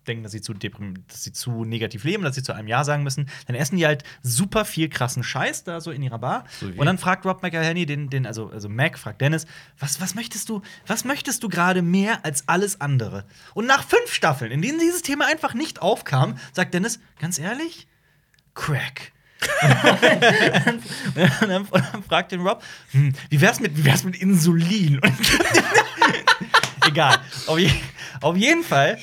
[0.09, 3.03] denken, dass sie zu dass sie zu negativ leben, dass sie zu einem Ja sagen
[3.03, 3.29] müssen.
[3.47, 6.45] Dann essen die halt super viel krassen Scheiß da so in ihrer Bar.
[6.61, 9.47] So und dann fragt Rob McElhenney den, den also, also Mac fragt Dennis,
[9.79, 13.25] was, was möchtest du, was möchtest du gerade mehr als alles andere?
[13.55, 17.87] Und nach fünf Staffeln, in denen dieses Thema einfach nicht aufkam, sagt Dennis, ganz ehrlich,
[18.55, 19.13] Crack.
[19.63, 25.01] und, dann, und dann fragt den Rob, hm, wie wär's mit, wie wär's mit Insulin?
[26.87, 27.19] Egal.
[27.47, 27.71] Auf, je,
[28.21, 28.99] auf jeden Fall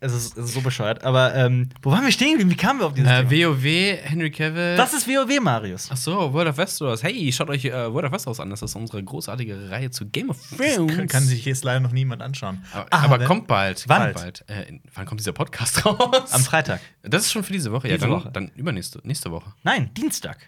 [0.00, 1.02] Es ist, es ist so bescheuert.
[1.02, 2.50] Aber ähm, wo waren wir stehen geblieben?
[2.50, 3.50] Wie kamen wir auf dieses Äh, Thema?
[3.56, 4.76] WoW, Henry Cavill.
[4.76, 5.88] Das ist WoW, Marius.
[5.90, 7.02] Ach so, World of Westeros.
[7.02, 8.48] Hey, schaut euch äh, World of Westeros an.
[8.50, 10.94] Das ist unsere großartige Reihe zu Game of Thrones.
[10.96, 12.64] Kann, kann sich jetzt leider noch niemand anschauen.
[12.72, 13.84] aber, Ah, aber kommt bald.
[13.88, 14.02] Wann?
[14.02, 14.44] Kommt bald.
[14.48, 16.32] Äh, wann kommt dieser Podcast raus?
[16.32, 16.80] Am Freitag.
[17.02, 17.88] Das ist schon für diese Woche.
[17.88, 18.30] Diese ja, dann, Woche.
[18.32, 19.52] dann übernächste nächste Woche.
[19.64, 20.38] Nein, Dienstag.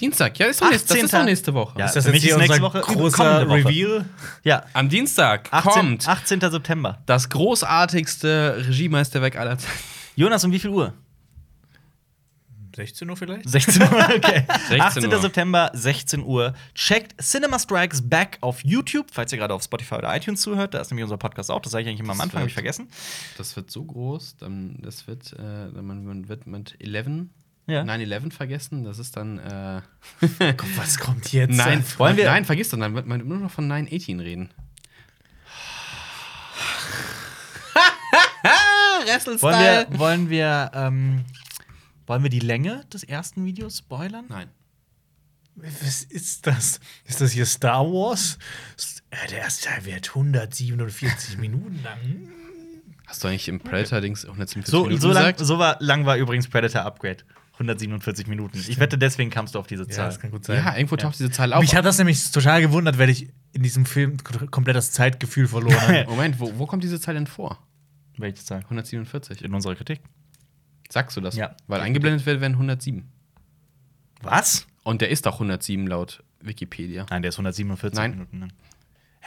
[0.00, 0.38] Dienstag.
[0.38, 1.18] Ja, ist doch nächste, das ist 18..
[1.20, 1.78] doch nächste Woche.
[1.78, 1.86] Ja.
[1.86, 3.64] Ist das für jetzt mich ist nächste Woche großer Woche.
[3.64, 4.04] Reveal?
[4.42, 4.64] Ja.
[4.72, 6.40] Am Dienstag 18, kommt 18.
[6.40, 6.98] September.
[7.06, 9.78] das großartigste Regiemeisterwerk aller Zeiten.
[10.16, 10.92] Jonas, um wie viel Uhr?
[12.74, 13.48] 16 Uhr vielleicht?
[13.48, 14.44] 16 Uhr, okay.
[14.68, 15.12] 16 18.
[15.12, 15.20] Uhr.
[15.20, 16.54] September, 16 Uhr.
[16.74, 20.74] Checkt Cinema Strikes Back auf YouTube, falls ihr gerade auf Spotify oder iTunes zuhört.
[20.74, 21.60] Da ist nämlich unser Podcast auch.
[21.60, 22.88] Das sage ich eigentlich immer am Anfang, habe ich vergessen.
[23.38, 27.28] Das wird so groß, dann das wird, äh, man, man wird mit 11,
[27.66, 27.82] Ja.
[27.82, 28.84] 9-11 vergessen.
[28.84, 29.38] Das ist dann.
[29.38, 29.80] Äh,
[30.76, 31.54] Was kommt jetzt?
[31.56, 34.50] nein, wollen wir- nein, vergiss dann, dann wird man nur noch von 9-18 reden.
[39.40, 39.58] Wollen
[39.90, 41.24] wir, wollen wir, ähm,
[42.06, 44.24] wollen wir die Länge des ersten Videos spoilern?
[44.28, 44.48] Nein.
[45.56, 46.80] Was ist das?
[47.04, 48.38] Ist das hier Star Wars?
[49.10, 51.98] Äh, Der erste Teil wird 147 Minuten lang.
[53.06, 56.48] Hast du eigentlich im Predator-Dings 147 So, Minuten so, lang, so war, lang war übrigens
[56.48, 57.18] Predator Upgrade.
[57.54, 58.58] 147 Minuten.
[58.58, 60.06] Ich wette, deswegen kamst du auf diese Ja, Zahl.
[60.06, 60.56] das kann gut sein.
[60.64, 61.60] Ja, irgendwo taucht diese Zahl auf.
[61.60, 64.16] Mich hat das nämlich total gewundert, weil ich in diesem Film
[64.50, 66.04] komplett das Zeitgefühl verloren habe.
[66.08, 67.58] Moment, wo, wo kommt diese Zahl denn vor?
[68.16, 68.58] Welche Zahl?
[68.64, 69.42] 147.
[69.42, 70.00] In unserer Kritik.
[70.90, 71.36] Sagst du das?
[71.36, 71.56] Ja.
[71.66, 73.10] Weil eingeblendet wird, werden 107.
[74.22, 74.66] Was?
[74.82, 77.06] Und der ist auch 107 laut Wikipedia.
[77.10, 78.10] Nein, der ist 147 Nein.
[78.12, 78.48] Minuten.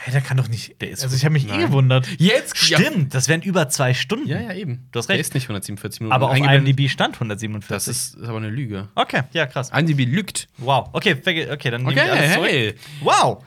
[0.00, 0.80] Hä, der kann doch nicht.
[0.80, 1.60] Der ist- also ich habe mich eh Nein.
[1.60, 2.06] gewundert.
[2.18, 4.28] Jetzt Stimmt, das wären über zwei Stunden.
[4.28, 4.86] Ja, ja, eben.
[4.92, 5.22] Du hast Der recht.
[5.26, 6.14] ist nicht 147 Minuten.
[6.14, 7.68] Aber auf IMDb stand 147.
[7.68, 8.88] Das ist, ist aber eine Lüge.
[8.94, 9.70] Okay, ja, krass.
[9.70, 10.46] IMDb lügt.
[10.58, 10.90] Wow.
[10.92, 12.48] Okay, okay dann Okay, wir alles zurück.
[12.48, 12.74] hey.
[13.02, 13.44] Wow.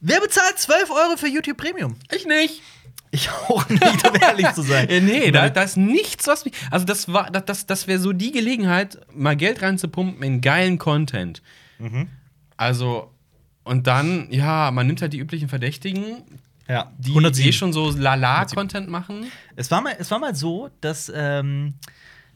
[0.00, 1.96] Wer bezahlt 12 Euro für YouTube Premium?
[2.12, 2.60] Ich nicht.
[3.12, 4.88] Ich auch nicht, um ehrlich zu sein.
[4.90, 6.54] Äh, nee, da, da ist nichts, was mich.
[6.72, 10.78] Also, das war, das, das, das wäre so die Gelegenheit, mal Geld reinzupumpen in geilen
[10.78, 11.40] Content.
[11.78, 12.08] Mhm.
[12.56, 13.13] Also,
[13.64, 16.22] und dann, ja, man nimmt halt die üblichen Verdächtigen,
[16.68, 16.92] Ja.
[16.98, 17.48] die 107.
[17.48, 19.26] eh schon so Lala-Content machen.
[19.56, 21.74] Es war mal, es war mal so, dass, ähm,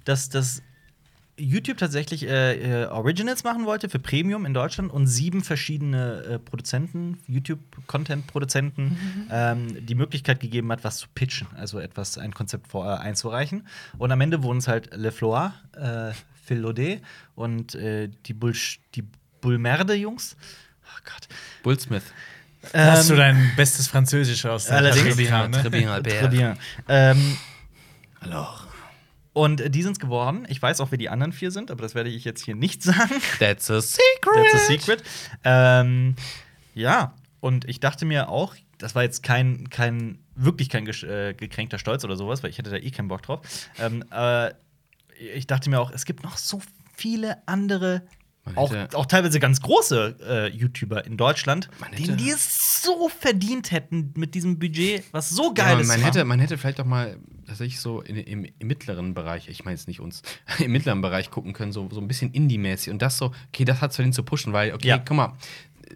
[0.04, 0.62] dass, dass
[1.40, 6.38] YouTube tatsächlich äh, äh, Originals machen wollte für Premium in Deutschland und sieben verschiedene äh,
[6.40, 8.96] Produzenten, YouTube-Content-Produzenten,
[9.30, 13.66] ähm, die Möglichkeit gegeben hat, was zu pitchen, also etwas, ein Konzept vor, äh, einzureichen.
[13.98, 16.12] Und am Ende wurden es halt Le Floir, äh,
[16.44, 17.02] Phil Laudet
[17.34, 18.34] und die,
[18.94, 19.04] die
[19.42, 20.36] Bulmerde-Jungs.
[20.88, 21.28] Oh Gott.
[21.64, 22.02] Will Smith.
[22.72, 25.30] Hast du Ähm, dein bestes Französisch aus der Allerdings.
[25.30, 25.62] Haben, ne?
[25.62, 26.14] Très bien, Albert.
[26.24, 26.58] Très bien.
[26.88, 27.38] Ähm,
[28.20, 28.66] Alors,
[29.32, 30.44] Und die sind's geworden.
[30.48, 32.82] Ich weiß auch, wer die anderen vier sind, aber das werde ich jetzt hier nicht
[32.84, 33.14] sagen.
[33.38, 34.34] that's a secret.
[34.34, 35.02] That's a secret.
[35.44, 36.16] Ähm,
[36.74, 41.78] ja, und ich dachte mir auch, das war jetzt kein, kein wirklich kein äh, gekränkter
[41.78, 43.40] Stolz oder sowas, weil ich hätte da eh keinen Bock drauf.
[43.78, 44.52] Ähm, äh,
[45.34, 46.60] ich dachte mir auch, es gibt noch so
[46.96, 48.02] viele andere,
[48.56, 54.12] auch, auch teilweise ganz große äh, YouTuber in Deutschland, denen die es so verdient hätten
[54.16, 55.88] mit diesem Budget, was so Ja, geil ist.
[55.88, 59.64] man, hätte, man hätte vielleicht auch mal tatsächlich so in, im, im mittleren Bereich, ich
[59.64, 60.22] meine jetzt nicht uns,
[60.58, 62.90] im mittleren Bereich gucken können, so, so ein bisschen Indie-mäßig.
[62.92, 64.98] Und das so, okay, das hat es verdient zu pushen, weil, okay, Ja.
[64.98, 65.32] guck mal,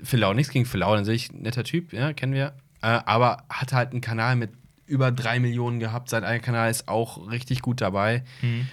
[0.03, 2.55] Phil Lau, nichts gegen Phil Lau, dann sehe ich, netter Typ, ja, kennen wir.
[2.81, 4.51] Äh, aber hat halt einen Kanal mit
[4.87, 6.09] über drei Millionen gehabt.
[6.11, 8.25] Sein eigener Kanal ist auch richtig gut dabei.
[8.43, 8.69] Mhm.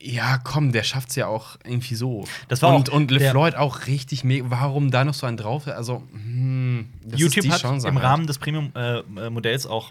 [0.00, 2.24] Ja, komm, der schafft's ja auch irgendwie so.
[2.46, 4.46] Das war und, auch und LeFloid auch richtig mega.
[4.48, 5.66] Warum da noch so einen drauf?
[5.66, 8.04] Also, hm, das YouTube hat Chance im halt.
[8.04, 9.90] Rahmen des Premium-Modells auch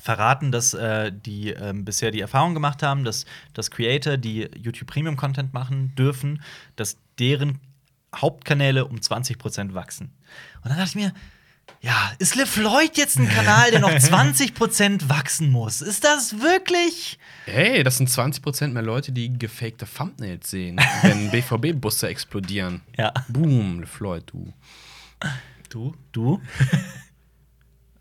[0.00, 4.88] verraten, dass äh, die ähm, bisher die Erfahrung gemacht haben, dass, dass Creator, die YouTube
[4.88, 6.42] Premium Content machen dürfen,
[6.76, 7.58] dass deren
[8.14, 10.12] Hauptkanäle um 20% wachsen.
[10.62, 11.12] Und dann dachte ich mir,
[11.86, 15.80] ja, ist LeFloid jetzt ein Kanal, der noch 20% wachsen muss?
[15.80, 17.18] Ist das wirklich?
[17.44, 22.82] Hey, das sind 20% mehr Leute, die gefakte Thumbnails sehen, wenn BVB-Busse explodieren.
[22.98, 23.12] Ja.
[23.28, 24.52] Boom, LeFloid, du.
[25.70, 25.94] Du?
[26.12, 26.40] Du?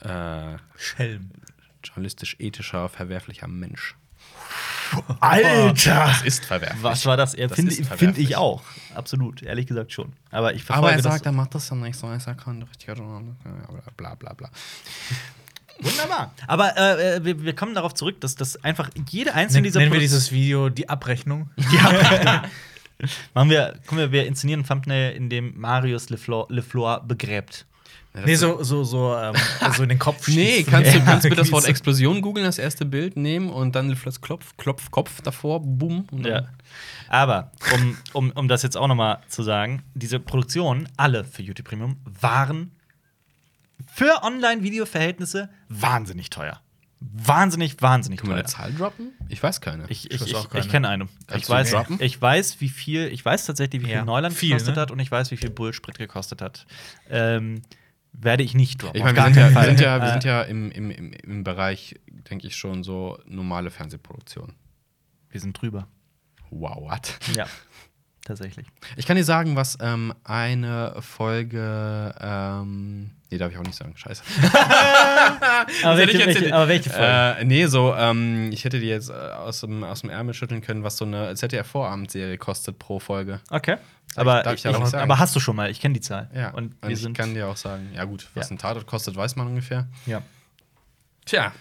[0.02, 1.32] Äh, Schelm.
[1.84, 3.96] journalistisch-ethischer, verwerflicher Mensch.
[5.20, 6.06] Alter!
[6.08, 6.84] Das ist verwerflich.
[6.84, 7.34] Was war das?
[7.34, 8.62] Er Das Finde find ich auch.
[8.94, 10.14] Absolut, ehrlich gesagt schon.
[10.32, 11.04] Aber ich Aber er das.
[11.04, 13.38] sagt, er macht das ja nicht so, er ist ja kein richtiger Journalist.
[13.46, 13.52] Ja,
[13.98, 14.50] Bla bla bla.
[15.82, 16.34] Wunderbar.
[16.48, 19.92] Aber äh, wir, wir kommen darauf zurück, dass das einfach jede einzelne Nen, dieser nennen
[19.92, 21.50] wir Produ- dieses Video die Abrechnung?
[23.34, 27.66] Machen wir, kommen wir, wir inszenieren ein Thumbnail, in dem Marius LeFleur, LeFleur begräbt.
[28.16, 29.36] Ja, das Nee, so, so, so, ähm,
[29.76, 30.72] so in den Kopf Nee, schießen.
[30.72, 31.66] kannst du, kannst du das Wort.
[31.68, 36.08] Explosion googeln, das erste Bild nehmen und dann LeFloids Klopf, Klopf, Kopf davor, boom.
[36.12, 36.44] Dann Ja.
[37.10, 41.42] Aber um, um, um das jetzt auch noch mal zu sagen, diese Produktionen, alle für
[41.44, 42.72] YouTube Premium, waren
[43.94, 46.62] für Online-Video-Verhältnisse wahnsinnig teuer.
[47.00, 48.44] wahnsinnig, wahnsinnig Können wir teuer.
[48.64, 49.12] eine Zahl droppen?
[49.30, 49.84] Ich weiß keine.
[49.90, 51.08] Ich, Ich ich, ich, ich kenne eine.
[51.28, 51.98] Kannst Ich weiß, droppen?
[52.02, 54.82] ich weiß, wie viel, ich weiß tatsächlich, wie viel Ja, Neuland viel, gekostet ne?
[54.82, 56.66] hat und ich weiß, wie viel Bullsprit gekostet hat.
[57.10, 57.62] Ähm,
[58.18, 58.98] werde ich nicht droppen.
[58.98, 61.96] Ich meine, wir, ja, wir, sind ja, wir sind ja im, im, im, im Bereich,
[62.08, 64.54] denke ich schon, so normale Fernsehproduktion.
[65.30, 65.88] wir sind drüber.
[66.50, 67.18] Wow, what?
[67.36, 67.48] Ja,
[68.24, 68.68] tatsächlich.
[68.96, 72.16] Ich kann dir sagen, was ähm, eine Folge.
[72.20, 73.94] Ähm, nee, darf ich auch nicht sagen.
[73.96, 74.24] Scheiße.
[75.84, 77.06] Aber ich welche, welche, aber welche Folge?
[77.40, 80.62] Äh, nee, so, ähm, ich hätte dir jetzt äh, aus, dem, aus dem Ärmel schütteln
[80.62, 83.40] können, was so eine ZDF-Vorabendserie kostet pro Folge.
[83.50, 83.78] okay.
[84.12, 85.04] ich- Aber, darf ich ich, aber ich, nicht sagen.
[85.04, 85.70] aber hast du schon mal?
[85.70, 86.30] Ich kenne die Zahl.
[86.34, 87.18] Ja, Und und ich sind.
[87.18, 88.56] kann dir auch sagen, ja gut, was Ja.
[88.56, 89.88] ein Tatort kostet, weiß man ungefähr.
[90.06, 90.22] ja.
[91.26, 91.52] Tja,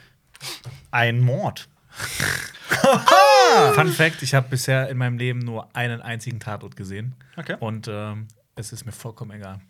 [0.90, 1.68] Ein Mord.
[3.74, 7.14] Fun Fact: Ich habe bisher in meinem Leben nur einen einzigen Tatort gesehen.
[7.36, 7.56] Okay.
[7.60, 9.60] Und ähm, es ist mir vollkommen egal.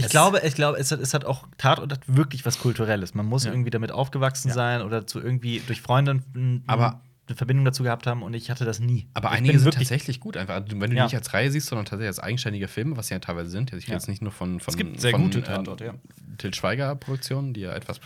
[0.00, 3.14] Ich Es- glaube, ich glaube, es hat, es hat auch Tatort hat wirklich was Kulturelles.
[3.14, 3.50] Man muss Ja.
[3.52, 4.54] irgendwie damit aufgewachsen Ja.
[4.54, 6.22] sein oder zu irgendwie durch Freunde
[6.66, 9.06] Aber- eine Verbindung dazu gehabt haben und ich hatte das nie.
[9.14, 10.54] aber ich einige sind tatsächlich gut einfach.
[10.54, 11.04] Also, wenn du die Ja.
[11.04, 13.70] nicht als Reihe siehst, sondern tatsächlich als eigenständige Filme, was sie ja teilweise sind.
[13.72, 13.98] Also ich rede Ja.
[13.98, 15.94] jetzt nicht nur von, von, Es gibt sehr von gute äh, Tatorte, ja.
[16.38, 18.00] Til Schweiger-Produktionen, die ja etwas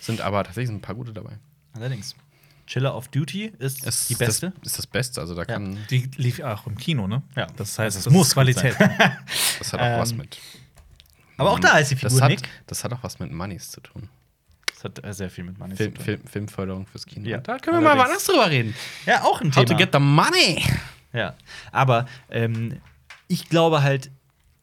[0.00, 1.38] sind, aber tatsächlich sind ein paar gute dabei.
[1.72, 2.14] allerdings.
[2.66, 4.52] Chiller of Duty ist Es die beste.
[4.62, 5.20] Das, ist das Beste.
[5.20, 5.78] Also da kann.
[5.90, 7.22] Die lief auch im Kino, ne?
[7.36, 7.46] Ja.
[7.56, 8.76] Das heißt, Das das muss Qualität.
[9.58, 10.38] Das hat auch was Ähm, mit.
[11.40, 12.40] Aber auch da ist die das Figur hat, Nick.
[12.66, 14.08] das hat auch was mit Moneys zu tun.
[14.66, 16.04] Das hat äh, sehr viel mit Money Film, zu tun.
[16.04, 17.28] Film, Filmförderung fürs Kino.
[17.28, 18.08] Ja, da können wir mal allerdings.
[18.08, 18.74] woanders drüber reden.
[19.06, 19.78] Ja, auch ein How to Thema.
[19.78, 20.64] get the money.
[21.12, 21.34] Ja,
[21.72, 22.80] aber ähm,
[23.28, 24.10] ich glaube halt,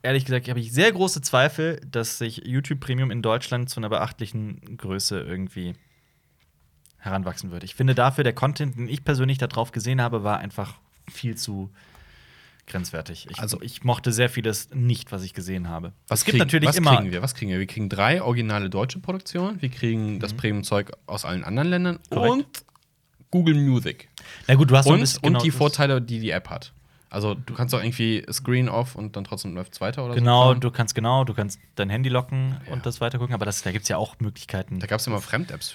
[0.02, 3.90] ehrlich gesagt, habe ich sehr große Zweifel, dass sich YouTube Premium in Deutschland zu einer
[3.90, 5.76] beachtlichen Größe irgendwie
[6.98, 7.64] heranwachsen wird.
[7.64, 10.76] Ich finde dafür, der Content, den ich persönlich darauf gesehen habe, war einfach
[11.10, 11.70] viel zu
[12.68, 13.28] grenzwertig.
[13.30, 15.94] Ich, Also- ich mochte sehr vieles nicht, was ich gesehen habe.
[16.08, 16.96] Was es gibt kriegen, natürlich was immer.
[16.98, 17.22] kriegen wir?
[17.22, 17.60] Was kriegen wir?
[17.60, 19.62] Wir kriegen drei originale deutsche Produktionen.
[19.62, 22.14] Wir kriegen das Premium-Zeug aus allen anderen Ländern Mhm.
[22.16, 22.32] Korrekt.
[22.34, 22.48] und
[23.32, 24.08] Google Music.
[24.48, 26.74] Na gut, du hast Und, bisschen- und genau, die das- Vorteile, die die App hat.
[27.10, 30.54] Also du kannst auch irgendwie Screen off und dann trotzdem läuft es weiter oder Genau,
[30.54, 30.60] so.
[30.60, 32.74] du kannst genau, du kannst dein Handy locken Ja.
[32.74, 34.80] und das weitergucken, aber das, da gibt es ja auch Möglichkeiten.
[34.82, 35.74] Da gab es immer Fremd-Apps,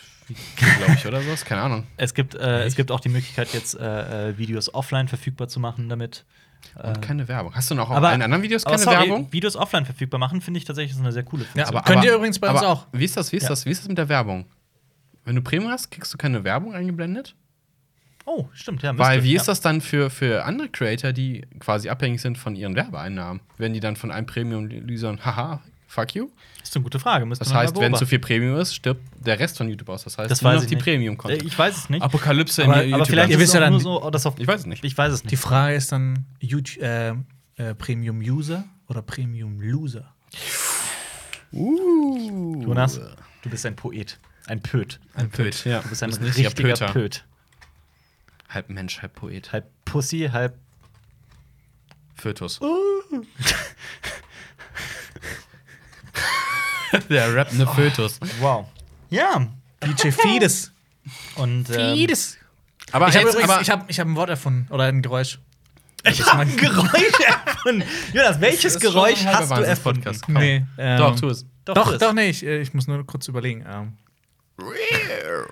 [0.57, 1.47] glaube ich, oder sowas.
[1.47, 1.87] Keine Ahnung.
[1.97, 5.59] Es gibt, äh, es gibt auch die Möglichkeit, jetzt äh, äh, Videos offline verfügbar zu
[5.59, 6.27] machen damit.
[6.83, 7.55] Und keine Werbung.
[7.55, 9.33] Hast du noch auf aber- allen anderen Videos keine sorry, Werbung?
[9.33, 11.61] Videos offline verfügbar machen, finde ich tatsächlich eine sehr coole Funktion.
[11.65, 12.87] Ja, aber- Könnt ihr übrigens bei uns auch.
[12.93, 13.49] Wie ist das, wie ist Ja.
[13.51, 14.47] das, wie ist das mit der Werbung?
[15.25, 17.35] Wenn du Premium hast, kriegst du keine Werbung eingeblendet?
[18.25, 18.97] oh, stimmt, ja.
[18.97, 19.41] Weil wie ja.
[19.41, 23.43] ist das dann für, für andere Creator, die quasi abhängig sind von ihren Werbeeinnahmen?
[23.59, 25.61] Werden die dann von einem Premium-Usern, haha,
[25.93, 26.31] fuck you?
[26.61, 27.27] Das ist eine gute Frage.
[27.27, 30.05] müsste Das man heißt, wenn zu viel Premium ist, stirbt der Rest von YouTube aus.
[30.05, 30.85] Das heißt, das nur weiß noch die nicht.
[30.85, 31.43] Premium-Content.
[31.43, 32.03] Äh, Ich weiß es nicht.
[32.03, 34.11] Apokalypse Aber- in die aber vielleicht Ihr ist wisst es ja dann- nur so, oh,
[34.11, 34.83] das auf, Ich weiß es nicht.
[34.85, 35.33] Ich weiß es nicht.
[35.33, 37.11] Die Frage ist dann YouTube, äh,
[37.57, 40.15] äh, Premium User oder Premium Loser?
[41.53, 42.63] Uh.
[42.63, 42.99] Jonas,
[43.43, 44.19] du bist ein Poet.
[44.47, 44.99] Ein Pöt.
[45.15, 45.81] Ein Pöt, ja.
[45.81, 46.87] Du bist ein richtiger Pöter.
[46.93, 47.25] Pöt.
[48.49, 49.53] Halb Mensch, halb Poet.
[49.53, 50.55] Halb Pussy, halb.
[52.15, 52.61] Fötus.
[52.63, 52.67] Uh.
[57.11, 58.19] der rappende Fötus.
[58.41, 58.67] Wow.
[59.11, 59.47] Ja.
[59.85, 60.73] DJ Fides.
[61.37, 61.69] Und.
[61.71, 62.09] Ähm,
[62.93, 65.39] Aber Ich habe übrigens ich hab, ich hab ein Wort erfunden oder ein Geräusch.
[66.05, 67.85] ich habe ein Geräusch erfunden.
[68.13, 70.03] Jonas, welches Geräusch hast du erfunden?
[70.25, 70.35] Komm.
[70.35, 71.47] Nee, ähm, Doch, tu es.
[71.65, 73.65] Doch, Doch, doch, nee, ich, äh, ich muss nur kurz überlegen.
[73.69, 73.93] Ähm,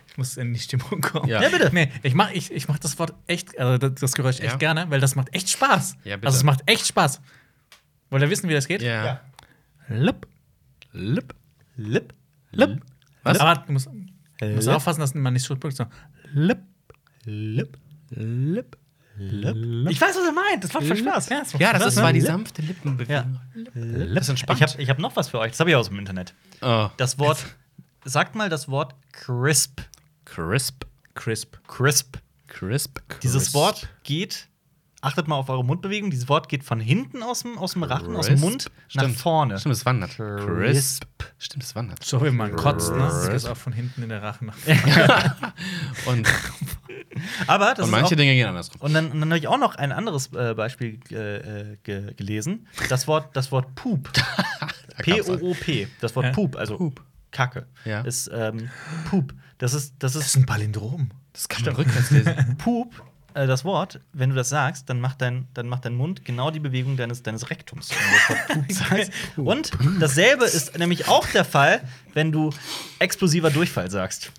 [0.09, 1.29] ich muss in die Stimmung kommen.
[1.29, 1.43] Ja.
[1.43, 1.71] Ja, bitte.
[1.73, 4.57] Nee, ich mach, ich, ich mach das Wort echt, also das, das Geräusch echt Ja.
[4.57, 5.97] gerne, weil das macht echt Spaß.
[6.05, 6.27] Ja, bitte.
[6.27, 7.21] also es macht echt Spaß.
[8.11, 8.83] Wollt ihr wissen, wie das geht?
[8.83, 9.05] Ja.
[9.05, 9.21] Ja.
[9.89, 10.27] Lip.
[10.93, 11.35] Lip.
[11.77, 12.13] Lip.
[12.53, 12.81] Lip.
[13.23, 13.39] Was?
[13.39, 14.77] Aber du musst, du musst Lip.
[14.77, 15.77] aufpassen, dass man nicht so spricht.
[15.77, 15.87] So.
[16.33, 16.59] Lip.
[17.25, 17.77] Lip.
[18.11, 18.77] Lip.
[19.19, 19.91] Lip.
[19.91, 20.65] Ich weiß, was er meint.
[20.65, 21.29] Das macht voll Spaß.
[21.29, 22.03] Ja, das Ja, das ne?
[22.03, 22.27] war die Lip.
[22.29, 23.39] sanfte Lippenbewegung.
[24.15, 24.61] Das ist entspannt.
[24.61, 25.51] Ich habe hab noch was für euch.
[25.53, 26.35] Das habe ich aus dem Internet.
[26.63, 26.89] Oh.
[26.97, 27.45] Das Wort.
[28.05, 29.83] Sagt mal das Wort crisp.
[30.25, 30.85] Crisp.
[31.15, 31.57] Crisp.
[31.67, 32.17] Crisp.
[32.47, 32.99] Crisp.
[33.23, 33.53] Dieses.
[33.53, 34.49] Wort geht.
[35.03, 36.11] Achtet mal auf eure Mundbewegung.
[36.11, 38.45] Dieses Wort geht von hinten aus dem, aus dem Rachen, aus dem Crisp.
[38.45, 39.17] Mund nach Stimmt.
[39.19, 39.59] vorne.
[39.59, 40.11] Stimmt, es wandert.
[40.17, 40.47] Crisp.
[40.47, 41.05] Crisp.
[41.39, 42.05] Stimmt, es wandert.
[42.05, 42.99] So wie man kotzt, ne?
[42.99, 43.47] Das Crisp.
[43.47, 44.57] geht auch von hinten in der Rachen nach
[46.07, 46.29] Und,
[47.47, 48.81] Aber das und ist manche auch, Dinge gehen andersrum.
[48.81, 52.67] Und dann, und dann habe ich auch noch ein anderes äh, Beispiel äh, ge gelesen.
[52.91, 54.11] Das Wort, das Wort Poop.
[54.99, 55.89] P-O-O-P.
[56.01, 56.33] Das Wort Ja.
[56.33, 57.03] Poop, also Poop.
[57.31, 57.67] Kacke.
[57.85, 58.03] Ja.
[58.03, 58.69] Ist ähm,
[59.09, 59.33] Poop.
[59.59, 61.11] Das ist, das Das ist ist ein Palindrom.
[61.33, 62.57] Das kann man rückwärts lesen.
[62.59, 63.03] Poop.
[63.35, 66.51] Äh, das Wort, wenn du das sagst, dann macht dein, dann macht dein Mund genau
[66.51, 67.91] die Bewegung deines, deines Rektums.
[69.37, 71.83] Und dasselbe ist nämlich auch der Fall,
[72.15, 72.51] wenn du
[72.99, 74.33] explosiver Durchfall sagst.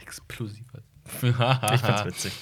[0.00, 0.64] Explosiv.
[1.22, 2.32] Ich fand's witzig.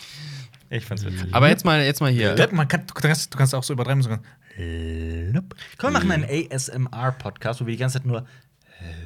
[0.69, 1.35] Ich fand's witzig.
[1.35, 2.37] Aber jetzt mal, jetzt mal hier.
[2.53, 4.03] Man kann, du, kannst, du kannst auch so übertreiben.
[4.03, 4.11] So
[4.59, 5.55] Lip.
[5.79, 8.27] Komm, wir machen einen ASMR-Podcast, wo wir die ganze Zeit nur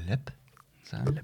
[0.09, 0.33] Lip
[0.83, 1.21] sagen.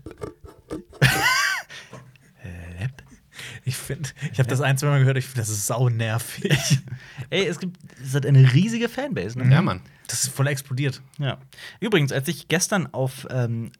[3.68, 6.50] Ich finde, ich habe das ein, zwei Mal gehört, ich finde, das ist sau nervig.
[7.30, 9.38] Ey, es gibt es hat eine riesige Fanbase.
[9.38, 9.52] Ne?
[9.52, 9.82] Ja, Mann.
[10.06, 11.02] Das ist voll explodiert.
[11.18, 11.36] Ja.
[11.78, 13.70] Übrigens, als ich gestern auf ähm,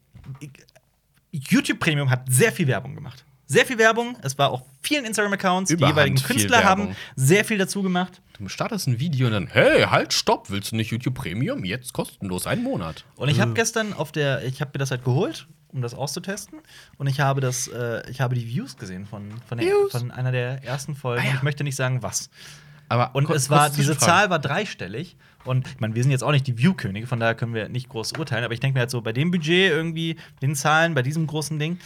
[1.31, 3.25] YouTube Premium hat sehr viel Werbung gemacht.
[3.47, 4.15] Sehr viel Werbung.
[4.21, 5.75] Es war auch vielen Instagram-Accounts.
[5.75, 8.21] Die jeweiligen Künstler haben sehr viel dazu gemacht.
[8.37, 11.65] Du startest ein Video und dann, hey, halt, stopp, willst du nicht YouTube Premium?
[11.65, 13.05] Jetzt kostenlos einen Monat.
[13.15, 16.59] Und ich habe gestern auf der, ich habe mir das halt geholt, um das auszutesten.
[16.97, 19.91] Und ich habe das, äh, ich habe die Views gesehen von, von, der, Views?
[19.91, 21.23] von einer der ersten Folgen.
[21.23, 21.35] Ah, ja.
[21.35, 22.29] Ich möchte nicht sagen, was.
[22.89, 23.97] Aber Und es war, diese.
[23.97, 25.15] Zahl war dreistellig.
[25.45, 27.87] Und ich meine, wir sind jetzt auch nicht die View-Könige, von daher können wir nicht
[27.87, 28.43] groß urteilen.
[28.43, 31.57] Aber ich denke mir halt so, bei dem Budget irgendwie, den Zahlen, bei diesem großen
[31.59, 31.79] Ding.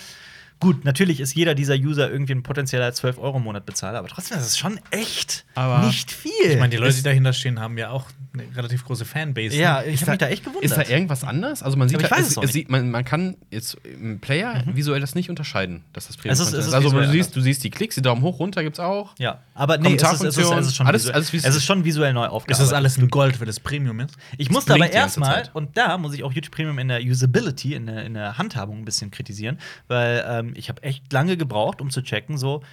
[0.59, 4.07] Gut, natürlich ist jeder dieser User irgendwie ein potenzieller 12 Euro im Monat Bezahler, aber
[4.07, 6.31] trotzdem ist es schon echt Aber nicht viel.
[6.45, 9.55] Ich meine, die Leute, die dahinter stehen, haben ja auch eine relativ große Fanbase.
[9.57, 9.87] Ja, ne?
[9.87, 10.63] ich habe mich da echt gewundert.
[10.63, 11.61] Ist da irgendwas anders?
[11.63, 14.19] Also man sieht, Aber ich da- weiß es, es sieht, man, man kann jetzt im
[14.19, 17.35] Player visuell das nicht unterscheiden, dass das Premium Es ist- es ist Also du siehst,
[17.35, 19.13] du siehst die Klicks, die Daumen hoch, runter gibt's auch.
[19.19, 21.33] ja, aber nee, es ist, es, ist, es, ist, es, ist schon Alles- visuell, alles
[21.33, 22.67] es ist schon visuell neu ist aufgearbeitet.
[22.67, 24.15] das alles in Gold, weil das Premium ist?
[24.37, 27.85] Ich musste aber erstmal, und da muss ich auch YouTube Premium in der Usability, in
[27.85, 31.89] der, in der Handhabung ein bisschen kritisieren, weil ähm, ich habe echt lange gebraucht, um
[31.91, 32.63] zu checken, so,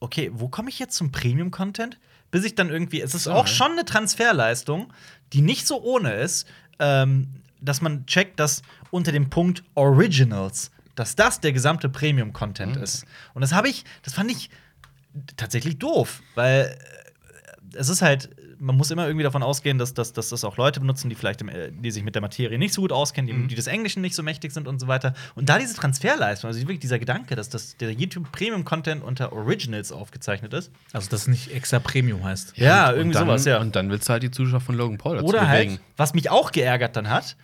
[0.00, 1.98] okay, wo komme ich jetzt zum Premium-Content?
[2.30, 4.92] Bis ich dann irgendwie, es ist auch schon eine Transferleistung,
[5.32, 6.48] die nicht so ohne ist,
[6.80, 7.28] ähm,
[7.60, 12.82] dass man checkt, dass unter dem Punkt Originals, dass das der gesamte Premium-Content Mhm.
[12.82, 13.04] ist.
[13.34, 14.50] Und das habe ich, das fand ich
[15.36, 16.76] tatsächlich doof, weil
[17.72, 20.56] äh, es ist halt, man muss immer irgendwie davon ausgehen, dass, dass, dass das auch
[20.56, 23.26] Leute benutzen, die vielleicht, im, äh, die sich mit der Materie nicht so gut auskennen,
[23.42, 25.14] die, die des Englischen nicht so mächtig sind und so weiter.
[25.34, 29.32] Und da diese Transferleistung, also wirklich dieser Gedanke, dass das, der YouTube Premium Content unter
[29.32, 30.70] Originals aufgezeichnet ist.
[30.92, 32.56] Also, das nicht extra Premium heißt.
[32.56, 33.60] Ja, Und irgendwie dann, sowas, ja.
[33.60, 35.72] Und dann willst du halt die Zuschauer von Logan Paul dazu Oder bewegen.
[35.72, 37.36] halt, was mich auch geärgert dann hat,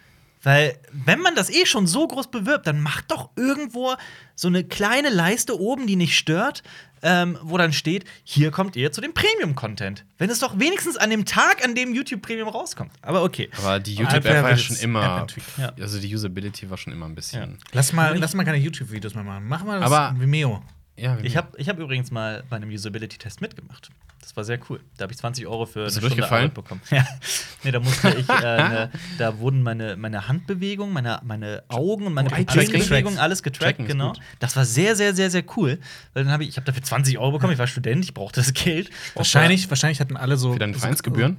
[0.43, 3.95] weil, wenn man das eh schon so groß bewirbt, dann macht doch irgendwo
[4.35, 6.63] so eine kleine Leiste oben, die nicht stört,
[7.03, 10.05] ähm, wo dann steht, hier kommt ihr zu dem Premium-Content.
[10.19, 12.93] Wenn es doch wenigstens an dem Tag, an dem YouTube Premium rauskommt.
[13.03, 13.49] Aber okay.
[13.59, 15.27] Aber die YouTube-App war ja schon immer.
[15.59, 15.73] Ja.
[15.81, 17.59] Also die Usability war schon immer ein bisschen.
[17.73, 19.45] Lass mal, lass mal keine YouTube-Videos mehr machen.
[19.49, 20.63] Mach mal das Aber- Vimeo.
[20.97, 23.89] Ja, Ich habe ich hab übrigens mal bei einem Usability-Test mitgemacht.
[24.21, 24.81] Das war sehr cool.
[24.97, 26.25] Da habe ich 20 Euro für Bist eine Stunde?
[26.27, 26.81] Arbeit bekommen.
[26.91, 27.07] Ja.
[27.65, 32.15] Nee, da musste ich, äh, ne, da wurden meine, meine Handbewegungen, meine, meine Augen und
[32.15, 33.19] meine Oh, getrackt.
[33.19, 34.15] alles getrackt, genau.
[34.39, 35.79] Das war sehr, sehr, sehr, sehr cool.
[36.15, 37.53] Weil dann habe ich, ich habe dafür 20 Euro bekommen.
[37.53, 38.91] Ich war Student, ich brauchte das Geld.
[39.15, 40.53] Wahrscheinlich, wahrscheinlich hatten alle so.
[40.53, 41.37] für deine Vereinsgebühren?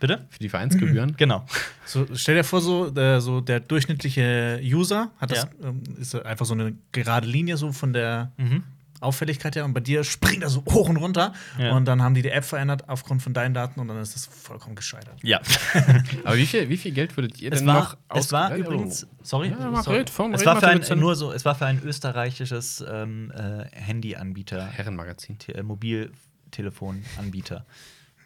[0.00, 0.26] Bitte?
[0.30, 1.14] Für die Vereinsgebühren?
[1.16, 1.46] Genau.
[1.86, 5.68] So, stell dir vor, so der, so der durchschnittliche User hat das Ja.
[5.68, 8.64] ähm, ist einfach so eine gerade Linie so von der Mhm.
[9.02, 11.74] Auffälligkeit her und bei dir springt er so hoch und runter Ja.
[11.76, 14.26] und dann haben die die App verändert aufgrund von deinen Daten und dann ist das
[14.26, 15.18] vollkommen gescheitert.
[15.22, 15.40] Ja.
[16.24, 19.06] Aber wie viel, wie viel Geld würdet ihr Es denn war, noch es war übrigens,
[19.22, 19.98] sorry, Ja, sorry.
[19.98, 23.64] red, vom- es war für ein, nur so, es war für ein österreichisches ähm, äh,
[23.72, 25.38] Handyanbieter, Herrenmagazin.
[25.38, 27.64] Te- äh, Mobiltelefonanbieter,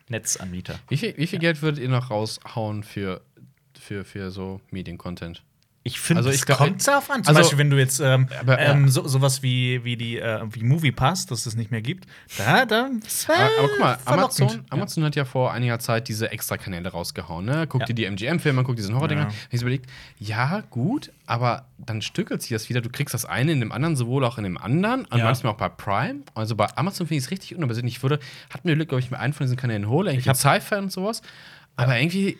[0.08, 0.78] Netzanbieter.
[0.88, 3.20] Wie viel, wie viel Geld würdet ihr noch raushauen für,
[3.78, 5.42] für, für so Mediencontent?
[5.86, 7.22] Ich finde, Also es Kommt darauf an.
[7.22, 8.72] Zum Also- Beispiel, wenn du jetzt ähm, Aber, ja.
[8.72, 12.06] ähm, so, sowas wie, wie die äh, wie Movie Pass, das es nicht mehr gibt,
[12.38, 13.98] da, da das Aber, aber guck mal.
[14.04, 17.44] Amazon, Amazon hat ja vor einiger Zeit diese Extra-Kanäle rausgehauen.
[17.44, 17.66] Ne?
[17.68, 17.86] Guck Ja.
[17.86, 19.28] dir die MGM-Filme, guck diesen Horror-Dinger.
[19.28, 19.34] Ja.
[19.50, 19.88] Ich überlegt,
[20.18, 22.80] ja, gut, aber dann stückelt sich das wieder.
[22.80, 25.04] Du kriegst das eine in dem anderen, sowohl auch in dem anderen.
[25.04, 26.20] Und manchmal auch bei Prime.
[26.34, 27.94] Also bei Amazon finde ich es richtig unübersichtlich.
[27.98, 28.18] Ich würde,
[28.52, 31.22] hat mir Glück, ob ich mir einen von diesen Kanälen hole, irgendwie Sci-Fi und sowas.
[31.76, 32.38] Aber irgendwie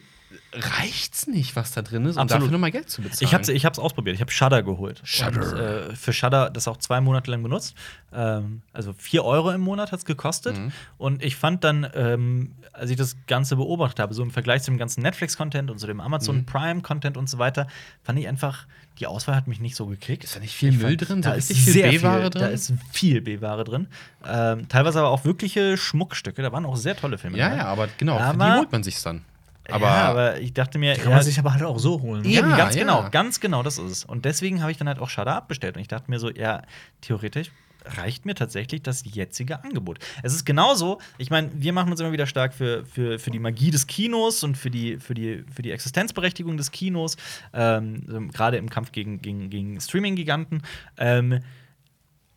[0.52, 2.42] reicht's nicht, was da drin ist, um Absolut.
[2.44, 3.18] dafür nochmal Geld zu bezahlen.
[3.26, 4.14] Ich habe ich hab's ausprobiert.
[4.14, 5.00] Ich habe Shudder geholt.
[5.04, 5.52] Shudder.
[5.52, 5.58] Und,
[5.92, 7.74] äh, für Shudder das auch zwei Monate lang benutzt.
[8.12, 10.56] Ähm, also 4 Euro im Monat hat es gekostet.
[10.58, 10.72] Mhm.
[10.98, 14.70] Und ich fand dann, ähm, als ich das Ganze beobachtet habe, so im Vergleich zu
[14.70, 16.46] dem ganzen Netflix-Content und zu dem Amazon Mhm.
[16.46, 17.66] Prime-Content und so weiter,
[18.02, 18.66] fand ich einfach,
[18.98, 20.24] die Auswahl hat mich nicht so gekriegt.
[20.24, 21.22] Ist da nicht viel Ich Müll fand, drin?
[21.22, 22.42] Da ist viel sehr B-Ware viel, drin?
[22.42, 23.88] Da ist viel B-Ware drin.
[24.26, 26.42] Ähm, teilweise aber auch wirkliche Schmuckstücke.
[26.42, 27.36] Da waren auch sehr tolle Filme.
[27.38, 27.58] ja, dabei.
[27.62, 29.24] ja, aber genau, für Aber- die holt man sich's dann.
[29.70, 32.24] Aber, ja, aber ich dachte mir, Kann ja, man sich aber halt auch so holen.
[32.24, 32.82] Eben, Ja, ganz ja.
[32.82, 34.04] genau, ganz genau, das ist es.
[34.04, 35.76] Und deswegen habe ich dann halt auch Shudder abbestellt.
[35.76, 36.62] Und ich dachte mir so, ja,
[37.00, 37.50] theoretisch
[37.96, 39.98] reicht mir tatsächlich das jetzige Angebot.
[40.22, 43.38] Es ist genauso, ich meine, wir machen uns immer wieder stark für, für, für die
[43.38, 47.16] Magie des Kinos und für die, für die, für die Existenzberechtigung des Kinos,
[47.52, 50.62] ähm, gerade im Kampf gegen, gegen, gegen Streaming-Giganten.
[50.98, 51.40] Ähm,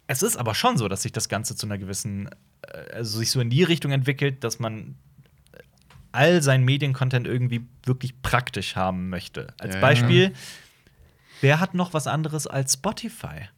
[0.08, 2.30] es ist aber schon so, dass sich das Ganze zu einer gewissen,
[2.68, 4.96] äh, also sich so in die Richtung entwickelt, dass man
[6.12, 9.48] all seinen Mediencontent irgendwie wirklich praktisch haben möchte.
[9.60, 9.82] Als Ja, ja.
[9.82, 10.34] Beispiel,
[11.42, 13.50] wer hat noch was anderes als Spotify?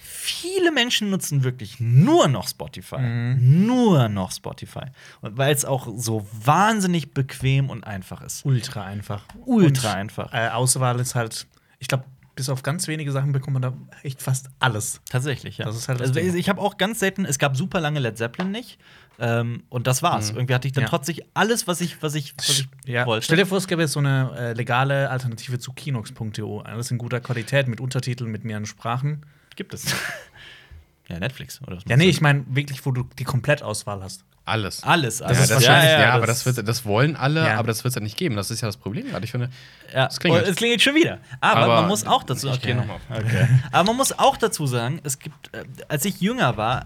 [0.00, 3.34] Viele Menschen nutzen wirklich nur noch Spotify.
[3.38, 4.86] Nur noch Spotify.
[5.20, 8.46] Und weil es auch so wahnsinnig bequem und einfach ist.
[8.46, 9.24] Ultra einfach.
[9.44, 10.32] Ultra Und, einfach.
[10.32, 11.46] Äh, Auswahl ist halt,
[11.78, 12.04] ich glaube,
[12.36, 15.00] bis auf ganz wenige Sachen bekommt man da echt fast alles.
[15.08, 15.66] Tatsächlich, ja.
[15.66, 18.16] Das ist halt das also, ich habe auch ganz selten, es gab super lange Led
[18.16, 18.78] Zeppelin nicht.
[19.18, 20.30] Ähm, und das war's.
[20.30, 20.90] Irgendwie hatte ich dann Ja.
[20.90, 23.24] trotzdem alles, was ich, was ich, was ich Ja, wollte.
[23.24, 26.62] stell dir vor, es gäbe jetzt so eine äh, legale Alternative zu Kinox.de.
[26.64, 29.24] Alles in guter Qualität, mit Untertiteln, mit mehreren Sprachen.
[29.56, 29.84] gibt es.
[31.08, 34.24] ja, Netflix oder was Ja, nee, ich meine wirklich, wo du die Komplettauswahl hast.
[34.46, 34.82] Alles.
[34.82, 35.20] alles.
[35.20, 35.38] Ja, alles.
[35.38, 37.56] das ist wahrscheinlich, ja, ja, ja, aber das- das, wird, das wollen alle, Ja.
[37.58, 38.36] aber das wird es ja nicht geben.
[38.36, 39.24] Das ist ja das Problem gerade.
[39.24, 39.48] Ich finde,
[39.94, 40.44] Ja, Es klingelt.
[40.46, 41.18] Oh, es klingelt schon wieder.
[41.40, 42.48] Aber, Aber man muss auch dazu.
[42.48, 43.00] noch mal.
[43.10, 43.48] Okay.
[43.72, 46.84] Aber man muss auch dazu sagen, es gibt, äh, als ich jünger war,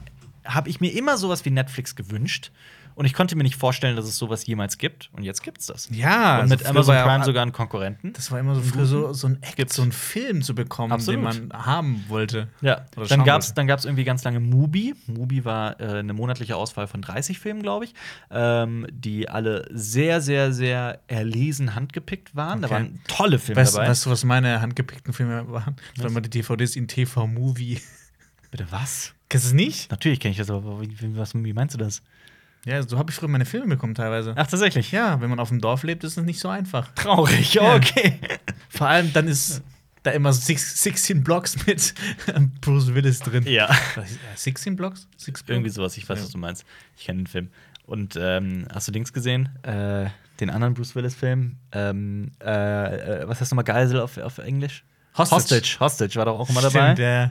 [0.49, 2.51] habe ich mir immer sowas wie Netflix gewünscht.
[2.95, 5.09] Und ich konnte mir nicht vorstellen, dass es sowas jemals gibt.
[5.13, 5.89] Und jetzt gibt's das.
[5.93, 8.13] Ja, Und mit also Amazon Prime auch- sogar einen Konkurrenten.
[8.13, 9.77] Das war immer so früher so, so ein Act, Gibt's.
[9.77, 11.33] so einen Film zu bekommen, Absolut.
[11.33, 12.49] den man haben wollte.
[12.61, 13.55] Ja, dann gab's, wollte.
[13.55, 14.97] dann gab's irgendwie ganz lange Mubi.
[15.07, 17.95] Mubi war äh, eine monatliche Auswahl von 30 Filmen, glaube ich,
[18.33, 22.63] ähm, die alle sehr, sehr, sehr erlesen handgepickt waren.
[22.63, 22.75] Da Okay.
[22.75, 23.91] waren tolle Filme Weißt, dabei.
[23.91, 25.77] weißt du, was meine handgepickten Filme waren?
[25.97, 27.81] Das waren die DVDs in TV-Movie.
[28.51, 29.15] Bitte was?
[29.29, 29.91] Kennst du es nicht?
[29.91, 32.03] Natürlich kenne ich das, aber wie, was, wie meinst du das?
[32.65, 34.33] Ja, so habe ich früher meine Filme bekommen teilweise.
[34.37, 34.91] Ach, tatsächlich.
[34.93, 36.91] Ja, wenn man auf dem Dorf lebt, ist es nicht so einfach.
[36.95, 37.75] Traurig, Ja.
[37.77, 38.19] okay.
[38.69, 39.63] Vor allem dann ist
[40.03, 41.95] da immer six, 16 Blocks mit
[42.61, 43.45] Bruce Willis drin.
[43.47, 43.69] Ja.
[43.95, 45.07] Was ist- äh, 16 Blocks?
[45.17, 45.57] Six Blocks?
[45.57, 46.25] Irgendwie sowas, ich weiß, Ja.
[46.25, 46.65] was du meinst.
[46.97, 47.49] Ich kenne den Film.
[47.87, 49.49] Und ähm, hast du Dings gesehen?
[49.63, 50.09] Äh,
[50.41, 51.57] den anderen Bruce Willis-Film?
[51.73, 54.85] Ähm, äh, äh, was heißt nochmal Geisel auf, auf Englisch?
[55.17, 55.37] Hostage.
[55.43, 55.77] Hostage.
[55.81, 56.93] Hostage war doch auch immer dabei.
[56.95, 57.31] Stimmt, ja.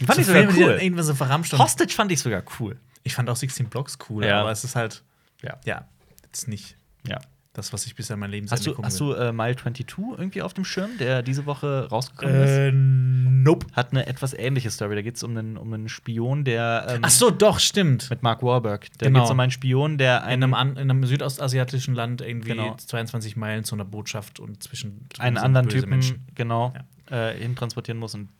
[0.00, 0.72] Den fand So ich sogar Filme, die cool.
[0.72, 2.76] dann irgendwann so verramscht und Hostage fand ich sogar cool.
[3.02, 4.40] Ich fand auch 16 Blocks cool, Ja.
[4.40, 5.02] aber es ist halt,
[5.42, 5.58] Ja.
[5.64, 5.86] ja,
[6.24, 6.76] jetzt nicht
[7.06, 7.18] ja.
[7.52, 9.86] das, was ich bisher in meinem Leben Hast du, hast du äh, Mile 22
[10.18, 12.50] irgendwie auf dem Schirm, der diese Woche rausgekommen ist?
[12.50, 13.66] Äh, nope.
[13.74, 14.94] Hat eine etwas ähnliche Story.
[14.96, 16.86] Da geht es um einen, um einen Spion, der.
[16.88, 18.08] Ähm, Ach so, doch, stimmt.
[18.10, 18.86] Mit Mark Wahlberg.
[18.98, 19.20] Da Genau.
[19.20, 22.74] geht es um einen Spion, der In einen, einem, in einem südostasiatischen Land irgendwie Genau.
[22.76, 26.26] 22 Meilen zu einer Botschaft und zwischen einen anderen Typen Menschen.
[26.34, 26.72] genau
[27.10, 28.30] äh, hintransportieren muss und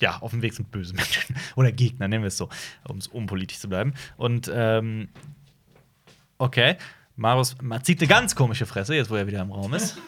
[0.00, 1.36] ja, auf dem Weg sind böse Menschen.
[1.56, 2.48] Oder Gegner, nennen wir es so,
[2.88, 3.94] um es unpolitisch zu bleiben.
[4.16, 5.08] Und ähm,
[6.38, 6.76] okay,
[7.16, 9.98] Marius man zieht eine ganz komische Fresse, jetzt wo er wieder im Raum ist.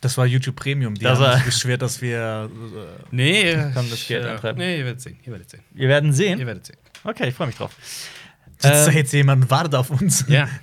[0.00, 0.94] Das war YouTube Premium.
[0.94, 2.50] Die Das haben sich beschwert, dass wir.
[2.50, 4.58] Äh, nee, Kann das Geld äh, eintreiben.
[4.58, 5.18] Nee, ihr werdet sehen.
[5.24, 5.62] Ihr werdet sehen.
[5.72, 6.46] Wir werden Ihr sehen.
[6.46, 6.78] werdet sehen.
[7.04, 7.76] Okay, ich freue mich drauf.
[8.58, 10.24] sitzt da Ähm, jetzt jemand und wartet auf uns.
[10.28, 10.48] Ja.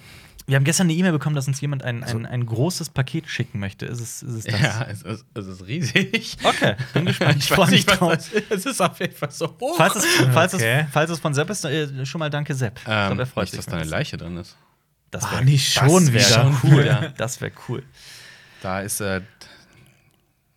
[0.48, 3.60] wir haben gestern eine E-Mail bekommen, dass uns jemand ein, ein, ein großes Paket schicken
[3.60, 3.86] möchte.
[3.86, 4.62] Ist es, ist es das?
[4.62, 6.38] Ja, es, es, es ist riesig.
[6.44, 7.36] Okay, bin gespannt.
[7.44, 8.12] Ich freue mich drauf.
[8.14, 8.52] was das ist.
[8.52, 9.76] Es ist auf jeden Fall so hoch.
[9.78, 10.82] Falls es, falls, Okay.
[10.86, 12.80] es, falls es von Sepp ist, äh, schon mal danke, Sepp.
[12.80, 13.58] Ich ähm, glaub, er freut nicht, sich.
[13.58, 14.56] dass da eine Leiche drin ist.
[15.12, 16.60] Das Ah, wär- nicht das schon wär wieder.
[16.64, 16.86] cool.
[16.86, 17.08] Ja.
[17.18, 17.84] Das wäre cool.
[18.62, 19.22] Da ist äh,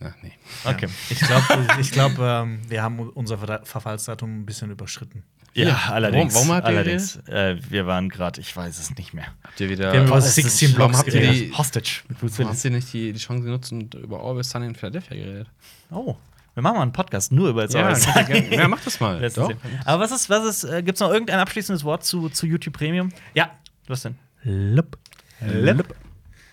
[0.03, 0.33] Ach, nee.
[0.65, 0.89] Okay.
[1.11, 1.45] Ich glaube,
[1.81, 5.25] ich glaub, ähm, wir haben unser Ver Verfallsdatum ein bisschen überschritten.
[5.55, 6.35] Ja, Ja, allerdings.
[6.35, 7.17] warum- warum habt ihr allerdings.
[7.29, 9.27] Äh, wir waren gerade, ich weiß es nicht mehr.
[9.43, 9.93] Habt ihr wieder.
[9.93, 10.79] Wir haben über Was ist 16 das?
[10.79, 11.53] Warum Blocks habt ihr geredet.
[11.53, 12.57] die- Hostage mit Bruce Warum Willis.
[12.59, 15.49] habt ihr nicht die, die Chance genutzt und über Always Sunny in Philadelphia geredet?
[15.91, 16.17] Oh,
[16.55, 18.41] wir machen mal einen Podcast nur über Ja, Always könnt ihr Sunny.
[18.49, 19.17] gerne- ja, mach das mal.
[19.85, 23.11] Aber was ist, was ist, äh, gibt's noch irgendein abschließendes Wort zu, zu YouTube Premium?
[23.35, 23.51] Ja.
[23.89, 24.17] Was denn?
[24.45, 24.97] Lup.
[25.41, 25.95] Lip.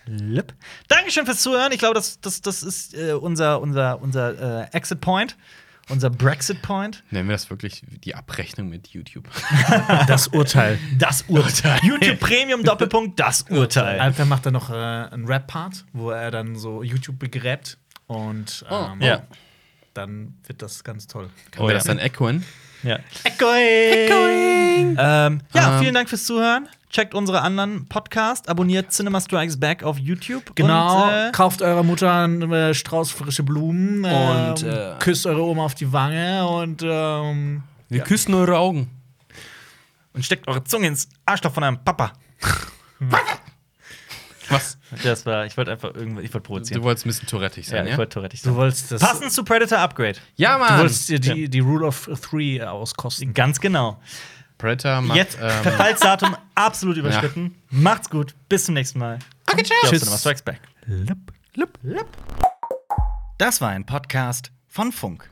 [0.06, 0.54] Lip.
[0.88, 1.70] Dankeschön fürs Zuhören.
[1.72, 5.36] Ich glaube, das, das, das ist äh, unser, unser, unser äh, Exit Point,
[5.88, 7.02] unser Brexit Point.
[7.10, 9.28] Nennen wir das wirklich die Abrechnung mit YouTube?
[10.06, 10.78] Das Urteil.
[10.98, 11.78] Das Urteil.
[11.82, 13.98] YouTube Premium Doppelpunkt, das Urteil.
[14.00, 17.78] Alter macht dann noch äh, einen Rap-Part, wo er dann so YouTube begräbt.
[18.06, 19.22] Und ähm, Ja.
[19.94, 21.28] dann wird das ganz toll.
[21.50, 21.78] Kann Oh, wir ja.
[21.78, 22.44] das dann echoen?
[22.82, 22.98] Ja.
[23.24, 24.96] Echoing.
[24.98, 25.80] Ähm, ja, Ähm.
[25.80, 26.68] vielen Dank fürs Zuhören.
[26.90, 30.54] Checkt unsere anderen Podcasts, abonniert Cinema Strikes Back auf YouTube.
[30.54, 35.26] Genau, Und, äh, kauft eurer Mutter einen äh, Strauß frische Blumen ähm, Und, äh, küsst
[35.26, 38.88] eure Oma auf die Wange und ähm, Wir küssen eure Augen.
[40.14, 42.12] und steckt eure Zunge ins Arschloch von eurem Papa.
[44.50, 44.78] Was?
[45.02, 46.82] Das war, ich wollte einfach irgendwie, ich wollte Du provozieren.
[46.82, 47.98] wolltest ein bisschen tourettig ja, sein, ich ja?
[47.98, 48.54] wollte Tourette du sein.
[48.54, 49.00] wolltest das.
[49.02, 50.18] Passend zu Predator Upgrade.
[50.36, 50.80] Ja, Du Mann!
[50.80, 53.34] wolltest dir die, die Rule of Three auskosten.
[53.34, 54.00] Ganz genau.
[54.58, 55.16] Predator macht.
[55.16, 57.54] Jetzt ähm, Verfallsdatum absolut überschritten.
[57.70, 58.34] Macht's gut.
[58.48, 59.18] Bis zum nächsten Mal.
[59.50, 59.76] Okay, ciao.
[59.90, 60.00] Tschüss.
[60.00, 60.60] Cinema Strikes Back.
[61.54, 61.78] Lup.
[63.38, 65.30] Das war ein Podcast von Funk.